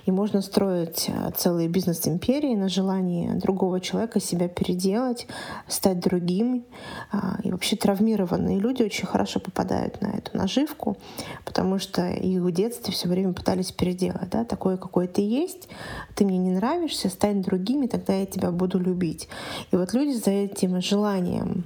И 0.06 0.10
можно 0.10 0.42
строить 0.42 1.08
э, 1.08 1.30
целые 1.36 1.68
бизнес-империи 1.68 2.54
на 2.54 2.68
желании 2.68 3.30
другого 3.34 3.80
человека 3.80 4.20
себя 4.20 4.48
переделать, 4.48 5.26
стать 5.68 6.00
другим. 6.00 6.64
А, 7.12 7.38
и 7.42 7.50
вообще 7.50 7.76
травмированные 7.76 8.58
люди 8.58 8.82
очень 8.82 9.06
хорошо 9.06 9.40
попадают 9.40 10.00
на 10.00 10.08
эту 10.08 10.36
наживку, 10.36 10.96
потому 11.44 11.78
что 11.78 12.08
их 12.08 12.40
в 12.40 12.50
детстве 12.52 12.92
все 12.92 13.08
время 13.08 13.32
пытались 13.32 13.72
переделать. 13.72 14.30
Да? 14.30 14.44
Такое, 14.44 14.76
какой 14.76 15.08
ты 15.08 15.22
есть, 15.22 15.68
ты 16.14 16.24
мне 16.24 16.38
не 16.38 16.50
нравишься, 16.50 17.08
стань 17.08 17.42
другим, 17.42 17.82
и 17.82 17.88
тогда 17.88 18.14
я 18.14 18.26
тебя 18.26 18.50
буду 18.50 18.78
любить. 18.78 19.28
И 19.70 19.76
вот 19.76 19.92
люди 19.92 20.12
за 20.12 20.30
этим 20.30 20.80
желанием 20.80 21.64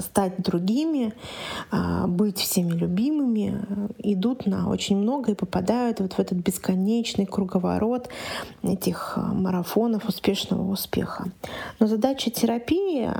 стать 0.00 0.42
другими, 0.42 1.12
а, 1.70 2.06
быть 2.06 2.38
всеми 2.38 2.72
любимыми, 2.72 3.60
идут 3.98 4.46
на 4.46 4.68
очень 4.68 4.96
много 4.96 5.32
и 5.32 5.34
попадают 5.34 6.00
вот 6.00 6.14
в 6.14 6.18
этот 6.18 6.38
бесконечный 6.38 7.26
круговорот 7.26 8.08
этих 8.62 9.14
а, 9.16 9.32
марафонов 9.32 10.08
успешного 10.08 10.70
успеха. 10.70 11.26
Но 11.80 11.86
задача 11.86 12.30
терапии 12.30 13.10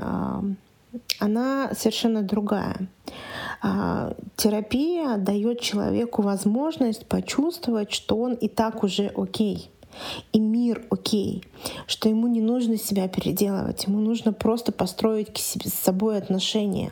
она 1.19 1.71
совершенно 1.73 2.21
другая. 2.21 2.87
Терапия 4.37 5.17
дает 5.17 5.59
человеку 5.59 6.21
возможность 6.21 7.05
почувствовать, 7.05 7.91
что 7.91 8.17
он 8.17 8.33
и 8.33 8.47
так 8.47 8.83
уже 8.83 9.07
окей 9.07 9.69
и 10.33 10.39
мир 10.39 10.85
окей, 10.89 11.43
что 11.87 12.09
ему 12.09 12.27
не 12.27 12.41
нужно 12.41 12.77
себя 12.77 13.07
переделывать, 13.07 13.85
ему 13.85 13.99
нужно 13.99 14.33
просто 14.33 14.71
построить 14.71 15.33
к 15.33 15.37
себе, 15.37 15.69
с 15.69 15.73
собой 15.73 16.17
отношения. 16.17 16.91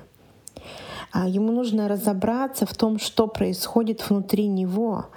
А 1.12 1.28
ему 1.28 1.52
нужно 1.52 1.88
разобраться 1.88 2.66
в 2.66 2.74
том, 2.74 2.98
что 2.98 3.28
происходит 3.28 4.10
внутри 4.10 4.48
него, 4.48 5.08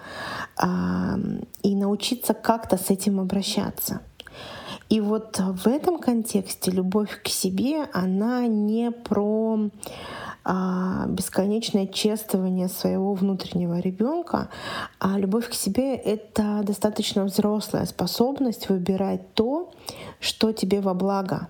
а, 0.58 1.16
и 1.62 1.74
научиться 1.74 2.34
как-то 2.34 2.76
с 2.76 2.90
этим 2.90 3.18
обращаться. 3.18 4.02
И 4.88 5.00
вот 5.00 5.38
в 5.40 5.66
этом 5.66 5.98
контексте 5.98 6.70
любовь 6.70 7.20
к 7.22 7.28
себе, 7.28 7.88
она 7.92 8.46
не 8.46 8.90
про 8.90 9.70
бесконечное 11.08 11.86
чествование 11.86 12.68
своего 12.68 13.14
внутреннего 13.14 13.80
ребенка, 13.80 14.48
а 15.00 15.18
любовь 15.18 15.48
к 15.48 15.54
себе— 15.54 15.94
это 15.96 16.62
достаточно 16.62 17.24
взрослая 17.24 17.84
способность 17.86 18.68
выбирать 18.68 19.34
то, 19.34 19.72
что 20.20 20.52
тебе 20.52 20.80
во 20.80 20.94
благо, 20.94 21.48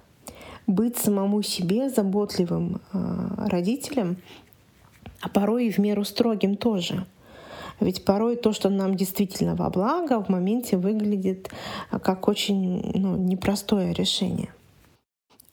быть 0.66 0.96
самому 0.96 1.42
себе 1.42 1.90
заботливым 1.90 2.80
а, 2.92 3.48
родителем, 3.48 4.16
а 5.20 5.28
порой 5.28 5.66
и 5.66 5.70
в 5.70 5.78
меру 5.78 6.04
строгим 6.04 6.56
тоже. 6.56 7.06
Ведь 7.80 8.04
порой 8.04 8.36
то, 8.36 8.52
что 8.52 8.70
нам 8.70 8.94
действительно 8.94 9.54
во 9.54 9.68
благо, 9.68 10.22
в 10.22 10.28
моменте 10.30 10.78
выглядит 10.78 11.50
как 11.90 12.28
очень 12.28 12.92
ну, 12.94 13.16
непростое 13.16 13.92
решение. 13.92 14.48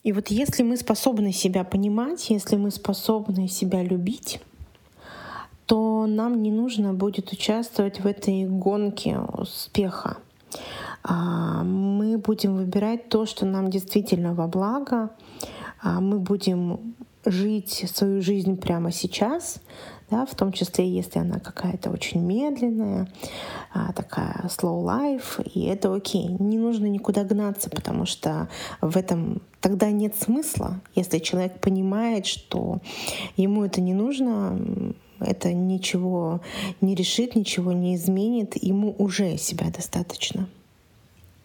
И 0.03 0.11
вот 0.11 0.27
если 0.27 0.63
мы 0.63 0.75
способны 0.75 1.31
себя 1.31 1.63
понимать, 1.63 2.29
если 2.29 2.57
мы 2.57 2.71
способны 2.71 3.47
себя 3.47 3.83
любить, 3.83 4.41
то 5.65 6.05
нам 6.07 6.41
не 6.41 6.51
нужно 6.51 6.93
будет 6.93 7.31
участвовать 7.31 8.01
в 8.01 8.05
этой 8.05 8.45
гонке 8.45 9.17
успеха. 9.19 10.17
А, 11.03 11.63
мы 11.63 12.17
будем 12.17 12.55
выбирать 12.55 13.07
то, 13.09 13.25
что 13.25 13.45
нам 13.45 13.69
действительно 13.69 14.33
во 14.33 14.47
благо. 14.47 15.09
А, 15.81 16.01
мы 16.01 16.19
будем 16.19 16.95
жить 17.25 17.85
свою 17.93 18.21
жизнь 18.21 18.57
прямо 18.57 18.91
сейчас, 18.91 19.59
да, 20.09 20.25
в 20.25 20.35
том 20.35 20.51
числе, 20.51 20.87
если 20.87 21.19
она 21.19 21.39
какая-то 21.39 21.89
очень 21.89 22.21
медленная, 22.21 23.07
а, 23.73 23.93
такая 23.93 24.45
slow 24.47 24.83
life, 24.83 25.41
и 25.53 25.63
это 25.63 25.93
окей. 25.93 26.27
Не 26.39 26.57
нужно 26.57 26.85
никуда 26.85 27.23
гнаться, 27.23 27.69
потому 27.69 28.05
что 28.05 28.47
в 28.81 28.95
этом 28.97 29.41
тогда 29.59 29.89
нет 29.91 30.15
смысла, 30.15 30.81
если 30.93 31.19
человек 31.19 31.59
понимает, 31.59 32.25
что 32.25 32.79
ему 33.37 33.65
это 33.65 33.81
не 33.81 33.93
нужно, 33.93 34.59
это 35.19 35.53
ничего 35.53 36.41
не 36.81 36.95
решит, 36.95 37.35
ничего 37.35 37.71
не 37.71 37.95
изменит, 37.95 38.61
ему 38.61 38.93
уже 38.97 39.37
себя 39.37 39.71
достаточно. 39.71 40.47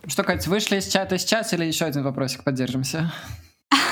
Что, 0.07 0.25
Кать, 0.25 0.47
вышли 0.47 0.79
из 0.79 0.89
чата 0.89 1.19
сейчас 1.19 1.53
или 1.53 1.65
еще 1.65 1.85
один 1.85 2.03
вопросик 2.03 2.45
поддержимся? 2.45 3.13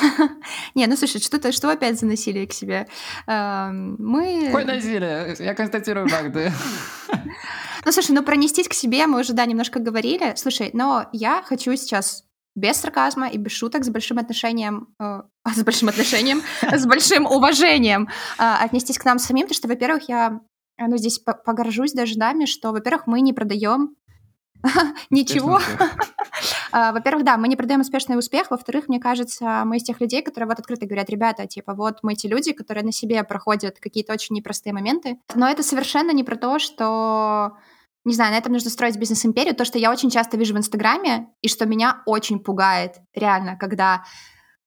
Не, 0.75 0.87
ну 0.87 0.97
слушай, 0.97 1.21
что-то, 1.21 1.53
что 1.53 1.71
опять 1.71 1.99
заносили 1.99 2.47
к 2.47 2.53
себе? 2.53 2.87
Эм, 3.27 3.97
мы... 3.99 4.47
Какое 4.47 4.65
насилие? 4.65 5.37
Я 5.39 5.55
констатирую 5.55 6.09
факты. 6.09 6.53
Ну, 7.85 7.93
слушай, 7.93 8.11
ну 8.11 8.25
пронестись 8.25 8.67
к 8.67 8.73
себе 8.73 9.07
мы 9.07 9.21
уже, 9.21 9.33
да, 9.33 9.47
немножко 9.47 9.79
говорили. 9.79 10.35
Слушай, 10.35 10.71
но 10.73 11.09
я 11.13 11.45
хочу 11.45 11.77
сейчас 11.77 12.25
без 12.57 12.79
сарказма 12.79 13.29
и 13.29 13.39
без 13.39 13.53
шуток, 13.53 13.85
с 13.85 13.89
большим 13.89 14.19
отношением, 14.19 14.89
э, 14.99 15.23
с 15.55 15.63
большим 15.63 15.89
отношением, 15.89 16.43
с 16.63 16.85
большим 16.85 17.27
уважением 17.27 18.09
э, 18.39 18.43
отнестись 18.43 18.99
к 18.99 19.05
нам 19.05 19.21
самим, 19.21 19.43
потому 19.43 19.55
что, 19.55 19.69
во-первых, 19.69 20.09
я 20.09 20.41
ну, 20.79 20.97
здесь 20.97 21.21
погоржусь 21.21 21.93
даже 21.93 22.19
нами, 22.19 22.45
что, 22.45 22.73
во-первых, 22.73 23.07
мы 23.07 23.21
не 23.21 23.33
продаем 23.33 23.95
Ничего. 25.11 25.61
А, 26.73 26.93
во-первых, 26.93 27.25
да, 27.25 27.39
мы 27.39 27.49
не 27.49 27.57
продаем 27.57 27.81
успешный 27.81 28.19
успех. 28.19 28.51
Во-вторых, 28.51 28.89
мне 28.89 29.01
кажется, 29.01 29.63
мы 29.65 29.79
из 29.79 29.85
тех 29.85 30.01
людей, 30.01 30.21
которые 30.21 30.47
вот 30.49 30.59
открыто 30.59 30.85
говорят, 30.85 31.09
ребята, 31.09 31.47
типа, 31.47 31.73
вот 31.73 32.01
мы 32.03 32.15
те 32.15 32.29
люди, 32.29 32.53
которые 32.53 32.85
на 32.85 32.93
себе 32.93 33.25
проходят 33.25 33.79
какие-то 33.81 34.13
очень 34.13 34.37
непростые 34.37 34.75
моменты. 34.75 35.19
Но 35.35 35.49
это 35.49 35.63
совершенно 35.63 36.11
не 36.11 36.25
про 36.25 36.37
то, 36.37 36.59
что 36.59 37.57
не 38.05 38.15
знаю, 38.15 38.33
на 38.33 38.39
этом 38.39 38.53
нужно 38.53 38.71
строить 38.71 38.99
бизнес-империю. 38.99 39.55
То, 39.55 39.65
что 39.65 39.79
я 39.79 39.91
очень 39.91 40.11
часто 40.11 40.37
вижу 40.37 40.55
в 40.55 40.59
Инстаграме, 40.59 41.29
и 41.41 41.49
что 41.49 41.67
меня 41.67 42.03
очень 42.07 42.39
пугает, 42.39 42.97
реально, 43.15 43.57
когда 43.57 44.05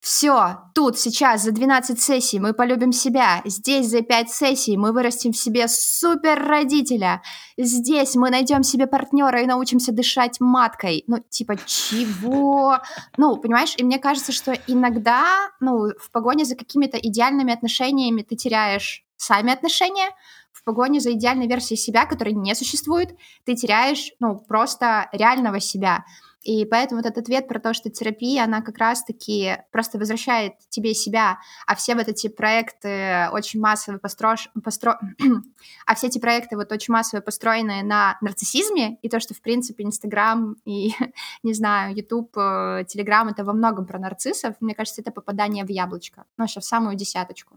все, 0.00 0.62
тут, 0.74 0.98
сейчас, 0.98 1.42
за 1.42 1.52
12 1.52 2.00
сессий 2.00 2.38
мы 2.38 2.54
полюбим 2.54 2.90
себя. 2.90 3.42
Здесь 3.44 3.86
за 3.88 4.00
5 4.00 4.30
сессий 4.30 4.78
мы 4.78 4.92
вырастим 4.92 5.32
в 5.32 5.36
себе 5.36 5.68
супер 5.68 6.42
родителя. 6.42 7.20
Здесь 7.58 8.14
мы 8.16 8.30
найдем 8.30 8.62
себе 8.62 8.86
партнера 8.86 9.42
и 9.42 9.46
научимся 9.46 9.92
дышать 9.92 10.40
маткой. 10.40 11.04
Ну, 11.06 11.22
типа, 11.28 11.56
чего? 11.66 12.78
Ну, 13.18 13.36
понимаешь, 13.36 13.74
и 13.76 13.84
мне 13.84 13.98
кажется, 13.98 14.32
что 14.32 14.54
иногда, 14.66 15.50
ну, 15.60 15.90
в 15.98 16.10
погоне 16.10 16.46
за 16.46 16.56
какими-то 16.56 16.96
идеальными 16.96 17.52
отношениями 17.52 18.22
ты 18.22 18.36
теряешь 18.36 19.04
сами 19.18 19.52
отношения, 19.52 20.10
в 20.50 20.64
погоне 20.64 21.00
за 21.00 21.12
идеальной 21.12 21.46
версией 21.46 21.78
себя, 21.78 22.06
которой 22.06 22.32
не 22.32 22.54
существует, 22.54 23.14
ты 23.44 23.54
теряешь, 23.54 24.12
ну, 24.18 24.36
просто 24.36 25.10
реального 25.12 25.60
себя. 25.60 26.04
И 26.42 26.64
поэтому 26.64 27.00
вот 27.00 27.06
этот 27.06 27.24
ответ 27.24 27.48
про 27.48 27.60
то, 27.60 27.74
что 27.74 27.90
терапия, 27.90 28.44
она 28.44 28.62
как 28.62 28.78
раз-таки 28.78 29.58
просто 29.72 29.98
возвращает 29.98 30.54
тебе 30.70 30.94
себя, 30.94 31.38
а 31.66 31.74
все 31.74 31.94
вот 31.94 32.08
эти 32.08 32.28
проекты 32.28 33.28
очень 33.32 33.60
массово 33.60 33.98
построш... 33.98 34.50
постро... 34.64 34.98
а 35.86 35.94
все 35.94 36.06
эти 36.06 36.18
проекты 36.18 36.56
вот 36.56 36.72
очень 36.72 36.92
массово 36.92 37.20
построены 37.20 37.82
на 37.82 38.16
нарциссизме, 38.22 38.96
и 39.02 39.08
то, 39.08 39.20
что, 39.20 39.34
в 39.34 39.42
принципе, 39.42 39.84
Инстаграм 39.84 40.56
и, 40.64 40.92
не 41.42 41.52
знаю, 41.52 41.94
Ютуб, 41.94 42.36
э, 42.36 42.84
Телеграм— 42.88 43.28
это 43.30 43.44
во 43.44 43.52
многом 43.52 43.86
про 43.86 43.98
нарциссов, 43.98 44.54
мне 44.60 44.74
кажется, 44.74 45.02
это 45.02 45.10
попадание 45.10 45.64
в 45.64 45.68
яблочко, 45.68 46.24
ну, 46.38 46.44
вообще 46.44 46.60
в 46.60 46.64
самую 46.64 46.96
десяточку. 46.96 47.56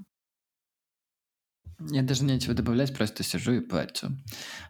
Я 1.90 2.02
даже 2.02 2.24
нечего 2.24 2.54
добавлять, 2.54 2.96
просто 2.96 3.24
сижу 3.24 3.54
и 3.54 3.60
плачу. 3.60 4.08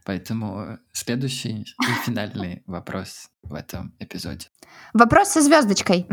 Поэтому 0.06 0.80
следующий 0.92 1.62
и 1.62 1.66
финальный 2.06 2.64
вопрос 2.66 3.30
в 3.42 3.54
этом 3.54 3.96
эпизоде. 4.00 4.48
Вопрос 4.94 5.30
со 5.30 5.42
звездочкой. 5.42 6.08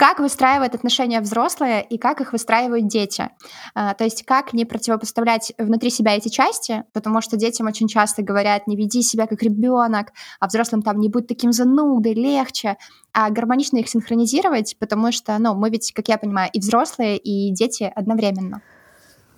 Как 0.00 0.18
выстраивают 0.18 0.74
отношения 0.74 1.20
взрослые 1.20 1.84
и 1.84 1.98
как 1.98 2.22
их 2.22 2.32
выстраивают 2.32 2.88
дети? 2.88 3.28
А, 3.74 3.92
то 3.92 4.04
есть 4.04 4.24
как 4.24 4.54
не 4.54 4.64
противопоставлять 4.64 5.52
внутри 5.58 5.90
себя 5.90 6.16
эти 6.16 6.30
части, 6.30 6.84
потому 6.94 7.20
что 7.20 7.36
детям 7.36 7.66
очень 7.66 7.86
часто 7.86 8.22
говорят, 8.22 8.66
не 8.66 8.76
веди 8.76 9.02
себя 9.02 9.26
как 9.26 9.42
ребенок, 9.42 10.14
а 10.38 10.46
взрослым 10.46 10.80
там 10.80 11.00
не 11.00 11.10
будь 11.10 11.26
таким 11.26 11.52
занудой, 11.52 12.14
легче, 12.14 12.78
а 13.12 13.28
гармонично 13.28 13.76
их 13.76 13.90
синхронизировать, 13.90 14.74
потому 14.78 15.12
что, 15.12 15.36
ну, 15.36 15.54
мы 15.54 15.68
ведь, 15.68 15.92
как 15.92 16.08
я 16.08 16.16
понимаю, 16.16 16.48
и 16.50 16.60
взрослые, 16.60 17.18
и 17.18 17.52
дети 17.52 17.92
одновременно. 17.94 18.62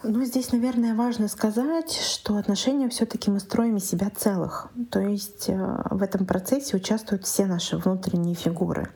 Ну, 0.04 0.24
здесь, 0.24 0.50
наверное, 0.50 0.96
важно 0.96 1.28
сказать, 1.28 1.92
что 1.92 2.36
отношения 2.36 2.88
все-таки 2.88 3.30
мы 3.30 3.38
строим 3.38 3.76
из 3.76 3.88
себя 3.88 4.10
целых. 4.10 4.68
То 4.90 4.98
есть 4.98 5.48
э, 5.48 5.82
в 5.90 6.02
этом 6.02 6.26
процессе 6.26 6.76
участвуют 6.76 7.24
все 7.24 7.46
наши 7.46 7.76
внутренние 7.76 8.34
фигуры. 8.34 8.88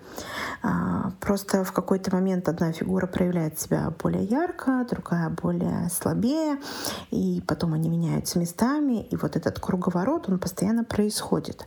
А, 0.62 1.12
просто 1.20 1.62
в 1.62 1.70
какой-то 1.72 2.12
момент 2.12 2.48
одна 2.48 2.72
фигура 2.72 3.06
проявляет 3.06 3.60
себя 3.60 3.92
более 4.02 4.24
ярко, 4.24 4.84
другая 4.90 5.30
более 5.30 5.88
слабее, 5.90 6.58
и 7.12 7.40
потом 7.46 7.74
они 7.74 7.88
меняются 7.88 8.40
местами, 8.40 9.06
и 9.06 9.14
вот 9.14 9.36
этот 9.36 9.60
круговорот, 9.60 10.28
он 10.28 10.40
постоянно 10.40 10.82
происходит. 10.82 11.66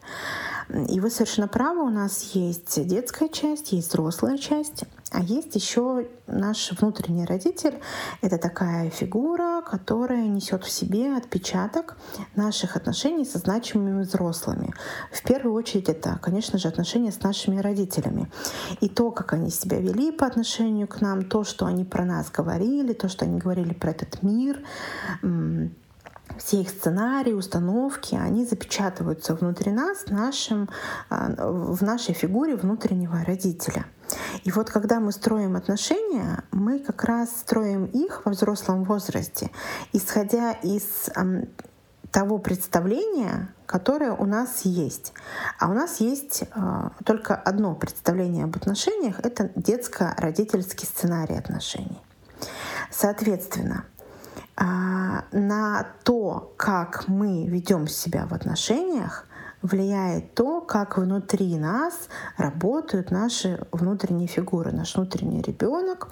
И 0.88 1.00
вы 1.00 1.10
совершенно 1.10 1.48
правы, 1.48 1.82
у 1.82 1.90
нас 1.90 2.22
есть 2.36 2.86
детская 2.86 3.28
часть, 3.28 3.72
есть 3.72 3.90
взрослая 3.90 4.38
часть. 4.38 4.84
А 5.12 5.22
есть 5.22 5.56
еще 5.56 6.08
наш 6.28 6.72
внутренний 6.74 7.26
родитель. 7.26 7.80
Это 8.22 8.38
такая 8.38 8.92
фигура, 8.92 9.62
которая 9.62 10.28
несет 10.28 10.64
в 10.64 10.70
себе 10.70 11.18
отпечаток 11.18 11.98
наших 12.36 12.76
отношений 12.76 13.26
со 13.26 13.40
значимыми 13.40 14.04
взрослыми. 14.04 14.72
В 15.12 15.24
первую 15.24 15.56
очередь 15.56 15.90
это, 15.90 16.20
конечно 16.22 16.60
же, 16.60 16.68
отношения 16.68 17.12
с 17.12 17.24
нашими 17.24 17.60
родителями. 17.60 18.32
И 18.80 18.90
то, 18.90 19.10
как 19.10 19.34
они 19.34 19.50
себя 19.50 19.80
вели 19.80 20.12
по 20.12 20.28
отношению 20.28 20.88
к 20.88 21.02
нам, 21.02 21.26
то, 21.26 21.44
что 21.44 21.66
они 21.66 21.84
про 21.84 22.06
нас 22.06 22.30
говорили, 22.30 22.94
то, 22.94 23.10
что 23.10 23.26
они 23.26 23.40
говорили 23.40 23.74
про 23.74 23.90
этот 23.90 24.22
мир, 24.22 24.62
все 26.40 26.62
их 26.62 26.70
сценарии, 26.70 27.34
установки, 27.34 28.16
они 28.16 28.46
запечатываются 28.46 29.36
внутри 29.36 29.72
нас 29.72 30.08
нашим, 30.08 30.70
а, 31.10 31.30
в 31.38 31.84
нашей 31.84 32.16
фигуре 32.16 32.56
внутреннего 32.56 33.24
родителя. 33.24 33.86
И 34.44 34.52
вот 34.52 34.72
когда 34.72 35.00
мы 35.00 35.12
строим 35.12 35.56
отношения, 35.56 36.44
мы 36.52 36.80
как 36.80 37.04
раз 37.04 37.30
строим 37.30 37.86
их 37.86 38.26
во 38.26 38.32
взрослом 38.32 38.84
возрасте, 38.84 39.52
исходя 39.94 40.54
из 40.54 41.10
того 42.12 42.40
представления, 42.40 43.54
которое 43.66 44.14
у 44.14 44.26
нас 44.26 44.62
есть. 44.64 45.14
А 45.60 45.70
у 45.70 45.74
нас 45.74 46.00
есть 46.00 46.44
э, 46.44 46.90
только 47.06 47.36
одно 47.36 47.76
представление 47.76 48.46
об 48.46 48.56
отношениях— 48.56 49.20
это 49.24 49.52
детско-родительский 49.56 50.88
сценарий 50.88 51.38
отношений. 51.38 52.02
Соответственно, 52.90 53.86
на 54.56 55.88
то, 56.04 56.54
как 56.58 57.08
мы 57.08 57.46
ведем 57.46 57.88
себя 57.88 58.26
в 58.26 58.34
отношениях, 58.34 59.26
влияет 59.62 60.34
то, 60.36 60.62
как 60.62 60.98
внутри 60.98 61.58
нас 61.58 62.08
работают 62.38 63.12
наши 63.12 63.66
внутренние 63.72 64.28
фигуры, 64.28 64.72
наш 64.72 64.96
внутренний 64.96 65.42
ребенок, 65.42 66.10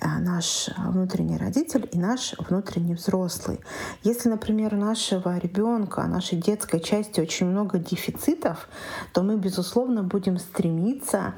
а, 0.00 0.18
наш 0.18 0.68
внутренний 0.76 1.38
родитель 1.38 1.88
и 1.90 1.98
наш 1.98 2.34
внутренний 2.38 2.94
взрослый. 2.94 3.60
Если, 4.02 4.28
например, 4.28 4.74
у 4.74 4.78
нашего 4.78 5.38
ребенка, 5.38 6.06
нашей 6.06 6.38
детской 6.38 6.80
части 6.80 7.20
очень 7.20 7.46
много 7.46 7.78
дефицитов, 7.78 8.68
то 9.12 9.22
мы, 9.22 9.36
безусловно, 9.36 10.02
будем 10.02 10.38
стремиться 10.38 11.34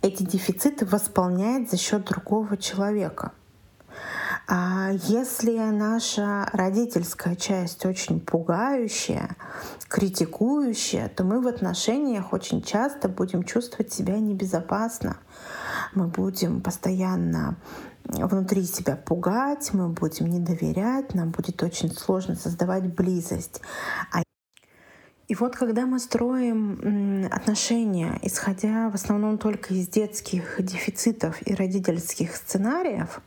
эти 0.00 0.22
дефициты 0.22 0.86
восполнять 0.86 1.70
за 1.70 1.76
счет 1.76 2.04
другого 2.06 2.56
человека— 2.56 3.32
а 4.48 4.90
если 4.92 5.56
наша 5.58 6.48
родительская 6.52 7.36
часть 7.36 7.86
очень 7.86 8.20
пугающая, 8.20 9.36
критикующая, 9.88 11.08
то 11.08 11.24
мы 11.24 11.40
в 11.40 11.46
отношениях 11.46 12.32
очень 12.32 12.62
часто 12.62 13.08
будем 13.08 13.44
чувствовать 13.44 13.92
себя 13.92 14.18
небезопасно. 14.18 15.18
Мы 15.94 16.08
будем 16.08 16.60
постоянно 16.60 17.56
внутри 18.04 18.64
себя 18.64 18.96
пугать, 18.96 19.70
мы 19.72 19.88
будем 19.88 20.26
не 20.26 20.40
доверять, 20.40 21.14
нам 21.14 21.30
будет 21.30 21.62
очень 21.62 21.90
сложно 21.90 22.34
создавать 22.34 22.92
близость. 22.94 23.60
А 24.12 24.22
и 25.28 25.34
вот 25.34 25.56
когда 25.56 25.86
мы 25.86 25.98
строим 25.98 27.26
отношения, 27.30 28.18
исходя 28.22 28.90
в 28.90 28.94
основном 28.94 29.38
только 29.38 29.72
из 29.72 29.88
детских 29.88 30.56
дефицитов 30.58 31.40
и 31.46 31.54
родительских 31.54 32.36
сценариев, 32.36 33.22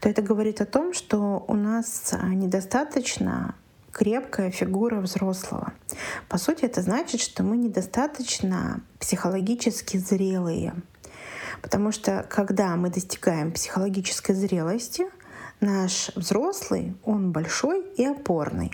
то 0.00 0.08
это 0.08 0.22
говорит 0.22 0.60
о 0.60 0.66
том, 0.66 0.92
что 0.92 1.44
у 1.48 1.54
нас 1.54 2.12
а, 2.12 2.28
недостаточно 2.28 3.54
крепкая 3.94 4.50
фигура 4.50 5.00
взрослого. 5.00 5.72
По 6.28 6.36
сути, 6.36 6.64
это 6.64 6.82
значит, 6.82 7.20
что 7.20 7.42
мы 7.42 7.56
недостаточно 7.56 8.82
психологически 8.98 9.96
зрелые. 9.96 10.74
Потому 11.62 11.92
что 11.92 12.26
когда 12.28 12.76
мы 12.76 12.90
достигаем 12.90 13.52
психологической 13.52 14.34
зрелости, 14.34 15.06
наш 15.60 16.10
взрослый, 16.16 16.94
он 17.04 17.32
большой 17.32 17.86
и 17.96 18.04
опорный. 18.04 18.72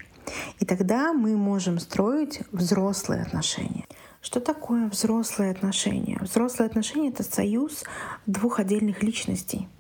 И 0.59 0.65
тогда 0.65 1.13
мы 1.13 1.37
можем 1.37 1.79
строить 1.79 2.41
взрослые 2.51 3.23
отношения. 3.23 3.87
Что 4.23 4.41
такое 4.41 4.89
взрослые 4.89 5.51
отношения? 5.51 6.19
Взрослые 6.21 6.67
отношения— 6.67 7.09
это 7.11 7.23
союз 7.23 7.85
двух 8.27 8.59
отдельных 8.59 9.03
личностей— 9.03 9.69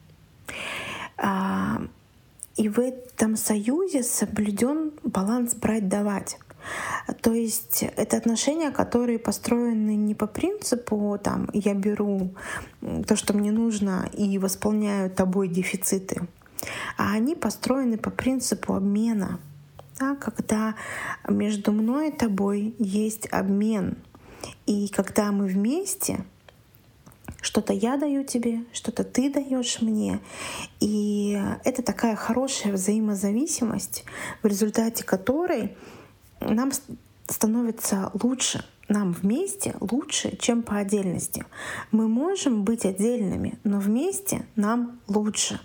и 2.56 2.68
в 2.68 2.78
этом 2.78 3.36
союзе 3.36 4.02
соблюден 4.02 4.92
баланс 5.02 5.54
брать-давать. 5.54 6.38
То 7.22 7.32
есть 7.32 7.82
это 7.96 8.18
отношения, 8.18 8.70
которые 8.70 9.18
построены 9.18 9.96
не 9.96 10.14
по 10.14 10.26
принципу 10.26 11.18
там 11.22 11.48
я 11.52 11.74
беру 11.74 12.34
то, 13.06 13.16
что 13.16 13.32
мне 13.32 13.50
нужно, 13.50 14.08
и 14.12 14.38
восполняю 14.38 15.10
тобой 15.10 15.48
дефициты, 15.48 16.28
а 16.98 17.12
они 17.12 17.34
построены 17.34 17.96
по 17.96 18.10
принципу 18.10 18.74
обмена. 18.74 19.40
Да, 19.98 20.16
когда 20.16 20.76
между 21.28 21.72
мной 21.72 22.08
и 22.08 22.12
тобой 22.12 22.74
есть 22.78 23.26
обмен. 23.30 23.98
И 24.64 24.88
когда 24.88 25.30
мы 25.30 25.46
вместе, 25.46 26.24
что-то 27.40 27.72
я 27.72 27.96
даю 27.96 28.24
тебе, 28.24 28.64
что-то 28.72 29.04
ты 29.04 29.30
даешь 29.30 29.80
мне. 29.80 30.20
И 30.80 31.40
это 31.64 31.82
такая 31.82 32.16
хорошая 32.16 32.72
взаимозависимость, 32.72 34.04
в 34.42 34.46
результате 34.46 35.04
которой 35.04 35.76
нам 36.40 36.70
становится 37.28 38.10
лучше, 38.22 38.64
нам 38.88 39.12
вместе 39.12 39.76
лучше, 39.80 40.36
чем 40.36 40.62
по 40.62 40.76
отдельности. 40.76 41.44
Мы 41.92 42.08
можем 42.08 42.64
быть 42.64 42.84
отдельными, 42.84 43.58
но 43.64 43.78
вместе 43.78 44.46
нам 44.56 45.00
лучше. 45.06 45.60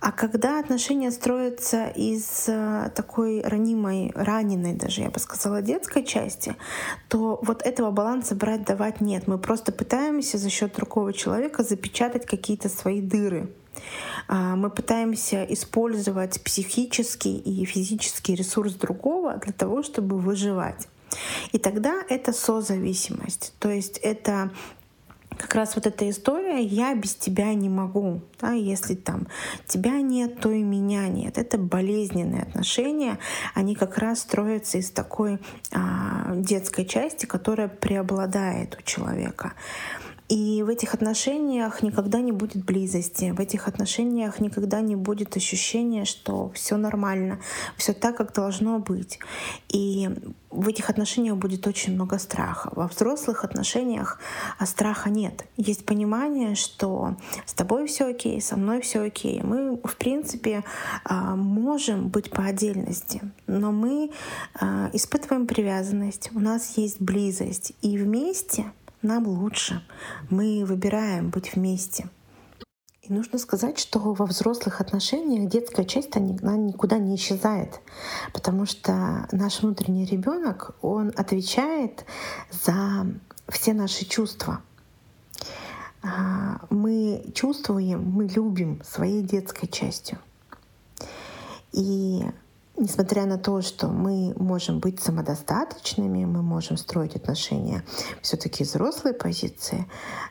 А 0.00 0.12
когда 0.12 0.60
отношения 0.60 1.10
строятся 1.10 1.86
из 1.88 2.44
э, 2.46 2.90
такой 2.94 3.42
ранимой, 3.42 4.12
раненой 4.14 4.74
даже, 4.74 5.02
я 5.02 5.10
бы 5.10 5.18
сказала, 5.18 5.60
детской 5.60 6.04
части, 6.04 6.54
то 7.08 7.40
вот 7.42 7.62
этого 7.62 7.90
баланса 7.90 8.36
брать, 8.36 8.64
давать 8.64 9.00
нет. 9.00 9.26
Мы 9.26 9.38
просто 9.38 9.72
пытаемся 9.72 10.38
за 10.38 10.50
счет 10.50 10.74
другого 10.74 11.12
человека 11.12 11.64
запечатать 11.64 12.26
какие-то 12.26 12.68
свои 12.68 13.00
дыры. 13.00 13.50
А, 14.28 14.54
мы 14.54 14.70
пытаемся 14.70 15.44
использовать 15.44 16.42
психический 16.42 17.36
и 17.36 17.64
физический 17.64 18.36
ресурс 18.36 18.74
другого 18.74 19.36
для 19.38 19.52
того, 19.52 19.82
чтобы 19.82 20.18
выживать. 20.18 20.88
И 21.52 21.58
тогда 21.58 22.02
это 22.08 22.32
созависимость. 22.32 23.54
То 23.58 23.70
есть 23.70 23.98
это 23.98 24.50
как 25.38 25.54
раз 25.54 25.76
вот 25.76 25.86
эта 25.86 26.08
история 26.10 26.62
«я 26.62 26.94
без 26.94 27.14
тебя 27.14 27.54
не 27.54 27.68
могу». 27.68 28.22
Да, 28.40 28.52
если 28.52 28.94
там 28.94 29.28
тебя 29.66 30.00
нет, 30.00 30.40
то 30.40 30.50
и 30.50 30.62
меня 30.62 31.08
нет. 31.08 31.38
Это 31.38 31.58
болезненные 31.58 32.42
отношения. 32.42 33.18
Они 33.54 33.74
как 33.74 33.98
раз 33.98 34.20
строятся 34.20 34.78
из 34.78 34.90
такой 34.90 35.38
а, 35.72 36.34
детской 36.34 36.84
части, 36.84 37.26
которая 37.26 37.68
преобладает 37.68 38.76
у 38.78 38.82
человека. 38.82 39.54
И 40.28 40.62
в 40.62 40.68
этих 40.68 40.92
отношениях 40.92 41.82
никогда 41.82 42.20
не 42.20 42.32
будет 42.32 42.64
близости, 42.64 43.30
в 43.30 43.40
этих 43.40 43.66
отношениях 43.66 44.40
никогда 44.40 44.82
не 44.82 44.94
будет 44.94 45.36
ощущения, 45.36 46.04
что 46.04 46.50
все 46.54 46.76
нормально, 46.76 47.40
все 47.78 47.94
так, 47.94 48.16
как 48.18 48.34
должно 48.34 48.78
быть. 48.78 49.18
И 49.70 50.10
в 50.50 50.68
этих 50.68 50.90
отношениях 50.90 51.36
будет 51.36 51.66
очень 51.66 51.94
много 51.94 52.18
страха. 52.18 52.70
Во 52.74 52.88
взрослых 52.88 53.44
отношениях 53.44 54.20
а 54.58 54.66
страха 54.66 55.08
нет. 55.08 55.46
Есть 55.56 55.86
понимание, 55.86 56.54
что 56.54 57.16
с 57.46 57.54
тобой 57.54 57.86
все 57.86 58.08
окей, 58.08 58.40
со 58.42 58.56
мной 58.56 58.82
все 58.82 59.00
окей. 59.00 59.40
Мы, 59.42 59.78
в 59.82 59.96
принципе, 59.96 60.62
а, 61.04 61.36
можем 61.36 62.08
быть 62.08 62.30
по 62.30 62.44
отдельности, 62.44 63.22
но 63.46 63.72
мы 63.72 64.10
а, 64.60 64.90
испытываем 64.92 65.46
привязанность, 65.46 66.30
у 66.34 66.40
нас 66.40 66.76
есть 66.76 67.00
близость, 67.00 67.72
и 67.80 67.96
вместе 67.96 68.72
нам 69.02 69.26
лучше. 69.26 69.82
Мы 70.30 70.64
выбираем 70.64 71.30
быть 71.30 71.54
вместе. 71.54 72.08
И 73.02 73.12
нужно 73.12 73.38
сказать, 73.38 73.78
что 73.78 73.98
во 74.00 74.26
взрослых 74.26 74.80
отношениях 74.80 75.48
детская 75.48 75.84
часть 75.84 76.14
она 76.16 76.56
никуда 76.56 76.98
не 76.98 77.16
исчезает, 77.16 77.80
потому 78.34 78.66
что 78.66 79.26
наш 79.32 79.62
внутренний 79.62 80.04
ребенок, 80.04 80.76
он 80.82 81.12
отвечает 81.16 82.04
за 82.50 83.06
все 83.48 83.72
наши 83.72 84.04
чувства. 84.04 84.60
А, 86.02 86.60
мы 86.68 87.24
чувствуем, 87.34 88.04
мы 88.10 88.26
любим 88.26 88.82
своей 88.84 89.22
детской 89.22 89.68
частью. 89.68 90.18
И 91.72 92.24
несмотря 92.78 93.26
на 93.26 93.38
то, 93.38 93.62
что 93.62 93.88
мы 93.88 94.34
можем 94.36 94.78
быть 94.78 95.00
самодостаточными, 95.00 96.24
мы 96.24 96.42
можем 96.42 96.76
строить 96.76 97.16
отношения 97.16 97.84
все-таки 98.22 98.64
взрослые 98.64 99.14
позиции, 99.14 99.86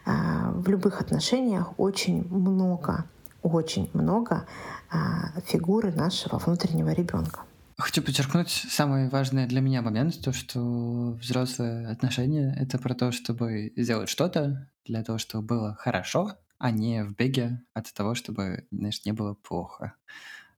а, 0.06 0.52
в 0.52 0.68
любых 0.70 1.02
отношениях 1.02 1.74
очень 1.78 2.28
много, 2.30 3.06
очень 3.44 3.90
много 3.94 4.48
а, 4.90 5.40
фигуры 5.46 5.92
нашего 5.92 6.38
внутреннего 6.38 6.90
ребенка. 6.90 7.42
Хочу 7.78 8.02
подчеркнуть 8.02 8.50
самый 8.50 9.08
важный 9.08 9.46
для 9.46 9.62
меня 9.62 9.84
момент, 9.84 10.20
то, 10.24 10.34
что 10.34 11.12
взрослые 11.22 11.88
отношения— 11.88 12.56
это 12.60 12.80
про 12.80 12.96
то, 12.96 13.12
чтобы 13.12 13.72
сделать 13.76 14.10
что-то 14.10 14.68
для 14.86 15.04
того, 15.04 15.20
чтобы 15.20 15.46
было 15.46 15.76
хорошо, 15.76 16.32
а 16.58 16.72
не 16.72 17.04
в 17.04 17.16
беге 17.16 17.62
от 17.74 17.94
того, 17.94 18.16
чтобы, 18.16 18.66
знаешь, 18.72 19.06
не 19.06 19.12
было 19.12 19.36
плохо. 19.36 19.94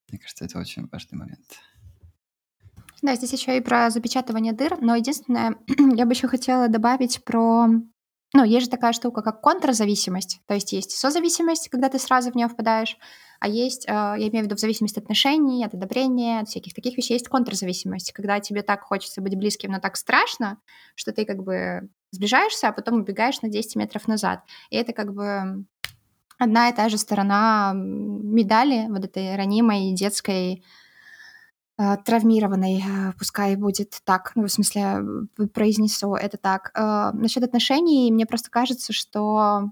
Мне 0.10 0.20
кажется, 0.20 0.46
это 0.46 0.60
очень 0.60 0.88
важный 0.88 1.18
момент. 1.18 1.60
Да, 3.02 3.16
здесь 3.16 3.34
еще 3.34 3.58
и 3.58 3.62
про 3.62 3.90
запечатывание 3.90 4.54
дыр, 4.54 4.78
но 4.82 4.96
единственное, 4.96 5.56
я 5.96 6.06
бы 6.06 6.14
еще 6.14 6.28
хотела 6.28 6.68
добавить 6.68 7.24
про... 7.24 7.68
Ну, 8.34 8.44
есть 8.44 8.66
же 8.66 8.70
такая 8.70 8.94
штука, 8.94 9.22
как 9.22 9.42
контрзависимость. 9.42 10.42
То 10.46 10.54
есть 10.54 10.72
есть 10.72 10.92
созависимость, 10.92 11.70
когда 11.70 11.90
ты 11.90 11.98
сразу 11.98 12.32
в 12.32 12.36
нее 12.36 12.48
впадаешь, 12.48 12.98
а 13.40 13.48
есть, 13.48 13.88
э, 13.88 13.92
я 13.92 14.28
имею 14.28 14.44
в 14.44 14.46
виду 14.46 14.56
в 14.56 14.60
зависимости 14.60 15.00
от 15.00 15.06
отношений, 15.06 15.66
от 15.66 15.74
одобрения, 15.74 16.42
от 16.42 16.50
всяких 16.50 16.74
таких 16.74 16.98
вещей, 16.98 17.14
есть 17.14 17.30
контрзависимость, 17.30 18.12
когда 18.12 18.40
тебе 18.40 18.62
так 18.62 18.82
хочется 18.82 19.22
быть 19.22 19.36
близким, 19.36 19.72
но 19.72 19.80
так 19.80 19.96
страшно, 19.96 20.60
что 20.96 21.14
ты 21.14 21.26
как 21.26 21.42
бы 21.44 21.90
сближаешься, 22.12 22.68
а 22.68 22.72
потом 22.74 22.96
убегаешь 22.96 23.42
на 23.42 23.50
10 23.50 23.78
метров 23.78 24.08
назад. 24.08 24.42
И 24.70 24.76
это 24.76 24.94
как 24.94 25.14
бы 25.14 25.66
одна 26.38 26.70
и 26.70 26.76
та 26.76 26.90
же 26.90 26.98
сторона 26.98 27.72
медали 27.74 28.88
вот 28.90 29.06
этой 29.06 29.36
ранимой 29.36 29.94
детской 29.94 30.64
травмированной, 31.80 32.84
э, 32.86 33.14
пускай 33.18 33.56
будет 33.56 34.02
так, 34.04 34.34
ну, 34.36 34.44
в 34.48 34.52
смысле, 34.52 35.28
произнесу 35.54 36.14
это 36.16 36.38
так. 36.38 36.72
Э, 36.76 37.12
насчет 37.14 37.44
отношений, 37.44 38.12
мне 38.12 38.26
просто 38.26 38.50
кажется, 38.50 38.92
что, 38.92 39.72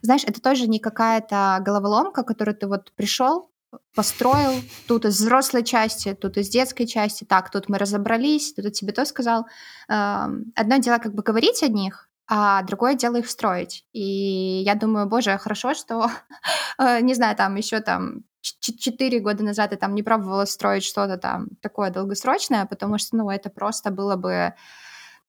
знаешь, 0.00 0.22
это 0.24 0.40
тоже 0.40 0.68
не 0.68 0.78
какая-то 0.78 1.58
головоломка, 1.60 2.22
которую 2.22 2.56
ты 2.56 2.68
вот 2.68 2.92
пришел, 2.94 3.50
построил, 3.94 4.62
тут 4.86 5.04
из 5.04 5.16
взрослой 5.20 5.64
части, 5.64 6.14
тут 6.14 6.36
из 6.36 6.48
детской 6.48 6.86
части, 6.86 7.24
так, 7.24 7.50
тут 7.50 7.68
мы 7.68 7.78
разобрались, 7.78 8.54
тут 8.54 8.72
тебе 8.72 8.92
то 8.92 9.04
сказал. 9.04 9.46
Одно 9.88 10.76
дело 10.78 10.98
как 10.98 11.14
бы 11.14 11.22
говорить 11.22 11.62
о 11.62 11.68
них, 11.68 12.09
а 12.32 12.62
другое 12.62 12.94
дело 12.94 13.16
их 13.16 13.28
строить. 13.28 13.84
И 13.92 14.62
я 14.64 14.76
думаю, 14.76 15.06
боже, 15.06 15.36
хорошо, 15.36 15.74
что, 15.74 16.08
э, 16.78 17.00
не 17.00 17.14
знаю, 17.14 17.34
там 17.36 17.56
еще 17.56 17.80
там 17.80 18.22
четыре 18.40 19.18
года 19.18 19.42
назад 19.42 19.72
я 19.72 19.76
там 19.76 19.94
не 19.96 20.04
пробовала 20.04 20.44
строить 20.44 20.84
что-то 20.84 21.18
там 21.18 21.48
такое 21.60 21.90
долгосрочное, 21.90 22.66
потому 22.66 22.98
что, 22.98 23.16
ну, 23.16 23.30
это 23.30 23.50
просто 23.50 23.90
было 23.90 24.14
бы 24.14 24.54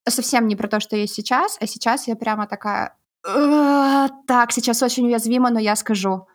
совсем 0.07 0.47
не 0.47 0.55
про 0.55 0.67
то, 0.67 0.79
что 0.79 0.95
есть 0.95 1.15
сейчас, 1.15 1.57
а 1.59 1.65
сейчас 1.65 2.07
я 2.07 2.15
прямо 2.15 2.45
такая, 2.45 2.95
так, 3.23 4.51
сейчас 4.51 4.83
очень 4.83 5.07
уязвимо, 5.07 5.49
но 5.49 5.59
я 5.59 5.75
скажу. 5.75 6.27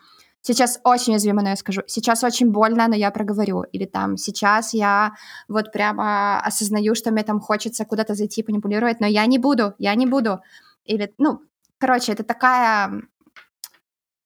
Сейчас 0.43 0.81
очень 0.85 1.15
уязвимо, 1.15 1.43
но 1.43 1.49
я 1.51 1.57
скажу. 1.57 1.83
Сейчас 1.87 2.23
очень 2.23 2.51
больно, 2.51 2.87
но 2.89 2.95
я 2.95 3.11
проговорю. 3.11 3.63
Или 3.73 3.85
там 3.85 4.17
сейчас 4.17 4.75
я 4.75 5.15
вот 5.49 5.73
прямо 5.73 6.41
осознаю, 6.41 6.95
что 6.95 7.11
мне 7.11 7.25
там 7.25 7.41
хочется 7.41 7.85
куда-то 7.85 8.15
зайти 8.15 8.45
манипулировать, 8.47 9.01
но 9.01 9.07
я 9.07 9.27
не 9.27 9.39
буду, 9.39 9.75
я 9.79 9.95
не 9.95 10.07
буду. 10.07 10.41
Или, 10.85 11.13
ну, 11.19 11.41
короче, 11.79 12.13
это 12.13 12.23
такая 12.23 13.03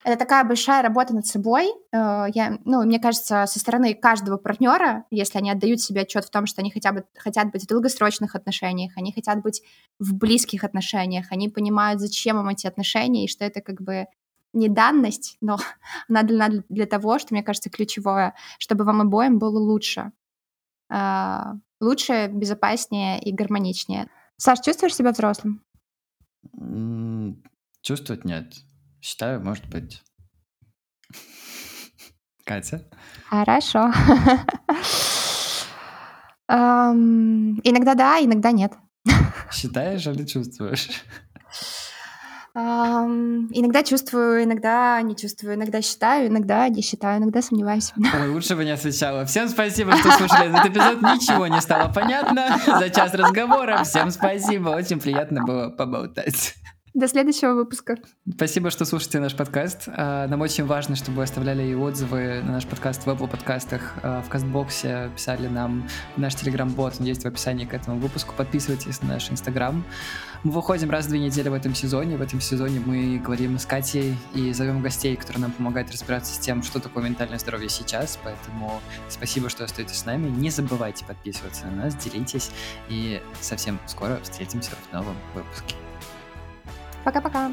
это 0.02 0.18
такая 0.18 0.44
большая 0.44 0.82
работа 0.82 1.14
над 1.14 1.26
собой. 1.26 1.70
Э, 1.92 2.24
я, 2.34 2.58
ну, 2.64 2.82
мне 2.84 2.98
кажется, 2.98 3.44
со 3.46 3.58
стороны 3.58 3.94
каждого 3.94 4.38
партнера, 4.38 5.04
если 5.10 5.38
они 5.38 5.50
отдают 5.50 5.80
себе 5.80 6.02
отчет 6.02 6.24
в 6.24 6.30
том, 6.30 6.46
что 6.46 6.62
они 6.62 6.70
хотя 6.70 6.92
бы 6.92 7.04
хотят 7.18 7.50
быть 7.52 7.64
в 7.64 7.66
долгосрочных 7.66 8.34
отношениях, 8.34 8.92
они 8.96 9.12
хотят 9.12 9.42
быть 9.42 9.62
в 9.98 10.14
близких 10.14 10.64
отношениях, 10.64 11.26
они 11.30 11.50
понимают, 11.50 12.00
зачем 12.00 12.40
им 12.40 12.48
эти 12.48 12.66
отношения, 12.66 13.24
и 13.24 13.28
что 13.28 13.44
это 13.44 13.60
как 13.60 13.82
бы 13.82 14.06
не 14.52 14.68
данность, 14.68 15.36
но 15.40 15.58
она 16.08 16.22
для, 16.22 16.48
для 16.68 16.86
того, 16.86 17.18
что, 17.18 17.34
мне 17.34 17.42
кажется, 17.42 17.70
ключевое, 17.70 18.34
чтобы 18.58 18.84
вам 18.84 19.00
обоим 19.00 19.38
было 19.38 19.58
лучше. 19.58 20.12
Uh, 20.92 21.60
лучше, 21.80 22.28
безопаснее 22.28 23.20
и 23.20 23.32
гармоничнее. 23.32 24.08
Саш, 24.36 24.60
чувствуешь 24.60 24.94
себя 24.94 25.12
взрослым? 25.12 25.62
Чувствовать 27.82 28.24
нет. 28.24 28.54
Считаю, 29.00 29.40
может 29.40 29.68
быть. 29.68 30.02
Катя? 32.44 32.84
Хорошо. 33.26 33.92
Иногда 36.48 37.94
да, 37.94 38.18
иногда 38.20 38.50
нет. 38.50 38.72
Считаешь 39.52 40.06
или 40.06 40.24
чувствуешь? 40.24 40.88
Иногда 42.54 43.82
чувствую, 43.82 44.44
иногда 44.44 45.00
не 45.02 45.16
чувствую, 45.16 45.54
иногда 45.54 45.80
считаю, 45.82 46.28
иногда 46.28 46.68
не 46.68 46.82
считаю, 46.82 47.18
иногда 47.18 47.42
сомневаюсь. 47.42 47.92
Ой, 48.14 48.28
лучше 48.28 48.56
бы 48.56 48.64
не 48.64 48.72
отвечала. 48.72 49.24
Всем 49.24 49.48
спасибо, 49.48 49.96
что 49.96 50.10
слушали 50.12 50.48
этот 50.48 50.66
эпизод. 50.66 51.02
Ничего 51.02 51.46
не 51.46 51.60
стало 51.60 51.92
понятно 51.92 52.58
за 52.66 52.90
час 52.90 53.14
разговора. 53.14 53.84
Всем 53.84 54.10
спасибо, 54.10 54.70
очень 54.70 55.00
приятно 55.00 55.44
было 55.44 55.70
поболтать. 55.70 56.56
До 56.92 57.06
следующего 57.06 57.54
выпуска. 57.54 57.96
Спасибо, 58.34 58.70
что 58.70 58.84
слушаете 58.84 59.20
наш 59.20 59.36
подкаст. 59.36 59.84
А, 59.86 60.26
нам 60.26 60.40
очень 60.40 60.64
важно, 60.64 60.96
чтобы 60.96 61.18
вы 61.18 61.22
оставляли 61.22 61.62
и 61.62 61.74
отзывы 61.74 62.42
на 62.42 62.52
наш 62.52 62.66
подкаст 62.66 63.06
в 63.06 63.08
Apple 63.08 63.28
подкастах, 63.28 63.94
а, 64.02 64.22
в 64.22 64.28
Кастбоксе, 64.28 65.08
писали 65.14 65.46
нам 65.46 65.88
наш 66.16 66.34
телеграм-бот, 66.34 66.94
он 66.98 67.06
есть 67.06 67.22
в 67.22 67.26
описании 67.26 67.64
к 67.64 67.74
этому 67.74 68.00
выпуску. 68.00 68.34
Подписывайтесь 68.36 69.02
на 69.02 69.10
наш 69.10 69.30
инстаграм. 69.30 69.84
Мы 70.42 70.50
выходим 70.50 70.90
раз 70.90 71.06
в 71.06 71.10
две 71.10 71.20
недели 71.20 71.48
в 71.48 71.54
этом 71.54 71.76
сезоне. 71.76 72.16
В 72.16 72.22
этом 72.22 72.40
сезоне 72.40 72.80
мы 72.84 73.18
говорим 73.18 73.58
с 73.58 73.66
Катей 73.66 74.16
и 74.34 74.52
зовем 74.52 74.82
гостей, 74.82 75.14
которые 75.14 75.42
нам 75.42 75.52
помогают 75.52 75.92
разбираться 75.92 76.34
с 76.34 76.38
тем, 76.38 76.64
что 76.64 76.80
такое 76.80 77.04
ментальное 77.04 77.38
здоровье 77.38 77.68
сейчас. 77.68 78.18
Поэтому 78.24 78.80
спасибо, 79.08 79.48
что 79.48 79.62
остаетесь 79.64 79.98
с 79.98 80.06
нами. 80.06 80.28
Не 80.28 80.50
забывайте 80.50 81.04
подписываться 81.04 81.66
на 81.66 81.84
нас, 81.84 81.94
делитесь. 81.94 82.50
И 82.88 83.22
совсем 83.40 83.78
скоро 83.86 84.18
встретимся 84.22 84.72
в 84.72 84.92
новом 84.92 85.16
выпуске. 85.34 85.76
Пока-пока. 87.04 87.50